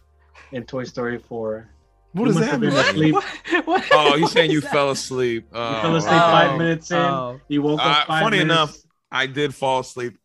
in 0.52 0.64
Toy 0.66 0.84
Story 0.84 1.18
4. 1.20 1.70
What 2.14 2.28
You 2.28 2.34
does 2.34 2.42
that 2.50 2.60
mean? 2.60 2.72
asleep. 2.72 3.14
What- 3.16 3.68
what- 3.68 3.88
Oh, 3.94 4.16
you 4.16 4.24
what 4.24 4.32
saying 4.32 4.52
you 4.52 4.62
that? 4.62 4.72
fell 4.72 4.92
asleep? 4.92 5.46
You 5.52 5.58
Oh, 5.58 5.82
fell 5.82 5.96
asleep 5.96 6.14
Oh. 6.14 6.20
five 6.20 6.58
minutes 6.58 6.92
in. 6.92 6.98
Oh. 6.98 7.40
You 7.48 7.62
woke 7.62 7.80
Uh, 7.80 7.84
up 7.84 8.08
five 8.08 8.24
funny 8.24 8.38
minutes. 8.40 8.54
enough, 8.54 8.78
I 9.12 9.28
did 9.28 9.56
fall 9.56 9.80
asleep 9.80 10.18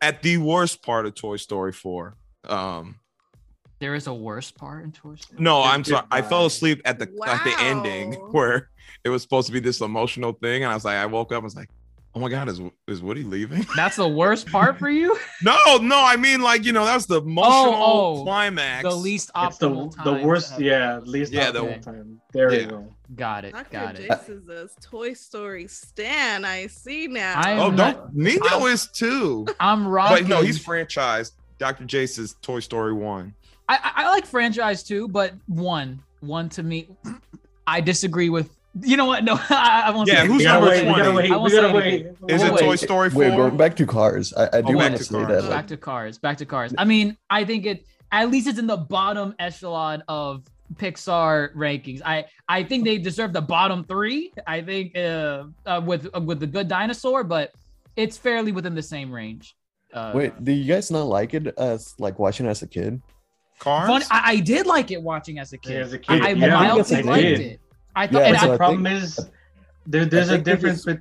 at 0.00 0.22
the 0.22 0.36
worst 0.38 0.82
part 0.84 1.06
of 1.06 1.14
Toy 1.16 1.36
Story 1.36 1.72
4. 1.72 2.14
Um, 2.48 2.96
There 3.80 3.94
is 3.94 4.06
a 4.06 4.14
worse 4.14 4.50
part 4.52 4.84
in 4.84 4.92
Toy 4.92 5.16
Story. 5.16 5.40
no, 5.42 5.62
I'm 5.62 5.82
sorry. 5.84 6.06
I 6.10 6.22
fell 6.22 6.46
asleep 6.46 6.80
at 6.84 6.98
the 7.00 7.08
at 7.26 7.42
the 7.44 7.54
ending 7.60 8.14
where 8.32 8.70
it 9.04 9.08
was 9.08 9.22
supposed 9.22 9.46
to 9.48 9.52
be 9.52 9.60
this 9.60 9.80
emotional 9.80 10.32
thing, 10.32 10.62
and 10.64 10.70
I 10.70 10.74
was 10.74 10.84
like, 10.84 10.96
I 10.98 11.06
woke 11.06 11.32
up, 11.32 11.42
I 11.42 11.44
was 11.44 11.56
like, 11.56 11.70
oh 12.18 12.20
my 12.20 12.28
god, 12.28 12.48
is 12.48 12.60
is 12.88 13.00
Woody 13.00 13.22
leaving? 13.22 13.64
That's 13.76 13.96
the 13.96 14.08
worst 14.08 14.48
part 14.48 14.76
for 14.78 14.90
you? 14.90 15.16
no, 15.42 15.56
no, 15.80 16.02
I 16.04 16.16
mean 16.16 16.40
like 16.40 16.64
you 16.64 16.72
know 16.72 16.84
that's 16.84 17.06
the 17.06 17.20
oh, 17.20 17.24
emotional 17.24 17.74
oh. 18.20 18.22
climax. 18.24 18.82
The 18.82 18.90
least 18.94 19.30
It's 19.36 19.58
the 19.58 19.68
optimal 19.70 19.94
time. 19.94 20.04
the 20.20 20.26
worst. 20.26 20.52
have- 20.52 20.60
Yeah, 20.60 20.98
least 21.04 21.32
Yeah, 21.32 21.44
yeah, 21.44 21.50
the- 21.52 21.78
time. 21.78 22.20
There 22.32 22.52
Yeah. 22.52 22.58
we 22.58 22.66
go. 22.66 22.94
Got 23.14 23.44
it. 23.46 23.52
Dr. 23.52 23.70
Got 23.70 24.00
it. 24.00 24.10
Jace 24.10 24.28
is 24.28 24.48
a 24.48 24.68
Toy 24.82 25.14
Story 25.14 25.66
stan. 25.68 26.44
I 26.44 26.66
see 26.66 27.06
now. 27.06 27.40
I 27.40 27.54
Oh, 27.54 27.68
am 27.68 27.76
don't 27.76 28.14
Nino 28.14 28.44
I'm- 28.46 28.62
is 28.66 28.88
too. 28.88 29.46
I'm 29.60 29.86
rocking. 29.86 30.26
But 30.26 30.28
no, 30.28 30.42
he's 30.42 30.62
franchised. 30.62 31.32
Dr. 31.58 31.84
Jace's 31.84 32.34
Toy 32.42 32.60
Story 32.60 32.92
One. 32.92 33.32
I, 33.68 33.76
I 33.76 34.04
I 34.04 34.10
like 34.10 34.26
franchise 34.26 34.82
too, 34.82 35.08
but 35.08 35.34
one, 35.46 36.02
one 36.20 36.48
to 36.50 36.62
me, 36.62 36.88
I 37.66 37.80
disagree 37.80 38.28
with. 38.28 38.57
You 38.82 38.96
know 38.96 39.06
what? 39.06 39.24
No, 39.24 39.34
I, 39.50 39.84
I 39.86 39.90
won't. 39.90 40.08
Yeah, 40.08 40.22
say 40.22 40.26
who's 40.26 40.38
we 40.38 40.46
anything. 40.46 40.86
gotta 40.86 41.04
number 41.04 41.20
wait. 41.22 41.30
We 41.30 41.30
gotta 41.30 41.30
20? 41.30 41.30
wait. 41.30 41.30
I 41.30 41.36
won't 41.36 41.44
We 41.44 41.50
say 41.50 41.56
gotta 41.60 41.78
anything. 41.86 42.16
wait. 42.22 42.34
Is 42.34 42.42
it 42.42 42.52
wait. 42.52 42.60
Toy 42.60 42.76
Story 42.76 43.08
We're 43.10 43.30
going 43.30 43.56
back 43.56 43.76
to 43.76 43.86
cars. 43.86 44.32
I, 44.34 44.48
I 44.58 44.60
do 44.60 44.68
back 44.68 44.76
want 44.76 44.92
to 44.92 44.98
to 44.98 45.04
say 45.04 45.14
Cars. 45.14 45.28
that. 45.28 45.42
Like, 45.42 45.50
Back 45.50 45.66
to 45.68 45.76
cars. 45.76 46.18
Back 46.18 46.36
to 46.38 46.46
cars. 46.46 46.74
I 46.78 46.84
mean, 46.84 47.16
I 47.30 47.44
think 47.44 47.66
it 47.66 47.86
at 48.12 48.30
least 48.30 48.46
it's 48.48 48.58
in 48.58 48.66
the 48.66 48.76
bottom 48.76 49.34
echelon 49.38 50.02
of 50.08 50.44
Pixar 50.74 51.54
rankings. 51.54 52.02
I 52.04 52.26
I 52.48 52.62
think 52.62 52.84
they 52.84 52.98
deserve 52.98 53.32
the 53.32 53.40
bottom 53.40 53.84
three. 53.84 54.32
I 54.46 54.60
think 54.62 54.96
uh, 54.96 55.44
uh 55.66 55.80
with 55.84 56.08
uh, 56.14 56.20
with 56.20 56.40
the 56.40 56.46
Good 56.46 56.68
Dinosaur, 56.68 57.24
but 57.24 57.52
it's 57.96 58.16
fairly 58.16 58.52
within 58.52 58.74
the 58.74 58.82
same 58.82 59.10
range. 59.10 59.56
Uh, 59.92 60.12
wait, 60.14 60.44
do 60.44 60.52
you 60.52 60.70
guys 60.72 60.90
not 60.90 61.04
like 61.04 61.32
it 61.34 61.46
as 61.58 61.94
like 61.98 62.18
watching 62.18 62.46
as 62.46 62.62
a 62.62 62.66
kid? 62.66 63.00
Cars. 63.58 63.88
Funny, 63.88 64.04
I, 64.10 64.32
I 64.32 64.36
did 64.40 64.66
like 64.66 64.90
it 64.90 65.02
watching 65.02 65.38
as 65.38 65.52
a 65.52 65.58
kid. 65.58 65.72
Yeah, 65.72 65.78
as 65.80 65.92
a 65.94 65.98
kid, 65.98 66.22
I, 66.22 66.28
I 66.28 66.32
yeah, 66.32 66.48
mildly 66.48 66.96
I 66.96 67.00
liked 67.00 67.22
did. 67.22 67.40
it. 67.40 67.60
I 67.98 68.06
thought, 68.06 68.22
Yeah, 68.22 68.28
and 68.28 68.38
so 68.38 68.46
the 68.48 68.52
I 68.54 68.56
problem 68.56 68.84
think- 68.84 69.02
is 69.02 69.20
there, 69.86 70.04
there's 70.06 70.30
a 70.30 70.38
difference. 70.38 70.84
just- 70.84 71.00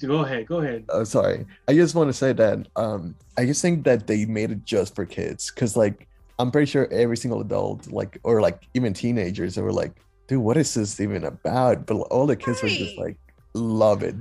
But 0.00 0.08
go 0.08 0.18
ahead. 0.24 0.46
Go 0.46 0.58
ahead. 0.62 0.84
Oh, 0.88 1.04
sorry. 1.04 1.44
I 1.68 1.74
just 1.74 1.94
want 1.94 2.08
to 2.08 2.14
say 2.14 2.32
that 2.32 2.66
um, 2.76 3.14
I 3.36 3.44
just 3.44 3.60
think 3.60 3.84
that 3.84 4.06
they 4.06 4.24
made 4.24 4.50
it 4.50 4.64
just 4.64 4.94
for 4.94 5.04
kids 5.04 5.50
because, 5.50 5.76
like, 5.76 6.08
I'm 6.38 6.50
pretty 6.50 6.70
sure 6.70 6.88
every 6.90 7.18
single 7.18 7.40
adult, 7.42 7.88
like, 7.92 8.18
or 8.24 8.40
like 8.40 8.58
even 8.72 8.94
teenagers, 8.94 9.54
they 9.56 9.62
were 9.62 9.72
like, 9.82 9.92
"Dude, 10.26 10.40
what 10.40 10.56
is 10.56 10.72
this 10.72 10.98
even 10.98 11.24
about?" 11.24 11.84
But 11.86 11.96
all 12.14 12.26
the 12.26 12.36
kids 12.36 12.62
were 12.62 12.70
just 12.70 12.96
like, 12.96 13.16
"Love 13.52 14.02
it." 14.02 14.14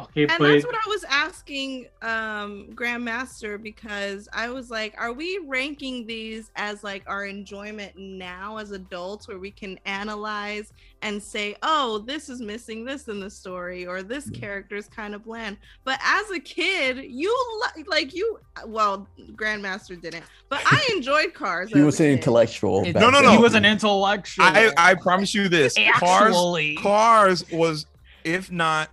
Okay, 0.00 0.22
and 0.22 0.32
but 0.38 0.48
that's 0.48 0.64
what 0.64 0.74
I 0.74 0.88
was 0.88 1.04
asking 1.04 1.86
um 2.00 2.68
Grandmaster 2.74 3.62
because 3.62 4.28
I 4.32 4.48
was 4.48 4.70
like, 4.70 4.94
are 4.98 5.12
we 5.12 5.38
ranking 5.46 6.06
these 6.06 6.50
as 6.56 6.82
like 6.82 7.02
our 7.06 7.26
enjoyment 7.26 7.96
now 7.96 8.56
as 8.56 8.70
adults 8.70 9.28
where 9.28 9.38
we 9.38 9.50
can 9.50 9.78
analyze 9.84 10.72
and 11.02 11.22
say, 11.22 11.56
oh, 11.62 11.98
this 11.98 12.28
is 12.28 12.40
missing 12.40 12.84
this 12.84 13.08
in 13.08 13.20
the 13.20 13.30
story 13.30 13.86
or 13.86 14.02
this 14.02 14.30
character 14.30 14.76
is 14.76 14.88
kind 14.88 15.14
of 15.14 15.24
bland. 15.24 15.56
But 15.84 16.00
as 16.02 16.30
a 16.30 16.40
kid, 16.40 17.04
you 17.04 17.60
li- 17.76 17.84
like 17.86 18.14
you 18.14 18.38
well, 18.66 19.06
Grandmaster 19.32 20.00
didn't, 20.00 20.24
but 20.48 20.62
I 20.64 20.88
enjoyed 20.96 21.34
Cars. 21.34 21.70
He 21.70 21.80
was 21.80 22.00
an 22.00 22.06
kid. 22.06 22.12
intellectual. 22.14 22.84
No, 22.84 23.10
no, 23.10 23.20
no. 23.20 23.32
He 23.32 23.38
was 23.38 23.54
an 23.54 23.64
intellectual. 23.64 24.44
I 24.46 24.72
I 24.76 24.94
promise 24.94 25.34
you 25.34 25.48
this. 25.48 25.74
Cars. 25.96 26.34
Cars 26.78 27.44
was, 27.50 27.86
if 28.24 28.50
not 28.50 28.88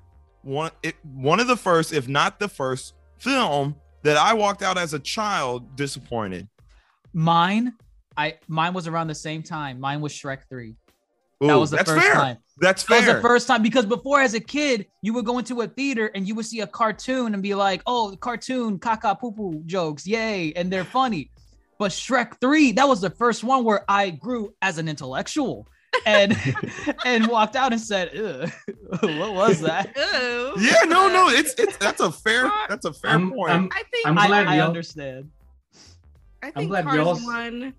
one, 0.50 0.72
it, 0.84 0.96
one 1.04 1.40
of 1.40 1.48
the 1.48 1.56
first, 1.56 1.94
if 1.94 2.08
not 2.08 2.40
the 2.40 2.50
first 2.50 2.96
film 3.20 3.76
that 4.02 4.18
I 4.18 4.34
walked 4.34 4.64
out 4.64 4.78
as 4.78 4.94
a 4.94 5.00
child 5.00 5.76
disappointed. 5.76 6.48
Mine, 7.14 7.74
I 8.18 8.38
mine 8.48 8.74
was 8.74 8.88
around 8.88 9.08
the 9.08 9.16
same 9.16 9.44
time. 9.44 9.80
Mine 9.80 10.02
was 10.02 10.12
Shrek 10.12 10.40
Three. 10.50 10.76
That 11.42 11.56
was 11.56 11.72
the 11.72 11.78
that's 11.78 11.90
first 11.90 12.06
fair. 12.06 12.14
time. 12.16 12.38
That's 12.58 12.84
fair. 12.84 13.02
That 13.02 13.08
was 13.08 13.16
the 13.16 13.22
first 13.22 13.48
time 13.48 13.64
because 13.64 13.86
before, 13.86 14.20
as 14.20 14.34
a 14.34 14.40
kid, 14.42 14.88
you 15.02 15.14
would 15.14 15.24
go 15.24 15.38
into 15.38 15.62
a 15.62 15.68
theater 15.68 16.12
and 16.14 16.28
you 16.28 16.36
would 16.36 16.46
see 16.46 16.60
a 16.62 16.68
cartoon 16.68 17.34
and 17.34 17.42
be 17.42 17.56
like, 17.56 17.82
"Oh, 17.86 18.16
cartoon, 18.20 18.80
caca 18.80 19.20
poo 19.20 19.32
poo 19.32 19.62
jokes, 19.66 20.06
yay!" 20.06 20.52
and 20.56 20.72
they're 20.72 20.84
funny. 20.84 21.32
But 21.78 21.92
Shrek 21.92 22.40
Three, 22.42 22.74
that 22.74 22.88
was 22.88 23.02
the 23.02 23.12
first 23.12 23.44
one 23.44 23.64
where 23.64 23.86
I 23.88 24.10
grew 24.10 24.54
as 24.62 24.80
an 24.80 24.90
intellectual 24.90 25.68
and 26.06 26.36
and 27.06 27.28
walked 27.28 27.56
out 27.56 27.72
and 27.72 27.82
said, 27.82 28.10
"What 29.02 29.34
was 29.34 29.62
that?" 29.62 29.92
Yeah, 30.58 30.84
no, 30.88 31.08
no, 31.10 31.30
it's 31.30 31.54
it's 31.58 31.78
that's 31.78 32.02
a 32.02 32.12
fair 32.12 32.52
that's 32.68 32.86
a 32.86 32.94
fair 32.94 33.12
I'm, 33.12 33.32
point. 33.32 33.52
I'm, 33.52 33.70
I 33.72 33.84
think 33.92 34.08
I'm 34.08 34.16
glad 34.16 34.48
I 34.48 34.58
y'all- 34.58 34.68
understand. 34.68 35.30
I 36.42 36.52
think 36.52 36.70
glad 36.70 36.86
Cars 36.86 36.96
y'all's- 36.98 37.24
one. 37.26 37.74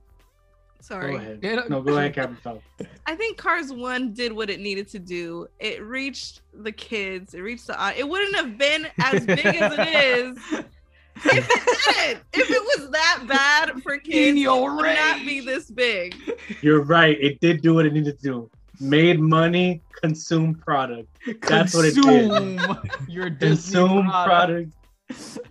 Sorry. 0.82 1.12
Go 1.12 1.16
ahead. 1.18 1.40
Yeah, 1.42 1.54
no- 1.56 1.66
No, 1.68 1.82
go 1.82 1.98
ahead, 1.98 2.14
Captain 2.14 2.36
Falcon. 2.36 2.62
I 3.06 3.14
think 3.14 3.36
Cars 3.36 3.70
One 3.72 4.14
did 4.14 4.32
what 4.32 4.48
it 4.48 4.60
needed 4.60 4.88
to 4.88 4.98
do. 4.98 5.46
It 5.58 5.82
reached 5.82 6.40
the 6.54 6.72
kids. 6.72 7.34
It 7.34 7.40
reached 7.40 7.66
the. 7.66 7.94
It 7.96 8.08
wouldn't 8.08 8.34
have 8.36 8.56
been 8.56 8.86
as 8.98 9.24
big 9.26 9.44
as 9.44 9.72
it 9.78 9.88
is 9.88 10.38
if 11.26 11.48
it 11.50 11.94
did. 11.94 12.18
If 12.42 12.50
it 12.50 12.62
was 12.80 12.90
that 12.90 13.24
bad 13.28 13.82
for 13.82 13.98
kids, 13.98 14.16
In 14.16 14.36
it 14.36 14.40
your 14.40 14.76
would 14.76 14.84
not 14.94 15.20
be 15.20 15.40
this 15.40 15.70
big. 15.70 16.14
You're 16.62 16.82
right. 16.82 17.16
It 17.20 17.40
did 17.40 17.62
do 17.62 17.74
what 17.74 17.86
it 17.86 17.92
needed 17.92 18.18
to 18.18 18.22
do. 18.22 18.50
Made 18.80 19.20
money, 19.20 19.82
consume 20.02 20.54
product. 20.54 21.08
That's 21.42 21.74
what 21.74 21.84
it 21.84 21.94
did. 21.94 22.04
Consume 22.30 22.80
your 23.08 23.28
Disney 23.30 23.74
Consume 23.80 24.04
product. 24.06 24.72
product. 25.08 25.48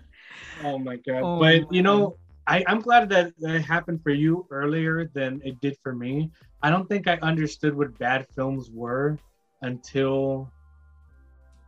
Oh 0.64 0.78
my 0.80 0.96
god. 0.98 1.22
Oh 1.24 1.40
but 1.40 1.72
you 1.74 1.82
know, 1.84 2.18
I, 2.48 2.64
I'm 2.68 2.82
glad 2.82 3.10
that 3.10 3.34
that 3.40 3.62
happened 3.62 4.02
for 4.02 4.10
you 4.10 4.48
earlier 4.50 5.10
than 5.14 5.42
it 5.46 5.62
did 5.62 5.78
for 5.84 5.94
me. 5.94 6.32
I 6.64 6.70
don't 6.70 6.90
think 6.90 7.08
I 7.08 7.18
understood 7.22 7.76
what 7.76 7.98
bad 8.00 8.26
films 8.36 8.70
were 8.72 9.18
until 9.62 10.52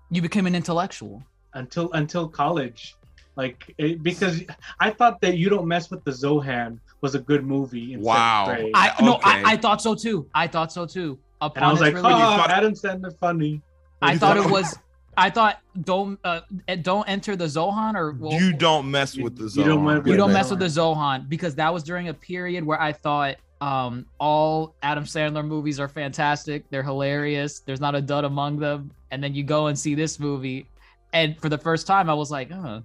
You 0.09 0.21
became 0.21 0.47
an 0.47 0.55
intellectual. 0.55 1.23
until 1.53 1.91
until 1.93 2.27
college. 2.27 2.95
Like 3.36 3.73
it, 3.77 4.03
because 4.03 4.41
I 4.79 4.89
thought 4.91 5.21
that 5.21 5.38
you 5.38 5.49
don't 5.49 5.67
mess 5.67 5.89
with 5.89 6.03
the 6.03 6.11
Zohan 6.11 6.79
was 7.01 7.15
a 7.15 7.19
good 7.19 7.45
movie. 7.45 7.93
In 7.93 8.01
Wow. 8.01 8.45
seventh 8.47 8.61
grade. 8.61 8.71
I 8.75 9.03
no, 9.03 9.19
I, 9.23 9.53
I 9.53 9.57
thought 9.57 9.82
so 9.82 9.95
too. 9.95 10.27
I 10.36 10.47
thought 10.47 10.71
so 10.71 10.86
too. 10.86 11.17
Upon 11.39 11.57
and 11.57 11.65
I 11.65 11.71
was 11.71 11.82
like, 11.82 11.93
release, 11.95 12.05
oh, 12.13 12.19
thought- 12.19 12.51
Adam 12.51 12.73
Sandler 12.73 13.17
funny. 13.17 13.61
I 14.01 14.17
thought 14.17 14.38
thought- 14.38 14.45
it 14.45 14.51
was. 14.51 14.77
I 15.17 15.29
thought 15.29 15.59
don't 15.82 16.17
uh, 16.23 16.41
don't 16.84 17.07
enter 17.09 17.36
the 17.36 17.43
Zohan 17.45 17.95
or 17.95 18.11
well, 18.13 18.32
you 18.39 18.53
don't 18.53 18.89
mess 18.89 19.17
with 19.17 19.36
the 19.38 19.43
You 19.59 19.65
don't 19.67 19.84
mess 19.84 19.95
you 20.05 20.11
with 20.11 20.17
don't 20.17 20.29
the 20.29 20.34
mess 20.34 20.49
with 20.49 20.59
the 20.59 20.65
Zohan. 20.67 20.95
Zohan 21.25 21.29
because 21.29 21.53
that 21.55 21.73
was 21.73 21.84
during 21.84 22.07
a 22.07 22.13
period 22.13 22.63
where 22.63 22.79
I 22.82 22.93
thought 22.93 23.36
um 23.59 24.05
all 24.19 24.73
Adam 24.84 25.03
Sandler 25.03 25.45
movies 25.45 25.79
are 25.82 25.89
fantastic. 25.89 26.63
They're 26.69 26.82
hilarious. 26.84 27.59
There's 27.59 27.82
not 27.82 27.93
a 27.93 28.01
dud 28.01 28.23
among 28.23 28.57
them. 28.59 28.91
And 29.11 29.21
then 29.23 29.36
you 29.36 29.43
go 29.43 29.67
and 29.67 29.77
see 29.77 29.95
this 29.95 30.17
movie, 30.17 30.65
and 31.11 31.38
for 31.41 31.49
the 31.49 31.57
first 31.57 31.86
time, 31.88 32.09
I 32.09 32.13
was 32.13 32.32
like, 32.32 32.49
oh, 32.53 32.82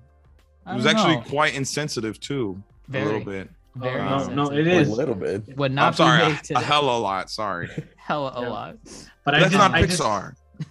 It 0.69 0.75
was 0.75 0.87
actually 0.87 1.23
quite 1.31 1.55
insensitive 1.55 2.19
too, 2.21 2.63
a 2.93 3.05
little 3.05 3.21
bit. 3.25 3.49
very 3.77 4.01
Oh, 4.01 4.27
no, 4.27 4.35
no, 4.35 4.43
insensitive. 4.51 4.67
it 4.67 4.89
A 4.89 4.91
little 4.95 5.15
bit. 5.15 5.57
would 5.57 5.73
not 5.73 5.87
I'm 5.89 5.93
sorry, 5.95 6.19
be 6.19 6.25
a, 6.25 6.29
made 6.31 6.39
a 6.39 6.43
today. 6.43 6.63
hell 6.63 6.89
of 6.89 6.97
a 6.97 6.99
lot. 6.99 7.31
Sorry, 7.31 7.69
hella 7.97 8.33
a 8.37 8.43
Yeah. 8.43 8.49
lot. 8.49 8.77
But 9.25 9.35
I 9.35 9.41
that's 9.41 9.53
just, 9.53 9.59
not 9.61 9.75
I 9.75 9.83
Pixar. 9.83 10.35
It's 10.59 10.69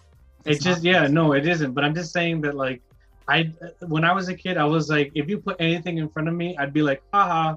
It's 0.58 0.64
just 0.64 0.84
yeah, 0.84 1.08
no, 1.08 1.34
it 1.34 1.48
isn't. 1.48 1.74
But 1.74 1.84
I'm 1.84 1.96
just 1.96 2.12
saying 2.12 2.42
that 2.42 2.56
like 2.56 2.82
I 3.28 3.52
when 3.88 4.04
I 4.04 4.12
was 4.14 4.28
a 4.30 4.36
kid, 4.36 4.58
I 4.58 4.66
was 4.66 4.90
like, 4.90 5.12
if 5.16 5.30
you 5.30 5.38
put 5.40 5.56
anything 5.60 5.98
in 5.98 6.10
front 6.10 6.28
of 6.28 6.34
me, 6.36 6.56
I'd 6.58 6.74
be 6.74 6.82
like, 6.82 7.02
haha, 7.14 7.56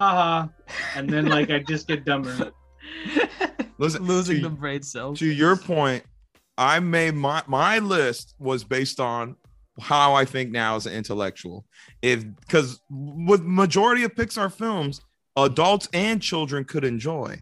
haha, 0.00 0.48
and 0.96 1.08
then 1.08 1.26
like 1.26 1.50
I 1.50 1.58
just 1.60 1.86
get 1.86 2.04
dumber. 2.04 2.50
Listen, 3.78 4.04
Losing 4.04 4.36
to- 4.36 4.42
the 4.48 4.50
brain 4.50 4.82
cells. 4.82 5.18
to 5.18 5.26
your 5.26 5.56
point, 5.56 6.04
I 6.56 6.78
made 6.80 7.14
my 7.14 7.42
my 7.46 7.78
list 7.80 8.34
was 8.38 8.62
based 8.64 9.00
on 9.00 9.36
how 9.80 10.14
I 10.14 10.24
think 10.24 10.50
now 10.50 10.76
as 10.76 10.86
an 10.86 10.94
intellectual. 10.94 11.64
If 12.02 12.24
because 12.40 12.80
with 12.90 13.42
majority 13.42 14.04
of 14.04 14.14
Pixar 14.14 14.52
films, 14.52 15.00
adults 15.36 15.88
and 15.92 16.20
children 16.22 16.64
could 16.64 16.84
enjoy. 16.84 17.40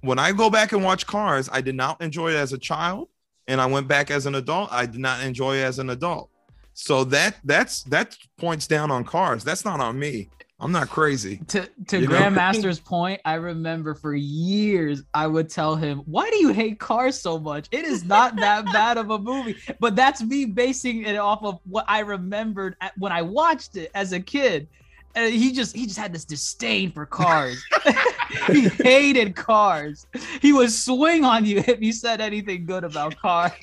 When 0.00 0.18
I 0.18 0.32
go 0.32 0.50
back 0.50 0.72
and 0.72 0.84
watch 0.84 1.06
Cars, 1.06 1.48
I 1.50 1.60
did 1.60 1.74
not 1.74 2.00
enjoy 2.02 2.32
it 2.32 2.36
as 2.36 2.52
a 2.52 2.58
child, 2.58 3.08
and 3.48 3.60
I 3.60 3.66
went 3.66 3.88
back 3.88 4.10
as 4.10 4.26
an 4.26 4.34
adult. 4.34 4.70
I 4.72 4.86
did 4.86 5.00
not 5.00 5.22
enjoy 5.22 5.56
it 5.56 5.62
as 5.62 5.78
an 5.78 5.90
adult. 5.90 6.30
So 6.74 7.04
that 7.04 7.36
that's 7.44 7.84
that 7.84 8.16
points 8.36 8.66
down 8.66 8.90
on 8.90 9.04
Cars. 9.04 9.44
That's 9.44 9.64
not 9.64 9.80
on 9.80 9.98
me. 9.98 10.28
I'm 10.64 10.72
not 10.72 10.88
crazy. 10.88 11.40
to 11.48 11.68
to 11.88 12.00
You 12.00 12.08
know? 12.08 12.16
Grandmaster's 12.16 12.80
point, 12.80 13.20
I 13.26 13.34
remember 13.34 13.94
for 13.94 14.14
years 14.14 15.02
I 15.12 15.26
would 15.26 15.50
tell 15.50 15.76
him, 15.76 15.98
"Why 16.06 16.30
do 16.30 16.36
you 16.36 16.54
hate 16.54 16.80
Cars 16.80 17.20
so 17.20 17.38
much? 17.38 17.68
It 17.70 17.84
is 17.84 18.02
not 18.04 18.34
that 18.36 18.64
bad 18.72 18.96
of 18.96 19.10
a 19.10 19.18
movie." 19.18 19.56
But 19.78 19.94
that's 19.94 20.22
me 20.22 20.46
basing 20.46 21.02
it 21.02 21.16
off 21.16 21.44
of 21.44 21.60
what 21.64 21.84
I 21.86 22.00
remembered 22.00 22.76
at, 22.80 22.96
when 22.96 23.12
I 23.12 23.20
watched 23.20 23.76
it 23.76 23.90
as 23.94 24.12
a 24.12 24.20
kid. 24.20 24.66
And 25.14 25.32
he 25.32 25.52
just 25.52 25.76
he 25.76 25.84
just 25.84 25.98
had 25.98 26.14
this 26.14 26.24
disdain 26.24 26.90
for 26.90 27.04
Cars. 27.04 27.62
he 28.46 28.68
hated 28.68 29.36
Cars. 29.36 30.06
He 30.40 30.52
would 30.54 30.72
swing 30.72 31.24
on 31.24 31.44
you 31.44 31.58
if 31.58 31.80
you 31.82 31.92
said 31.92 32.22
anything 32.22 32.64
good 32.64 32.84
about 32.84 33.16
Cars. 33.18 33.52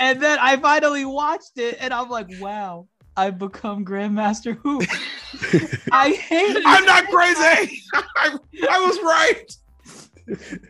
And 0.00 0.20
then 0.20 0.38
I 0.40 0.56
finally 0.56 1.04
watched 1.04 1.56
it, 1.56 1.76
and 1.78 1.94
I'm 1.94 2.08
like, 2.10 2.26
"Wow." 2.40 2.88
I've 3.16 3.38
become 3.38 3.84
Grandmaster 3.84 4.56
Who. 4.58 4.80
I 5.92 6.10
hate 6.10 6.56
it. 6.56 6.62
I'm 6.64 6.84
not 6.84 7.06
crazy. 7.08 7.82
I, 7.94 8.38
I 8.70 8.78
was 8.80 8.98
right. 9.02 9.56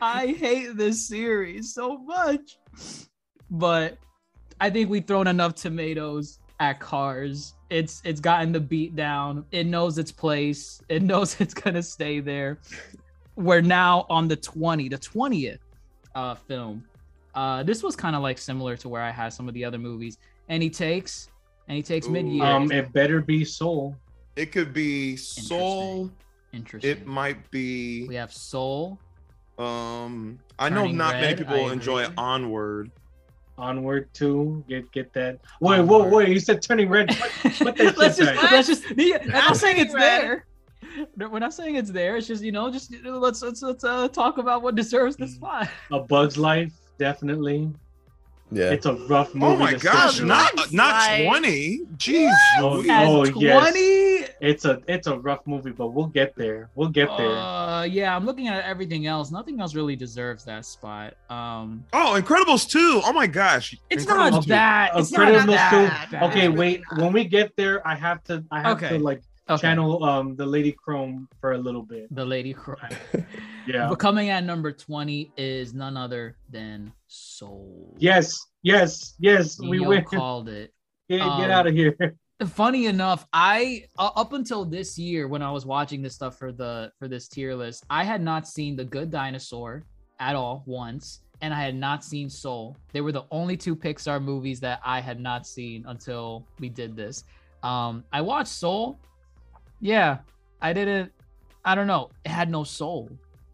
I 0.00 0.26
hate 0.28 0.76
this 0.76 1.06
series 1.06 1.74
so 1.74 1.98
much. 1.98 2.58
But 3.50 3.98
I 4.60 4.70
think 4.70 4.90
we've 4.90 5.06
thrown 5.06 5.26
enough 5.26 5.54
tomatoes 5.54 6.38
at 6.58 6.80
Cars. 6.80 7.54
It's 7.70 8.00
it's 8.04 8.20
gotten 8.20 8.52
the 8.52 8.60
beat 8.60 8.96
down. 8.96 9.44
It 9.52 9.66
knows 9.66 9.98
its 9.98 10.12
place. 10.12 10.80
It 10.88 11.02
knows 11.02 11.36
it's 11.40 11.54
gonna 11.54 11.82
stay 11.82 12.20
there. 12.20 12.58
We're 13.36 13.62
now 13.62 14.06
on 14.08 14.28
the 14.28 14.36
20, 14.36 14.88
the 14.88 14.98
20th 14.98 15.58
uh 16.14 16.34
film. 16.34 16.84
Uh 17.34 17.62
this 17.62 17.82
was 17.82 17.94
kind 17.96 18.16
of 18.16 18.22
like 18.22 18.38
similar 18.38 18.76
to 18.78 18.88
where 18.88 19.02
I 19.02 19.10
had 19.10 19.32
some 19.32 19.48
of 19.48 19.54
the 19.54 19.64
other 19.64 19.78
movies. 19.78 20.18
Any 20.48 20.70
takes? 20.70 21.28
Any 21.68 21.82
takes 21.82 22.06
Ooh. 22.06 22.10
mid-year? 22.10 22.44
Um, 22.44 22.70
it 22.72 22.92
better 22.92 23.20
be 23.20 23.44
Soul. 23.44 23.96
It 24.36 24.52
could 24.52 24.72
be 24.72 25.16
Soul. 25.16 26.10
Interesting. 26.52 26.90
It 26.90 27.06
might 27.06 27.50
be. 27.50 28.06
we 28.08 28.14
have 28.16 28.32
Soul. 28.32 28.98
Um, 29.58 30.38
I 30.58 30.68
know 30.68 30.82
Turning 30.82 30.96
not 30.96 31.14
many 31.16 31.36
people 31.36 31.70
enjoy. 31.70 32.06
Onward. 32.16 32.90
Onward 33.58 34.08
two. 34.14 34.64
Get 34.68 34.90
get 34.92 35.12
that. 35.12 35.38
Wait, 35.60 35.80
whoa, 35.82 36.02
Onward. 36.02 36.12
wait. 36.12 36.28
You 36.30 36.40
said 36.40 36.62
turning 36.62 36.88
red. 36.88 37.14
What 37.58 37.76
the 37.76 37.94
let's 37.96 38.16
shit 38.16 38.26
just 38.26 38.40
back? 38.42 38.50
let's 38.50 38.68
just 38.68 38.84
I'm 38.90 39.30
not 39.30 39.44
Not 39.44 39.56
saying 39.56 39.78
it's 39.78 39.94
red. 39.94 40.22
there. 40.22 40.46
We're 41.28 41.38
not 41.38 41.54
saying 41.54 41.76
it's 41.76 41.90
there. 41.90 42.16
It's 42.16 42.26
just 42.26 42.42
you 42.42 42.52
know, 42.52 42.70
just 42.70 42.92
let's 43.04 43.42
let's 43.42 43.62
let's 43.62 43.84
uh, 43.84 44.08
talk 44.08 44.38
about 44.38 44.62
what 44.62 44.74
deserves 44.74 45.16
the 45.16 45.28
spot. 45.28 45.68
A 45.90 46.00
Bug's 46.00 46.36
Life, 46.36 46.72
definitely. 46.98 47.70
Yeah. 48.54 48.70
It's 48.70 48.86
a 48.86 48.94
rough 48.94 49.34
movie. 49.34 49.54
Oh 49.54 49.56
my 49.56 49.74
gosh, 49.74 50.20
not 50.20 50.54
Bugs 50.56 50.72
not 50.72 51.08
twenty. 51.24 51.80
Jeez, 51.96 52.32
Oh, 52.58 52.74
Louise. 52.74 52.90
At 52.90 53.06
oh, 53.06 53.24
yes. 53.36 53.60
20? 53.70 53.78
It's 54.40 54.64
a 54.64 54.80
it's 54.88 55.06
a 55.06 55.18
rough 55.18 55.46
movie, 55.46 55.70
but 55.70 55.88
we'll 55.88 56.06
get 56.08 56.34
there. 56.36 56.68
We'll 56.74 56.88
get 56.88 57.08
there. 57.16 57.30
Uh, 57.36 57.84
yeah, 57.84 58.14
I'm 58.14 58.26
looking 58.26 58.48
at 58.48 58.64
everything 58.64 59.06
else. 59.06 59.30
Nothing 59.30 59.60
else 59.60 59.74
really 59.74 59.96
deserves 59.96 60.44
that 60.44 60.64
spot. 60.64 61.14
Um, 61.30 61.84
Oh, 61.92 62.20
Incredibles 62.20 62.68
two. 62.68 63.00
Oh 63.04 63.12
my 63.12 63.26
gosh, 63.26 63.76
it's 63.90 64.04
Incredibles 64.04 64.30
not 64.32 64.46
that. 64.48 64.90
It's 64.96 65.12
not 65.12 65.46
that 65.46 66.06
two. 66.10 66.16
bad. 66.16 66.30
Okay, 66.30 66.48
wait. 66.48 66.82
When 66.96 67.12
we 67.12 67.24
get 67.24 67.54
there, 67.56 67.86
I 67.86 67.94
have 67.94 68.22
to 68.24 68.44
I 68.50 68.60
have 68.62 68.76
Okay. 68.82 68.88
to 68.90 68.98
like 68.98 69.22
Okay. 69.50 69.60
channel 69.60 70.04
um 70.04 70.36
the 70.36 70.46
Lady 70.46 70.72
Chrome 70.72 71.28
for 71.40 71.52
a 71.52 71.58
little 71.58 71.82
bit. 71.82 72.14
The 72.14 72.24
Lady 72.24 72.52
Chrome. 72.54 72.78
Yeah. 73.66 73.88
But 73.88 73.96
coming 74.00 74.28
at 74.28 74.44
number 74.44 74.72
20 74.72 75.32
is 75.36 75.72
none 75.72 75.96
other 75.96 76.36
than 76.50 76.92
Soul. 77.06 77.96
Yes, 77.98 78.36
yes, 78.62 79.14
yes. 79.20 79.58
We 79.60 79.78
Neo 79.78 79.88
win. 79.88 80.04
called 80.04 80.48
it. 80.48 80.72
Get, 81.08 81.20
um, 81.20 81.40
get 81.40 81.50
out 81.50 81.66
of 81.66 81.74
here. 81.74 82.16
funny 82.46 82.86
enough 82.86 83.26
i 83.32 83.84
uh, 83.98 84.10
up 84.16 84.32
until 84.32 84.64
this 84.64 84.98
year 84.98 85.28
when 85.28 85.42
i 85.42 85.50
was 85.50 85.64
watching 85.64 86.02
this 86.02 86.14
stuff 86.14 86.36
for 86.36 86.50
the 86.50 86.90
for 86.98 87.06
this 87.06 87.28
tier 87.28 87.54
list 87.54 87.84
i 87.88 88.02
had 88.02 88.20
not 88.20 88.48
seen 88.48 88.74
the 88.74 88.84
good 88.84 89.12
dinosaur 89.12 89.84
at 90.18 90.34
all 90.34 90.64
once 90.66 91.20
and 91.40 91.54
i 91.54 91.62
had 91.62 91.76
not 91.76 92.02
seen 92.02 92.28
soul 92.28 92.76
they 92.92 93.00
were 93.00 93.12
the 93.12 93.24
only 93.30 93.56
two 93.56 93.76
pixar 93.76 94.20
movies 94.20 94.58
that 94.58 94.80
i 94.84 95.00
had 95.00 95.20
not 95.20 95.46
seen 95.46 95.84
until 95.86 96.44
we 96.58 96.68
did 96.68 96.96
this 96.96 97.22
um 97.62 98.02
i 98.12 98.20
watched 98.20 98.48
soul 98.48 98.98
yeah 99.82 100.18
i 100.62 100.72
didn't 100.72 101.12
i 101.66 101.74
don't 101.74 101.86
know 101.86 102.08
it 102.24 102.30
had 102.30 102.50
no 102.50 102.64
soul 102.64 103.10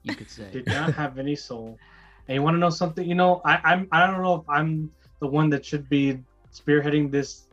you 0.09 0.15
could 0.15 0.31
say 0.31 0.51
Did 0.51 0.67
not 0.67 0.95
have 0.95 1.19
any 1.19 1.37
soul. 1.37 1.79
And 2.27 2.35
you 2.35 2.43
want 2.43 2.55
to 2.55 2.59
know 2.59 2.71
something? 2.71 3.07
You 3.07 3.15
know, 3.15 3.41
I, 3.45 3.61
I'm 3.65 3.89
I 3.93 4.07
don't 4.07 4.23
know 4.23 4.37
if 4.37 4.49
I'm 4.49 4.91
the 5.21 5.27
one 5.27 5.51
that 5.51 5.65
should 5.65 5.89
be 5.89 6.19
spearheading 6.53 7.11
this 7.11 7.47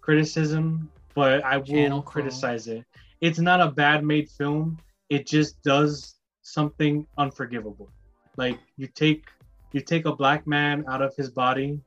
criticism, 0.00 0.90
but 1.14 1.44
I 1.44 1.58
will 1.58 1.64
Channel 1.64 2.02
Chrome. 2.02 2.24
criticize 2.24 2.66
it. 2.68 2.84
It's 3.20 3.38
not 3.38 3.60
a 3.60 3.70
bad 3.70 4.04
made 4.04 4.28
film. 4.28 4.78
It 5.08 5.26
just 5.26 5.62
does 5.62 6.16
something 6.42 7.06
unforgivable. 7.18 7.88
Like 8.36 8.58
you 8.76 8.86
take 8.88 9.26
you 9.72 9.80
take 9.80 10.06
a 10.06 10.14
black 10.14 10.46
man 10.46 10.84
out 10.88 11.02
of 11.02 11.14
his 11.16 11.30
body, 11.30 11.80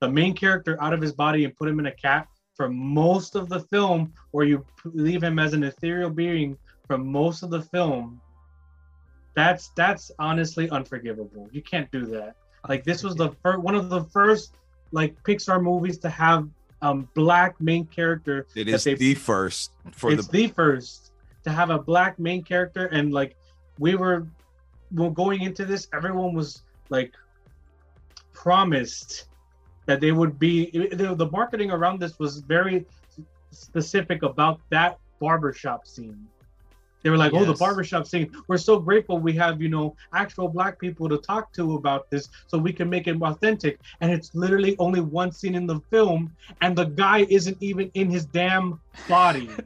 the 0.00 0.08
main 0.10 0.34
character 0.34 0.80
out 0.82 0.92
of 0.92 1.00
his 1.00 1.12
body, 1.12 1.44
and 1.44 1.54
put 1.56 1.68
him 1.68 1.78
in 1.78 1.86
a 1.86 1.92
cat 1.92 2.26
for 2.60 2.68
most 2.68 3.36
of 3.36 3.48
the 3.48 3.60
film, 3.60 4.12
or 4.32 4.44
you 4.44 4.62
leave 4.84 5.22
him 5.22 5.38
as 5.38 5.54
an 5.54 5.62
ethereal 5.62 6.10
being 6.10 6.58
for 6.86 6.98
most 6.98 7.42
of 7.42 7.48
the 7.48 7.62
film. 7.62 8.20
That's 9.34 9.68
that's 9.76 10.10
honestly 10.18 10.68
unforgivable. 10.68 11.48
You 11.52 11.62
can't 11.62 11.90
do 11.90 12.04
that. 12.08 12.36
Like 12.68 12.84
this 12.84 13.02
was 13.02 13.16
the 13.16 13.30
first 13.42 13.60
one 13.60 13.74
of 13.74 13.88
the 13.88 14.04
first 14.04 14.56
like 14.92 15.16
Pixar 15.22 15.62
movies 15.62 15.96
to 16.00 16.10
have 16.10 16.50
um 16.82 17.08
black 17.14 17.58
main 17.62 17.86
character 17.86 18.46
It 18.54 18.68
is 18.68 18.84
they- 18.84 18.92
the 18.92 19.14
first 19.14 19.70
for 19.92 20.12
it's 20.12 20.26
the 20.26 20.48
the 20.48 20.52
first 20.52 21.12
to 21.44 21.50
have 21.50 21.70
a 21.70 21.78
black 21.78 22.18
main 22.18 22.42
character 22.42 22.88
and 22.88 23.10
like 23.10 23.36
we 23.78 23.94
were 23.94 24.26
well 24.92 25.08
going 25.08 25.40
into 25.40 25.64
this 25.64 25.88
everyone 25.94 26.34
was 26.34 26.62
like 26.90 27.14
promised 28.34 29.29
that 29.90 30.00
they 30.00 30.12
would 30.12 30.38
be 30.38 30.70
the, 30.70 31.28
marketing 31.32 31.72
around 31.72 31.98
this 31.98 32.16
was 32.20 32.38
very 32.42 32.86
specific 33.50 34.22
about 34.22 34.60
that 34.70 35.00
barbershop 35.18 35.84
scene. 35.84 36.28
They 37.02 37.10
were 37.10 37.16
like 37.16 37.32
oh 37.34 37.44
the 37.44 37.54
barbershop 37.54 38.06
scene. 38.06 38.30
We're 38.46 38.58
so 38.58 38.78
grateful 38.78 39.18
we 39.18 39.32
have 39.32 39.60
you 39.60 39.68
know 39.68 39.96
actual 40.14 40.46
black 40.48 40.78
people 40.78 41.08
to 41.08 41.18
talk 41.18 41.52
to 41.54 41.74
about 41.74 42.08
this 42.08 42.28
so 42.46 42.56
we 42.56 42.72
can 42.72 42.88
make 42.88 43.08
it 43.08 43.20
authentic. 43.20 43.80
And 44.00 44.12
it's 44.12 44.32
literally 44.32 44.76
only 44.78 45.00
one 45.00 45.32
scene 45.32 45.56
in 45.56 45.66
the 45.66 45.80
film 45.90 46.30
and 46.60 46.76
the 46.76 46.84
guy 46.84 47.26
isn't 47.28 47.56
even 47.60 47.90
in 47.94 48.08
his 48.10 48.26
damn 48.26 48.80
body. 49.08 49.50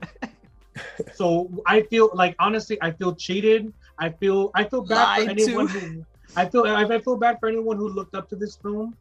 So 1.15 1.49
I 1.67 1.83
feel 1.83 2.11
like 2.15 2.35
honestly, 2.41 2.77
I 2.83 2.91
feel 2.91 3.15
cheated. 3.15 3.73
I 3.97 4.09
feel 4.09 4.51
I 4.57 4.65
feel 4.65 4.81
bad 4.81 5.23
for 5.23 5.31
anyone 5.31 5.69
to. 5.69 5.79
who 5.79 6.05
I 6.35 6.47
feel 6.47 6.65
I 6.65 6.99
feel 6.99 7.17
bad 7.17 7.39
for 7.39 7.49
anyone 7.49 7.77
who 7.77 7.89
looked 7.89 8.17
up 8.17 8.29
to 8.31 8.35
this 8.35 8.57
film 8.57 8.97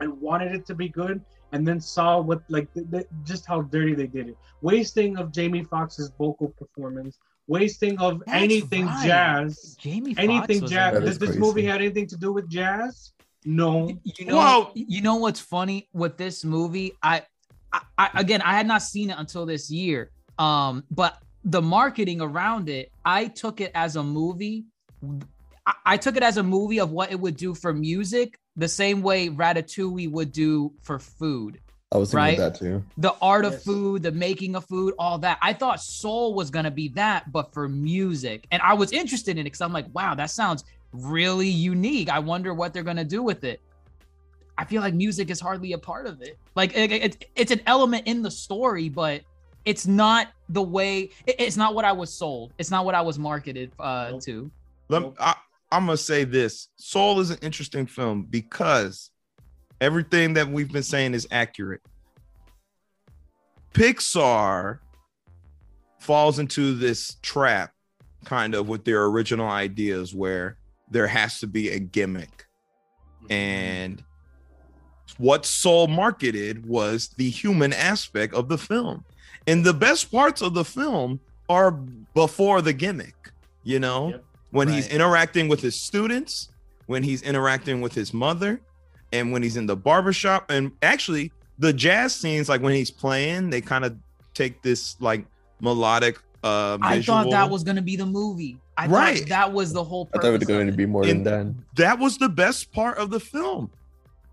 and 0.00 0.20
wanted 0.20 0.52
it 0.52 0.66
to 0.66 0.74
be 0.74 0.88
good 0.88 1.20
and 1.52 1.66
then 1.66 1.80
saw 1.80 2.20
what 2.20 2.42
like 2.48 2.72
th- 2.74 2.90
th- 2.90 3.06
just 3.24 3.46
how 3.46 3.62
dirty 3.62 3.94
they 3.94 4.06
did 4.06 4.28
it. 4.28 4.36
Wasting 4.62 5.16
of 5.18 5.32
Jamie 5.32 5.64
Foxx's 5.64 6.10
vocal 6.18 6.48
performance, 6.58 7.18
wasting 7.48 7.98
of 7.98 8.20
That's 8.26 8.42
anything 8.42 8.86
right. 8.86 9.06
jazz, 9.06 9.76
Jamie 9.78 10.14
Foxx 10.14 10.24
anything 10.24 10.60
was 10.62 10.70
jazz. 10.70 10.88
in 10.88 10.94
That 10.94 11.00
Does 11.06 11.10
is 11.14 11.18
this 11.18 11.28
crazy. 11.30 11.40
movie 11.40 11.62
had 11.64 11.80
anything 11.80 12.06
to 12.08 12.16
do 12.16 12.32
with 12.32 12.48
jazz? 12.48 13.12
No. 13.44 13.88
You 14.04 14.26
know, 14.26 14.36
Well- 14.36 14.72
you 14.74 15.00
know 15.02 15.16
what's 15.16 15.40
funny 15.40 15.88
with 15.92 16.16
this 16.16 16.44
movie? 16.44 16.92
I, 17.02 17.22
I, 17.72 17.80
I, 17.98 18.10
again, 18.14 18.42
I 18.42 18.52
had 18.54 18.66
not 18.66 18.82
seen 18.82 19.10
it 19.10 19.18
until 19.18 19.46
this 19.46 19.70
year. 19.70 20.10
Um, 20.38 20.84
but 20.90 21.18
the 21.44 21.62
marketing 21.62 22.20
around 22.20 22.68
it, 22.68 22.90
I 23.04 23.26
took 23.28 23.60
it 23.60 23.70
as 23.74 23.96
a 23.96 24.02
movie. 24.02 24.64
I, 25.66 25.74
I 25.86 25.96
took 25.96 26.16
it 26.16 26.22
as 26.22 26.36
a 26.36 26.42
movie 26.42 26.80
of 26.80 26.90
what 26.90 27.10
it 27.12 27.18
would 27.20 27.36
do 27.36 27.54
for 27.54 27.72
music, 27.72 28.38
the 28.56 28.68
same 28.68 29.02
way 29.02 29.28
Ratatouille 29.28 30.10
would 30.10 30.32
do 30.32 30.72
for 30.82 30.98
food. 30.98 31.60
I 31.92 31.98
was 31.98 32.10
thinking 32.10 32.24
Right? 32.24 32.38
of 32.38 32.52
that 32.52 32.58
too. 32.58 32.84
The 32.98 33.14
art 33.20 33.44
of 33.44 33.62
food, 33.62 34.02
the 34.02 34.12
making 34.12 34.54
of 34.54 34.64
food, 34.66 34.94
all 34.98 35.18
that. 35.18 35.38
I 35.42 35.52
thought 35.52 35.80
Soul 35.82 36.34
was 36.34 36.50
gonna 36.50 36.70
be 36.70 36.88
that, 36.90 37.32
but 37.32 37.52
for 37.52 37.68
music, 37.68 38.46
and 38.52 38.62
I 38.62 38.74
was 38.74 38.92
interested 38.92 39.32
in 39.32 39.38
it 39.38 39.44
because 39.44 39.60
I'm 39.60 39.72
like, 39.72 39.86
wow, 39.92 40.14
that 40.14 40.30
sounds 40.30 40.64
really 40.92 41.48
unique. 41.48 42.08
I 42.08 42.18
wonder 42.20 42.54
what 42.54 42.72
they're 42.72 42.82
gonna 42.84 43.04
do 43.04 43.22
with 43.22 43.42
it. 43.44 43.60
I 44.56 44.64
feel 44.64 44.82
like 44.82 44.94
music 44.94 45.30
is 45.30 45.40
hardly 45.40 45.72
a 45.72 45.78
part 45.78 46.06
of 46.06 46.20
it. 46.22 46.38
Like 46.54 46.76
it, 46.76 46.92
it- 46.92 47.30
it's 47.34 47.50
an 47.50 47.60
element 47.66 48.06
in 48.06 48.22
the 48.22 48.30
story, 48.30 48.88
but 48.88 49.22
it's 49.64 49.86
not 49.86 50.28
the 50.48 50.62
way. 50.62 51.10
it- 51.26 51.36
it's 51.40 51.56
not 51.56 51.74
what 51.74 51.84
I 51.84 51.92
was 51.92 52.12
sold. 52.12 52.52
It's 52.58 52.70
not 52.70 52.84
what 52.84 52.94
I 52.94 53.00
was 53.00 53.18
marketed 53.18 53.72
uh, 53.80 54.08
Nope. 54.12 54.22
to. 54.22 54.50
Let, 54.88 55.02
I, 55.18 55.34
I'm 55.72 55.86
gonna 55.86 55.96
say 55.96 56.24
this: 56.24 56.68
Soul 56.76 57.20
is 57.20 57.30
an 57.30 57.38
interesting 57.42 57.86
film 57.86 58.24
because 58.28 59.10
everything 59.80 60.34
that 60.34 60.48
we've 60.48 60.72
been 60.72 60.82
saying 60.82 61.14
is 61.14 61.26
accurate. 61.30 61.82
Pixar 63.72 64.80
falls 65.98 66.38
into 66.38 66.74
this 66.74 67.16
trap, 67.22 67.72
kind 68.24 68.54
of 68.54 68.68
with 68.68 68.84
their 68.84 69.04
original 69.04 69.48
ideas, 69.48 70.14
where 70.14 70.56
there 70.90 71.06
has 71.06 71.38
to 71.40 71.46
be 71.46 71.70
a 71.70 71.78
gimmick, 71.78 72.46
mm-hmm. 73.22 73.32
and 73.32 74.04
what 75.18 75.44
Soul 75.44 75.86
marketed 75.86 76.66
was 76.66 77.08
the 77.16 77.28
human 77.30 77.72
aspect 77.72 78.34
of 78.34 78.48
the 78.48 78.58
film, 78.58 79.04
and 79.46 79.64
the 79.64 79.74
best 79.74 80.10
parts 80.10 80.42
of 80.42 80.54
the 80.54 80.64
film 80.64 81.20
are 81.48 81.70
before 81.70 82.62
the 82.62 82.72
gimmick. 82.72 83.14
You 83.62 83.78
know, 83.78 84.08
Yep. 84.08 84.24
When 84.50 84.68
he's 84.68 84.88
interacting 84.88 85.48
with 85.48 85.60
his 85.60 85.74
students, 85.80 86.48
when 86.86 87.02
he's 87.02 87.22
interacting 87.22 87.80
with 87.80 87.94
his 87.94 88.12
mother, 88.12 88.60
and 89.12 89.32
when 89.32 89.42
he's 89.42 89.56
in 89.56 89.66
the 89.66 89.76
barbershop. 89.76 90.50
And 90.50 90.72
actually, 90.82 91.32
the 91.58 91.72
jazz 91.72 92.14
scenes, 92.14 92.48
like 92.48 92.60
when 92.62 92.74
he's 92.74 92.90
playing, 92.90 93.50
they 93.50 93.60
kind 93.60 93.84
of 93.84 93.96
take 94.34 94.62
this 94.62 94.96
like 95.00 95.24
melodic 95.60 96.18
uh 96.42 96.78
I 96.80 97.02
thought 97.02 97.30
that 97.32 97.50
was 97.50 97.62
gonna 97.64 97.82
be 97.82 97.96
the 97.96 98.06
movie. 98.06 98.56
I 98.78 98.86
Right. 98.86 99.18
thought 99.18 99.28
that 99.28 99.52
was 99.52 99.72
the 99.74 99.84
whole. 99.84 100.08
I 100.14 100.18
thought 100.18 100.28
it 100.32 100.38
was 100.38 100.44
going 100.48 100.68
to 100.68 100.72
be 100.72 100.86
more 100.86 101.04
In- 101.04 101.22
than 101.22 101.48
that. 101.48 101.76
that 101.76 101.98
was 101.98 102.16
the 102.16 102.30
best 102.30 102.72
part 102.72 102.96
of 102.96 103.10
the 103.10 103.20
film. 103.20 103.70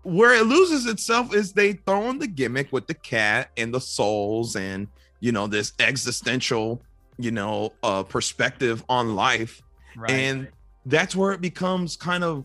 Where 0.04 0.32
it 0.34 0.46
loses 0.46 0.86
itself 0.86 1.34
is 1.34 1.52
they 1.52 1.74
throw 1.74 2.08
in 2.08 2.18
the 2.18 2.26
gimmick 2.26 2.72
with 2.72 2.86
the 2.86 2.94
cat 2.94 3.50
and 3.58 3.74
the 3.74 3.80
souls 3.80 4.56
and 4.56 4.88
you 5.20 5.32
know 5.32 5.46
this 5.48 5.74
existential 5.80 6.80
you 7.18 7.30
know 7.30 7.72
uh 7.82 8.04
perspective 8.04 8.82
on 8.88 9.14
life 9.14 9.60
Right. 9.98 10.10
and 10.12 10.48
that's 10.86 11.16
where 11.16 11.32
it 11.32 11.40
becomes 11.40 11.96
kind 11.96 12.22
of 12.22 12.44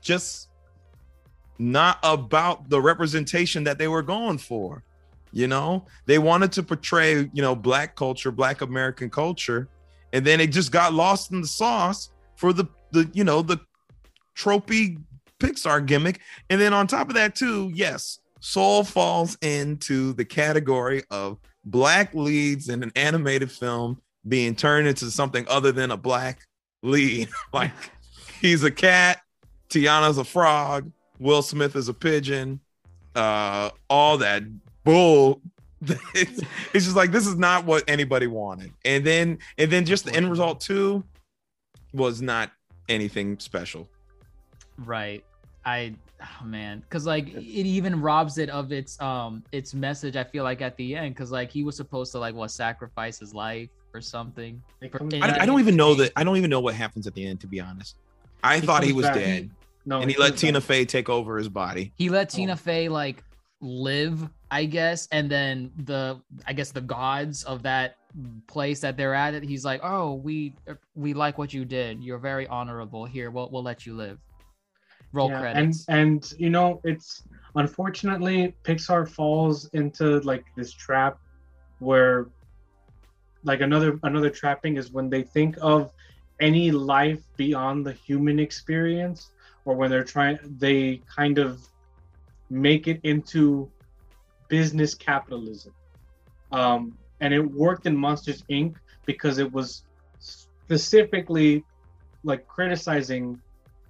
just 0.00 0.48
not 1.58 1.98
about 2.02 2.70
the 2.70 2.80
representation 2.80 3.62
that 3.64 3.76
they 3.76 3.88
were 3.88 4.02
going 4.02 4.38
for 4.38 4.82
you 5.32 5.46
know 5.46 5.84
they 6.06 6.18
wanted 6.18 6.50
to 6.52 6.62
portray 6.62 7.28
you 7.32 7.42
know 7.42 7.54
black 7.54 7.94
culture 7.94 8.30
black 8.30 8.62
american 8.62 9.10
culture 9.10 9.68
and 10.14 10.24
then 10.24 10.40
it 10.40 10.48
just 10.48 10.72
got 10.72 10.94
lost 10.94 11.30
in 11.30 11.40
the 11.42 11.46
sauce 11.46 12.10
for 12.36 12.52
the 12.52 12.64
the 12.92 13.08
you 13.12 13.24
know 13.24 13.42
the 13.42 13.58
tropey 14.34 14.98
pixar 15.38 15.84
gimmick 15.84 16.20
and 16.50 16.60
then 16.60 16.72
on 16.72 16.86
top 16.86 17.08
of 17.08 17.14
that 17.14 17.34
too 17.34 17.70
yes 17.74 18.20
soul 18.40 18.82
falls 18.82 19.36
into 19.42 20.12
the 20.14 20.24
category 20.24 21.02
of 21.10 21.38
black 21.64 22.14
leads 22.14 22.68
in 22.68 22.82
an 22.82 22.92
animated 22.96 23.50
film 23.50 24.00
being 24.28 24.54
turned 24.54 24.86
into 24.86 25.10
something 25.10 25.44
other 25.48 25.70
than 25.70 25.90
a 25.90 25.96
black 25.96 26.46
lead. 26.82 27.28
Like 27.52 27.72
he's 28.40 28.64
a 28.64 28.70
cat 28.70 29.20
tiana's 29.68 30.18
a 30.18 30.24
frog 30.24 30.90
will 31.18 31.40
smith 31.40 31.76
is 31.76 31.88
a 31.88 31.94
pigeon 31.94 32.60
uh 33.14 33.70
all 33.88 34.18
that 34.18 34.42
bull. 34.84 35.40
It's, 35.82 36.40
it's 36.74 36.84
just 36.84 36.96
like 36.96 37.12
this 37.12 37.26
is 37.26 37.36
not 37.36 37.64
what 37.64 37.84
anybody 37.88 38.26
wanted. 38.26 38.72
And 38.84 39.04
then 39.04 39.38
and 39.58 39.70
then 39.70 39.84
just 39.84 40.04
the 40.04 40.14
end 40.14 40.30
result 40.30 40.60
too 40.60 41.04
was 41.92 42.22
not 42.22 42.50
anything 42.88 43.38
special. 43.38 43.88
Right. 44.78 45.24
I 45.64 45.94
oh 46.20 46.44
man, 46.44 46.80
because 46.80 47.06
like 47.06 47.28
it 47.28 47.40
even 47.40 48.00
robs 48.00 48.38
it 48.38 48.50
of 48.50 48.72
its 48.72 49.00
um 49.00 49.44
its 49.52 49.74
message. 49.74 50.16
I 50.16 50.24
feel 50.24 50.44
like 50.44 50.62
at 50.62 50.76
the 50.76 50.96
end, 50.96 51.14
because 51.14 51.30
like 51.30 51.50
he 51.50 51.62
was 51.62 51.76
supposed 51.76 52.12
to 52.12 52.18
like 52.18 52.34
what 52.34 52.50
sacrifice 52.50 53.18
his 53.18 53.34
life 53.34 53.68
or 53.94 54.00
something. 54.00 54.62
For- 54.90 55.02
I, 55.22 55.38
I 55.40 55.46
don't 55.46 55.60
even 55.60 55.76
know 55.76 55.94
that 55.94 56.12
i 56.16 56.24
don't 56.24 56.36
even 56.36 56.50
know 56.50 56.60
what 56.60 56.74
happens 56.74 57.06
at 57.06 57.14
the 57.14 57.26
end 57.26 57.40
to 57.40 57.46
be 57.46 57.60
honest 57.60 57.96
i 58.42 58.58
He 58.58 58.66
thought 58.66 58.82
he 58.82 58.92
was 58.92 59.06
back. 59.06 59.14
dead 59.14 59.50
No, 59.84 60.00
and 60.00 60.10
he 60.10 60.16
it 60.16 60.20
let 60.20 60.36
tina 60.36 60.60
back. 60.60 60.66
fey 60.68 60.84
take 60.84 61.08
over 61.08 61.36
his 61.38 61.48
body 61.48 61.92
He 61.96 62.08
let 62.08 62.32
Oh. 62.32 62.36
Tina 62.36 62.56
Fey 62.56 62.88
like 62.88 63.22
live, 63.60 64.28
I 64.50 64.64
guess, 64.64 65.06
and 65.12 65.30
then 65.30 65.70
the 65.84 66.20
I 66.46 66.52
guess 66.52 66.72
the 66.72 66.80
gods 66.80 67.44
of 67.44 67.62
that 67.62 67.96
place 68.48 68.80
that 68.80 68.96
they're 68.96 69.14
at 69.14 69.34
it. 69.34 69.44
He's 69.44 69.64
like, 69.64 69.80
oh, 69.84 70.14
we 70.14 70.54
we 70.96 71.14
like 71.14 71.38
what 71.38 71.54
you 71.54 71.64
did. 71.64 72.02
You're 72.02 72.18
very 72.18 72.46
honorable. 72.48 73.04
Here, 73.04 73.30
we'll 73.30 73.48
we'll 73.52 73.62
let 73.62 73.86
you 73.86 73.94
live. 73.94 74.18
Roll 75.12 75.30
Yeah, 75.30 75.40
credits. 75.40 75.84
And 75.88 75.98
and 75.98 76.32
you 76.40 76.50
know, 76.50 76.80
it's 76.82 77.22
unfortunately 77.54 78.52
Pixar 78.64 79.08
falls 79.08 79.66
into 79.74 80.18
like 80.20 80.44
this 80.56 80.72
trap 80.72 81.18
where 81.78 82.26
like 83.44 83.60
another 83.60 83.98
another 84.02 84.30
trapping 84.30 84.76
is 84.76 84.92
when 84.92 85.08
they 85.10 85.22
think 85.22 85.56
of 85.60 85.90
any 86.40 86.70
life 86.70 87.22
beyond 87.36 87.86
the 87.86 87.92
human 87.92 88.38
experience 88.38 89.30
or 89.64 89.74
when 89.76 89.90
they're 89.90 90.04
trying 90.04 90.38
they 90.58 91.00
kind 91.14 91.38
of 91.38 91.60
make 92.50 92.86
it 92.88 93.00
into 93.02 93.70
business 94.48 94.94
capitalism. 94.94 95.72
Um 96.50 96.96
and 97.20 97.32
it 97.32 97.40
worked 97.40 97.86
in 97.86 97.96
Monsters 97.96 98.42
Inc. 98.50 98.74
because 99.06 99.38
it 99.38 99.50
was 99.52 99.84
specifically 100.18 101.64
like 102.24 102.46
criticizing 102.46 103.40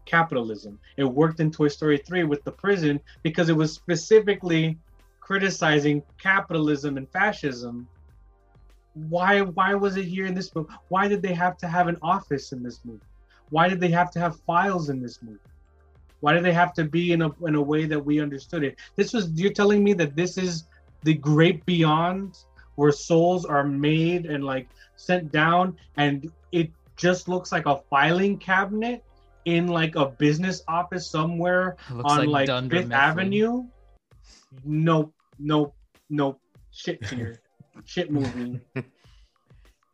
capitalism. 0.04 0.78
It 0.96 1.04
worked 1.04 1.40
in 1.40 1.50
Toy 1.50 1.68
Story 1.68 1.98
3 1.98 2.24
with 2.24 2.44
the 2.44 2.52
prison 2.52 3.00
because 3.22 3.48
it 3.48 3.56
was 3.56 3.72
specifically 3.72 4.76
criticizing 5.20 6.02
capitalism 6.20 6.96
and 6.96 7.08
fascism. 7.10 7.88
Why 8.94 9.40
why 9.40 9.74
was 9.74 9.96
it 9.96 10.04
here 10.04 10.26
in 10.26 10.34
this 10.34 10.54
movie? 10.54 10.68
Why 10.88 11.08
did 11.08 11.22
they 11.22 11.34
have 11.34 11.56
to 11.58 11.68
have 11.68 11.88
an 11.88 11.96
office 12.02 12.52
in 12.52 12.62
this 12.62 12.80
movie? 12.84 13.00
Why 13.50 13.68
did 13.68 13.80
they 13.80 13.90
have 13.90 14.10
to 14.12 14.18
have 14.18 14.40
files 14.40 14.88
in 14.88 15.00
this 15.00 15.22
movie? 15.22 15.38
Why 16.20 16.32
did 16.34 16.44
they 16.44 16.52
have 16.52 16.72
to 16.74 16.84
be 16.84 17.12
in 17.12 17.22
a 17.22 17.30
in 17.44 17.54
a 17.54 17.62
way 17.62 17.86
that 17.86 18.02
we 18.04 18.20
understood 18.20 18.64
it? 18.64 18.78
This 18.96 19.12
was 19.12 19.30
you're 19.32 19.52
telling 19.52 19.82
me 19.82 19.92
that 19.94 20.14
this 20.14 20.38
is 20.38 20.64
the 21.02 21.14
great 21.14 21.64
beyond 21.66 22.38
where 22.76 22.92
souls 22.92 23.44
are 23.44 23.64
made 23.64 24.26
and 24.26 24.44
like 24.44 24.68
sent 24.96 25.32
down 25.32 25.76
and 25.96 26.30
it 26.52 26.70
just 26.96 27.28
looks 27.28 27.52
like 27.52 27.66
a 27.66 27.78
filing 27.90 28.38
cabinet 28.38 29.02
in 29.44 29.68
like 29.68 29.96
a 29.96 30.06
business 30.06 30.62
office 30.68 31.10
somewhere 31.10 31.76
on 32.04 32.26
like, 32.26 32.46
Dunder 32.46 32.76
Fifth 32.76 32.88
Mifflin. 32.88 32.92
Avenue. 32.92 33.64
Nope, 34.64 35.12
nope, 35.38 35.74
nope. 36.08 36.40
Shit 36.70 37.02
tier. 37.06 37.40
Shit 37.84 38.10
movie. 38.10 38.60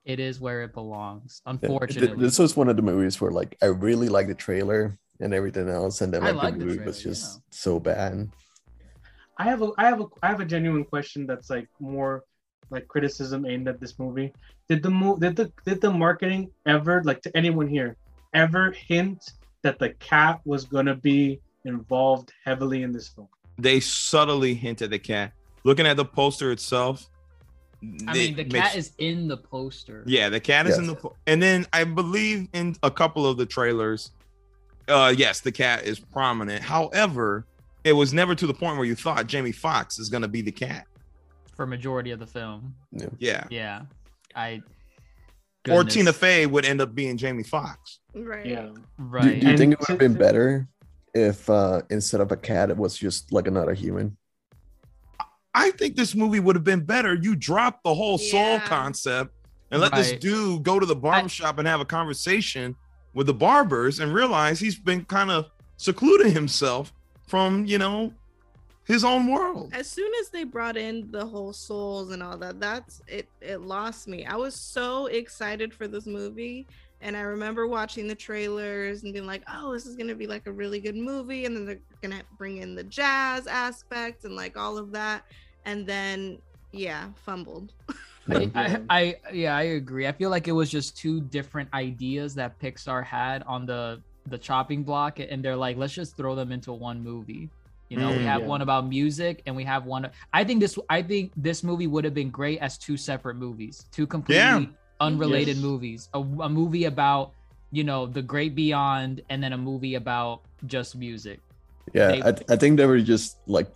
It 0.04 0.20
is 0.20 0.40
where 0.40 0.62
it 0.62 0.72
belongs. 0.72 1.42
Yeah, 1.44 1.50
Unfortunately, 1.50 2.24
this 2.24 2.38
was 2.38 2.56
one 2.56 2.70
of 2.70 2.76
the 2.76 2.82
movies 2.82 3.20
where 3.20 3.30
like 3.30 3.58
I 3.60 3.66
really 3.66 4.08
liked 4.08 4.30
the 4.30 4.34
trailer 4.34 4.98
and 5.20 5.34
everything 5.34 5.68
else, 5.68 6.00
and 6.00 6.14
then 6.14 6.24
I 6.24 6.30
like 6.30 6.44
liked 6.44 6.58
the 6.60 6.64
the 6.64 6.70
movie 6.70 6.84
was 6.86 7.02
trailer, 7.02 7.14
just 7.14 7.40
so 7.50 7.78
bad. 7.78 8.30
I 9.36 9.44
have 9.44 9.60
a 9.60 9.72
I 9.76 9.84
have 9.84 10.00
a 10.00 10.06
I 10.22 10.28
have 10.28 10.40
a 10.40 10.46
genuine 10.46 10.86
question 10.86 11.26
that's 11.26 11.50
like 11.50 11.68
more 11.78 12.24
like 12.70 12.88
criticism 12.88 13.44
aimed 13.44 13.68
at 13.68 13.80
this 13.80 13.98
movie. 13.98 14.32
Did 14.66 14.82
the 14.82 14.88
mo- 14.88 15.18
did 15.18 15.36
the 15.36 15.52
did 15.66 15.82
the 15.82 15.90
marketing 15.90 16.52
ever 16.64 17.02
like 17.04 17.20
to 17.22 17.36
anyone 17.36 17.68
here 17.68 17.98
ever 18.32 18.70
hint 18.70 19.32
that 19.60 19.78
the 19.78 19.90
cat 20.00 20.40
was 20.46 20.64
gonna 20.64 20.96
be 20.96 21.38
involved 21.66 22.32
heavily 22.46 22.82
in 22.82 22.92
this 22.92 23.08
film? 23.08 23.28
they 23.58 23.78
subtly 23.80 24.54
hinted 24.54 24.84
at 24.84 24.90
the 24.90 24.98
cat 24.98 25.32
looking 25.64 25.84
at 25.84 25.96
the 25.96 26.04
poster 26.04 26.52
itself 26.52 27.10
I 28.06 28.12
mean, 28.12 28.34
the 28.36 28.44
cat 28.44 28.74
makes- 28.74 28.76
is 28.76 28.92
in 28.98 29.28
the 29.28 29.36
poster. 29.36 30.02
Yeah, 30.06 30.28
the 30.28 30.40
cat 30.40 30.66
is 30.66 30.78
in 30.78 30.86
the 30.88 30.96
po- 30.96 31.14
and 31.26 31.40
then 31.42 31.64
I 31.72 31.84
believe 31.84 32.48
in 32.52 32.74
a 32.82 32.90
couple 32.90 33.24
of 33.26 33.36
the 33.36 33.46
trailers. 33.46 34.10
Uh 34.88 35.14
yes, 35.16 35.40
the 35.40 35.52
cat 35.52 35.84
is 35.84 36.00
prominent. 36.00 36.62
However, 36.62 37.46
it 37.84 37.92
was 37.92 38.12
never 38.12 38.34
to 38.34 38.46
the 38.46 38.54
point 38.54 38.76
where 38.76 38.86
you 38.86 38.94
thought 38.96 39.26
Jamie 39.26 39.52
Foxx 39.52 39.98
is 39.98 40.08
gonna 40.08 40.28
be 40.28 40.42
the 40.42 40.52
cat. 40.52 40.84
for 41.54 41.66
majority 41.66 42.10
of 42.12 42.18
the 42.20 42.26
film. 42.26 42.74
Yeah. 43.18 43.44
Yeah, 43.50 43.82
I. 44.36 44.60
Or. 45.68 45.82
Tina 45.84 46.12
Fey 46.12 46.46
would 46.46 46.64
end 46.64 46.80
up 46.80 46.94
being 46.94 47.16
Jamie 47.16 47.42
Foxx. 47.42 47.98
Right. 48.14 48.46
Yeah. 48.46 48.70
Right. 48.96 49.40
do 49.40 49.46
you 49.46 49.48
And 49.50 49.58
think 49.58 49.72
it 49.72 49.78
would 49.80 49.88
have 49.88 49.98
been 49.98 50.14
better 50.14 50.68
if 51.14 51.48
uh 51.50 51.82
instead 51.90 52.20
of 52.20 52.30
a 52.32 52.36
cat, 52.36 52.70
it 52.70 52.76
was 52.76 52.96
just 52.96 53.32
like 53.32 53.46
another 53.48 53.74
human? 53.74 54.16
I 55.58 55.70
think 55.72 55.96
this 55.96 56.14
movie 56.14 56.40
would 56.40 56.54
have 56.54 56.64
been 56.64 56.84
better. 56.84 57.14
You 57.14 57.34
dropped 57.34 57.82
the 57.82 57.94
whole 57.94 58.16
soul 58.18 58.60
concept 58.60 59.34
and 59.70 59.80
let 59.80 59.92
this 59.92 60.12
dude 60.12 60.62
go 60.62 60.78
to 60.78 60.86
the 60.86 60.96
barbershop 60.96 61.58
and 61.58 61.66
have 61.66 61.80
a 61.80 61.84
conversation 61.84 62.76
with 63.14 63.26
the 63.26 63.34
barbers 63.34 64.00
and 64.00 64.14
realize 64.14 64.60
he's 64.60 64.78
been 64.78 65.04
kind 65.04 65.30
of 65.30 65.50
secluding 65.76 66.32
himself 66.32 66.92
from, 67.26 67.66
you 67.66 67.78
know, 67.78 68.12
his 68.84 69.04
own 69.04 69.30
world. 69.30 69.70
As 69.74 69.86
soon 69.86 70.10
as 70.20 70.30
they 70.30 70.44
brought 70.44 70.76
in 70.76 71.10
the 71.10 71.26
whole 71.26 71.52
souls 71.52 72.12
and 72.12 72.22
all 72.22 72.38
that, 72.38 72.58
that's 72.60 73.02
it. 73.06 73.28
It 73.40 73.60
lost 73.60 74.08
me. 74.08 74.24
I 74.24 74.36
was 74.36 74.54
so 74.54 75.06
excited 75.06 75.74
for 75.74 75.86
this 75.86 76.06
movie, 76.06 76.66
and 77.02 77.14
I 77.14 77.20
remember 77.20 77.66
watching 77.66 78.08
the 78.08 78.14
trailers 78.14 79.02
and 79.02 79.12
being 79.12 79.26
like, 79.26 79.42
"Oh, 79.52 79.74
this 79.74 79.84
is 79.84 79.94
gonna 79.94 80.14
be 80.14 80.26
like 80.26 80.46
a 80.46 80.52
really 80.52 80.80
good 80.80 80.96
movie," 80.96 81.44
and 81.44 81.54
then 81.54 81.66
they're 81.66 81.80
gonna 82.00 82.22
bring 82.38 82.58
in 82.58 82.74
the 82.74 82.84
jazz 82.84 83.46
aspect 83.46 84.24
and 84.24 84.34
like 84.34 84.56
all 84.56 84.78
of 84.78 84.90
that, 84.92 85.24
and 85.68 85.86
then 85.86 86.38
yeah, 86.72 87.08
fumbled. 87.24 87.72
I, 88.30 88.80
I 88.90 89.02
yeah 89.32 89.56
I 89.56 89.62
agree. 89.80 90.06
I 90.06 90.12
feel 90.12 90.30
like 90.30 90.48
it 90.48 90.52
was 90.52 90.70
just 90.70 90.96
two 90.96 91.20
different 91.20 91.68
ideas 91.72 92.34
that 92.34 92.58
Pixar 92.58 93.04
had 93.04 93.42
on 93.44 93.64
the 93.66 94.02
the 94.26 94.36
chopping 94.38 94.82
block, 94.84 95.20
and 95.20 95.42
they're 95.42 95.56
like, 95.56 95.76
let's 95.76 95.94
just 95.94 96.16
throw 96.16 96.34
them 96.34 96.52
into 96.52 96.72
one 96.72 97.02
movie. 97.02 97.48
You 97.88 97.96
know, 97.96 98.10
we 98.12 98.20
Mm. 98.20 98.32
have 98.32 98.42
Yeah. 98.42 98.52
one 98.54 98.60
about 98.60 98.86
music, 98.86 99.40
and 99.46 99.56
we 99.56 99.64
have 99.64 99.86
one. 99.86 100.10
I 100.34 100.44
think 100.44 100.60
this 100.60 100.76
I 100.90 101.00
think 101.00 101.32
this 101.36 101.62
movie 101.64 101.86
would 101.86 102.04
have 102.04 102.12
been 102.12 102.28
great 102.30 102.58
as 102.60 102.76
two 102.76 102.96
separate 102.96 103.36
movies, 103.36 103.84
two 103.92 104.06
completely 104.06 104.68
Yeah. 104.68 105.00
unrelated 105.00 105.56
Yes. 105.56 105.64
movies. 105.64 106.00
A, 106.12 106.20
a 106.20 106.48
movie 106.48 106.84
about 106.84 107.32
you 107.72 107.84
know 107.84 108.04
the 108.06 108.20
great 108.22 108.54
beyond, 108.54 109.22
and 109.30 109.42
then 109.42 109.52
a 109.52 109.58
movie 109.70 109.94
about 109.96 110.40
just 110.66 110.96
music. 110.96 111.40
Yeah, 111.94 112.08
They- 112.12 112.22
I, 112.22 112.32
I 112.52 112.56
think 112.60 112.76
they 112.76 112.84
were 112.84 113.00
just 113.00 113.38
like 113.46 113.68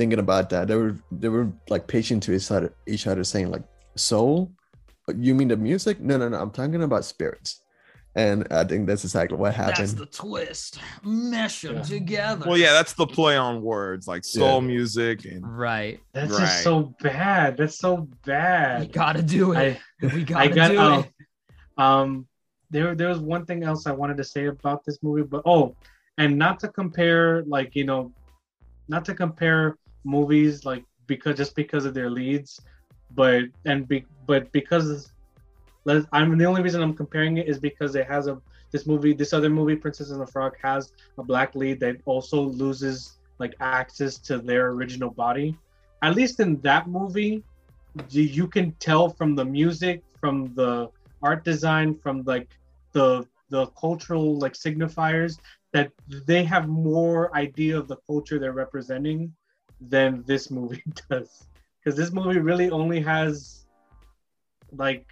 thinking 0.00 0.18
about 0.18 0.48
that. 0.48 0.66
They 0.66 0.76
were 0.76 0.96
they 1.12 1.28
were 1.28 1.52
like 1.68 1.86
patient 1.86 2.22
to 2.22 2.32
each 2.32 2.50
other, 2.50 2.72
each 2.86 3.06
other 3.06 3.22
saying 3.22 3.50
like 3.50 3.64
soul. 3.96 4.50
You 5.14 5.34
mean 5.34 5.48
the 5.48 5.58
music? 5.58 6.00
No, 6.00 6.16
no, 6.16 6.30
no. 6.30 6.40
I'm 6.40 6.50
talking 6.50 6.82
about 6.82 7.04
spirits, 7.04 7.60
and 8.14 8.46
I 8.50 8.64
think 8.64 8.86
that's 8.86 9.04
exactly 9.04 9.36
what 9.36 9.52
happened. 9.54 9.76
That's 9.76 9.92
the 9.92 10.06
twist. 10.06 10.78
Mesh 11.04 11.60
them 11.60 11.76
Yeah. 11.76 11.82
together. 11.82 12.48
Well, 12.48 12.56
yeah, 12.56 12.72
that's 12.72 12.94
the 12.94 13.06
play 13.06 13.36
on 13.36 13.60
words 13.60 14.08
like 14.08 14.24
soul 14.24 14.62
Yeah. 14.62 14.66
music 14.74 15.26
and 15.26 15.42
Right. 15.44 16.00
That's 16.14 16.32
Right. 16.32 16.40
just 16.40 16.62
so 16.62 16.94
bad. 17.02 17.58
That's 17.58 17.78
so 17.78 18.08
bad. 18.24 18.80
We 18.80 18.86
gotta 18.86 19.20
do 19.22 19.52
it. 19.52 19.78
I 20.02 20.06
we 20.14 20.24
gotta 20.24 20.54
got 20.54 20.68
do 20.70 20.78
oh, 20.78 20.98
it. 21.00 21.12
um 21.76 22.26
there 22.70 22.94
there 22.94 23.08
was 23.08 23.18
one 23.18 23.44
thing 23.44 23.64
else 23.64 23.86
I 23.86 23.92
wanted 23.92 24.16
to 24.16 24.24
say 24.24 24.46
about 24.46 24.82
this 24.86 24.98
movie, 25.02 25.24
but 25.34 25.42
oh, 25.44 25.76
and 26.16 26.38
not 26.38 26.58
to 26.60 26.68
compare 26.68 27.42
like 27.44 27.74
you 27.74 27.84
know, 27.84 28.12
not 28.88 29.04
to 29.06 29.14
compare 29.14 29.76
movies 30.04 30.64
like 30.64 30.84
because 31.06 31.36
just 31.36 31.54
because 31.54 31.84
of 31.84 31.94
their 31.94 32.10
leads, 32.10 32.60
but 33.14 33.44
and 33.64 33.86
be 33.88 34.04
but 34.26 34.50
because 34.52 35.12
I'm 36.12 36.36
the 36.38 36.44
only 36.44 36.62
reason 36.62 36.82
I'm 36.82 36.94
comparing 36.94 37.38
it 37.38 37.48
is 37.48 37.58
because 37.58 37.94
it 37.96 38.06
has 38.06 38.26
a 38.26 38.40
this 38.70 38.86
movie 38.86 39.12
this 39.12 39.32
other 39.32 39.50
movie 39.50 39.76
Princess 39.76 40.10
and 40.10 40.20
the 40.20 40.26
Frog 40.26 40.54
has 40.62 40.92
a 41.18 41.22
black 41.22 41.54
lead 41.54 41.80
that 41.80 41.96
also 42.04 42.40
loses 42.40 43.18
like 43.38 43.54
access 43.60 44.18
to 44.18 44.38
their 44.38 44.68
original 44.68 45.10
body. 45.10 45.56
At 46.02 46.14
least 46.14 46.40
in 46.40 46.60
that 46.60 46.88
movie, 46.88 47.42
you, 48.10 48.22
you 48.22 48.46
can 48.46 48.72
tell 48.72 49.08
from 49.08 49.34
the 49.34 49.44
music, 49.44 50.02
from 50.20 50.54
the 50.54 50.90
art 51.22 51.44
design, 51.44 51.96
from 51.96 52.22
like 52.22 52.48
the 52.92 53.26
the 53.48 53.66
cultural 53.66 54.38
like 54.38 54.52
signifiers 54.52 55.38
that 55.72 55.90
they 56.26 56.44
have 56.44 56.68
more 56.68 57.34
idea 57.36 57.76
of 57.76 57.88
the 57.88 57.96
culture 58.06 58.38
they're 58.38 58.52
representing 58.52 59.32
than 59.80 60.22
this 60.26 60.50
movie 60.50 60.82
does. 61.10 61.44
Because 61.82 61.96
this 61.96 62.12
movie 62.12 62.38
really 62.38 62.70
only 62.70 63.00
has 63.00 63.64
like 64.72 65.06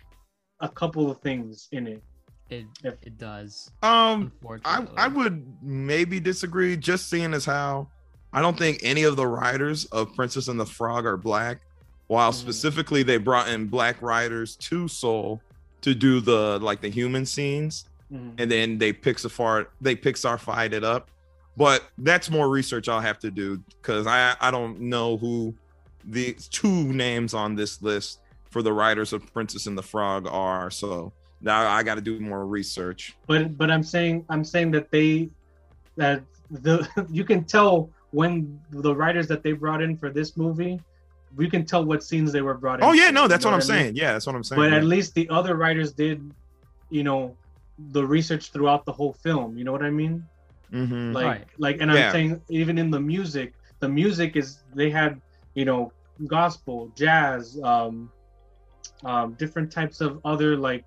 a 0.60 0.68
couple 0.68 1.10
of 1.10 1.18
things 1.20 1.68
in 1.72 1.86
it. 1.86 2.02
It 2.50 2.64
If- 2.82 2.94
it 3.02 3.18
does. 3.18 3.70
um 3.82 4.32
I, 4.64 4.86
I 4.96 5.08
would 5.08 5.44
maybe 5.62 6.20
disagree 6.20 6.76
just 6.76 7.08
seeing 7.10 7.34
as 7.34 7.44
how 7.44 7.88
I 8.32 8.40
don't 8.42 8.58
think 8.58 8.80
any 8.82 9.04
of 9.04 9.16
the 9.16 9.26
writers 9.26 9.86
of 9.86 10.14
Princess 10.14 10.48
and 10.48 10.60
the 10.60 10.66
Frog 10.66 11.06
are 11.06 11.16
black, 11.16 11.60
while 12.08 12.30
Mhm. 12.30 12.34
specifically 12.34 13.02
they 13.02 13.16
brought 13.16 13.48
in 13.48 13.66
black 13.68 14.00
writers 14.02 14.56
to 14.56 14.86
Soul 14.88 15.40
to 15.80 15.94
do 15.94 16.20
the 16.20 16.58
like 16.60 16.80
the 16.80 16.88
human 16.90 17.24
scenes, 17.26 17.86
Mhm. 18.12 18.34
and 18.38 18.50
then 18.50 18.78
they 18.78 18.92
Pixar 18.92 19.66
they 19.80 19.96
Pixar 19.96 20.38
it 20.74 20.84
up. 20.84 21.10
But 21.58 21.82
that's 21.98 22.30
more 22.30 22.48
research 22.48 22.88
I'll 22.88 23.00
have 23.00 23.18
to 23.18 23.32
do 23.32 23.60
because 23.82 24.06
I 24.06 24.36
I 24.40 24.52
don't 24.52 24.78
know 24.78 25.16
who 25.16 25.54
the 26.04 26.34
two 26.50 26.92
names 26.92 27.34
on 27.34 27.56
this 27.56 27.82
list 27.82 28.20
for 28.50 28.62
the 28.62 28.72
writers 28.72 29.12
of 29.12 29.30
Princess 29.32 29.66
and 29.66 29.76
the 29.76 29.82
Frog 29.82 30.28
are. 30.30 30.70
So 30.70 31.12
now 31.40 31.68
I 31.68 31.82
got 31.82 31.96
to 31.96 32.00
do 32.00 32.20
more 32.20 32.46
research. 32.46 33.16
But 33.26 33.58
but 33.58 33.72
I'm 33.72 33.82
saying 33.82 34.24
I'm 34.28 34.44
saying 34.44 34.70
that 34.70 34.92
they 34.92 35.30
that 35.96 36.22
the 36.48 36.88
you 37.10 37.24
can 37.24 37.42
tell 37.42 37.90
when 38.12 38.60
the 38.70 38.94
writers 38.94 39.26
that 39.26 39.42
they 39.42 39.52
brought 39.52 39.82
in 39.82 39.98
for 39.98 40.10
this 40.10 40.36
movie, 40.36 40.80
we 41.34 41.50
can 41.50 41.64
tell 41.64 41.84
what 41.84 42.04
scenes 42.04 42.30
they 42.30 42.40
were 42.40 42.54
brought 42.54 42.78
in. 42.78 42.84
Oh 42.84 42.92
yeah, 42.92 43.10
no, 43.10 43.26
that's 43.26 43.44
what 43.44 43.52
I'm 43.52 43.60
saying. 43.60 43.96
Yeah, 43.96 44.12
that's 44.12 44.26
what 44.26 44.36
I'm 44.36 44.44
saying. 44.44 44.60
But 44.60 44.70
yeah. 44.70 44.78
at 44.78 44.84
least 44.84 45.12
the 45.14 45.28
other 45.28 45.56
writers 45.56 45.92
did, 45.92 46.32
you 46.88 47.02
know, 47.02 47.36
the 47.90 48.06
research 48.06 48.52
throughout 48.52 48.84
the 48.84 48.92
whole 48.92 49.12
film. 49.12 49.58
You 49.58 49.64
know 49.64 49.72
what 49.72 49.82
I 49.82 49.90
mean? 49.90 50.24
Mhm. 50.72 51.12
Like 51.14 51.24
Right. 51.26 51.46
like, 51.58 51.80
and 51.80 51.90
Yeah. 51.92 52.06
I'm 52.06 52.12
saying 52.12 52.42
even 52.50 52.78
in 52.78 52.90
the 52.90 53.00
music, 53.00 53.54
the 53.80 53.88
music 53.88 54.36
is 54.36 54.62
they 54.74 54.90
had 54.90 55.20
you 55.54 55.64
know 55.64 55.92
gospel, 56.26 56.90
jazz, 56.96 57.58
um, 57.62 58.10
um, 59.04 59.34
different 59.34 59.70
types 59.72 60.00
of 60.00 60.20
other 60.24 60.56
like 60.56 60.84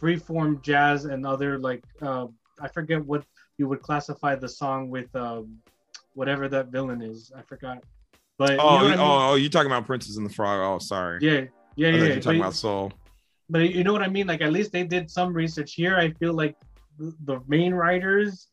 freeform 0.00 0.62
jazz 0.62 1.04
and 1.04 1.26
other 1.26 1.58
like 1.58 1.82
uh, 2.00 2.26
I 2.60 2.68
forget 2.68 3.04
what 3.04 3.24
you 3.58 3.68
would 3.68 3.82
classify 3.82 4.34
the 4.34 4.48
song 4.48 4.88
with 4.90 5.14
um, 5.16 5.58
whatever 6.14 6.48
that 6.48 6.68
villain 6.68 7.02
is. 7.02 7.32
I 7.36 7.42
forgot. 7.42 7.82
But 8.38 8.52
you 8.52 8.56
know 8.56 8.62
oh, 8.62 8.76
I 8.78 8.82
mean? 8.90 8.98
oh, 8.98 9.30
oh, 9.30 9.34
you're 9.34 9.50
talking 9.50 9.70
about 9.70 9.86
Princess 9.86 10.16
and 10.16 10.24
the 10.26 10.32
Frog. 10.32 10.60
Oh, 10.60 10.78
sorry. 10.78 11.18
yeah, 11.20 11.32
yeah, 11.76 11.88
yeah. 11.88 11.90
you're 12.04 12.20
talking 12.20 12.38
But- 12.40 12.46
about 12.46 12.54
Soul. 12.54 12.92
but 13.50 13.70
you 13.74 13.84
know 13.84 13.92
what 13.92 14.02
I 14.02 14.08
mean? 14.08 14.26
Like 14.26 14.40
at 14.40 14.52
least 14.52 14.72
they 14.72 14.84
did 14.84 15.10
some 15.10 15.32
research 15.34 15.74
here. 15.74 15.96
I 15.96 16.10
feel 16.12 16.32
like 16.32 16.56
the, 16.98 17.40
main 17.46 17.74
writers. 17.74 18.48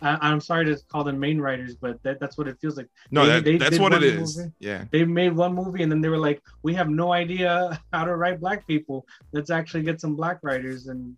I, 0.00 0.18
I'm 0.20 0.40
sorry 0.40 0.64
to 0.66 0.76
call 0.88 1.04
them 1.04 1.18
main 1.18 1.40
writers, 1.40 1.74
but 1.74 2.02
that, 2.02 2.20
that's 2.20 2.38
what 2.38 2.46
it 2.48 2.56
feels 2.60 2.76
like. 2.76 2.88
No, 3.10 3.26
They- 3.26 3.32
that, 3.32 3.44
they 3.44 3.56
that's 3.58 3.78
what 3.78 3.92
it 3.92 4.02
is. 4.02 4.38
movie. 4.38 4.52
Yeah. 4.60 4.84
They 4.90 5.04
made 5.04 5.34
one 5.34 5.54
movie 5.54 5.82
and 5.82 5.90
then 5.90 6.00
they 6.00 6.08
were 6.08 6.18
like, 6.18 6.42
"We 6.62 6.74
have 6.74 6.88
no 6.88 7.12
idea 7.12 7.80
how 7.92 8.04
to 8.04 8.16
write 8.16 8.40
black 8.40 8.66
people. 8.66 9.06
Let's 9.32 9.50
actually 9.50 9.82
get 9.82 10.00
some 10.00 10.14
black 10.14 10.38
writers 10.42 10.86
and 10.86 11.16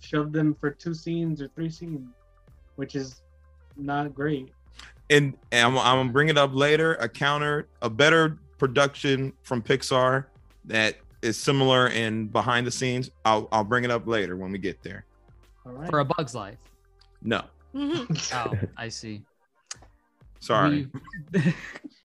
shove 0.00 0.32
them 0.32 0.54
for 0.54 0.70
two 0.70 0.94
scenes 0.94 1.42
or 1.42 1.48
three 1.48 1.70
scenes," 1.70 2.08
which 2.76 2.94
is 2.96 3.22
not 3.76 4.14
great. 4.14 4.50
And, 5.10 5.34
and 5.50 5.66
I'm, 5.66 5.78
I'm 5.78 5.98
gonna 5.98 6.12
bring 6.12 6.28
it 6.28 6.38
up 6.38 6.54
later. 6.54 6.94
A 6.94 7.08
counter, 7.08 7.68
a 7.82 7.90
better 7.90 8.38
production 8.56 9.32
from 9.42 9.60
Pixar 9.60 10.24
that 10.64 10.96
is 11.20 11.36
similar 11.36 11.88
in 11.88 12.28
behind 12.28 12.66
the 12.66 12.70
scenes. 12.70 13.10
I'll 13.26 13.46
I'll 13.52 13.64
bring 13.64 13.84
it 13.84 13.90
up 13.90 14.06
later 14.06 14.36
when 14.36 14.52
we 14.52 14.58
get 14.58 14.82
there. 14.82 15.04
All 15.66 15.72
right. 15.72 15.90
For 15.90 16.00
a 16.00 16.04
Bug's 16.04 16.34
Life. 16.34 16.58
No, 17.22 17.42
Mhm. 17.74 18.32
Oh, 18.34 18.58
I 18.76 18.88
see. 18.88 19.22
sorry. 20.40 20.88
We- 21.32 21.40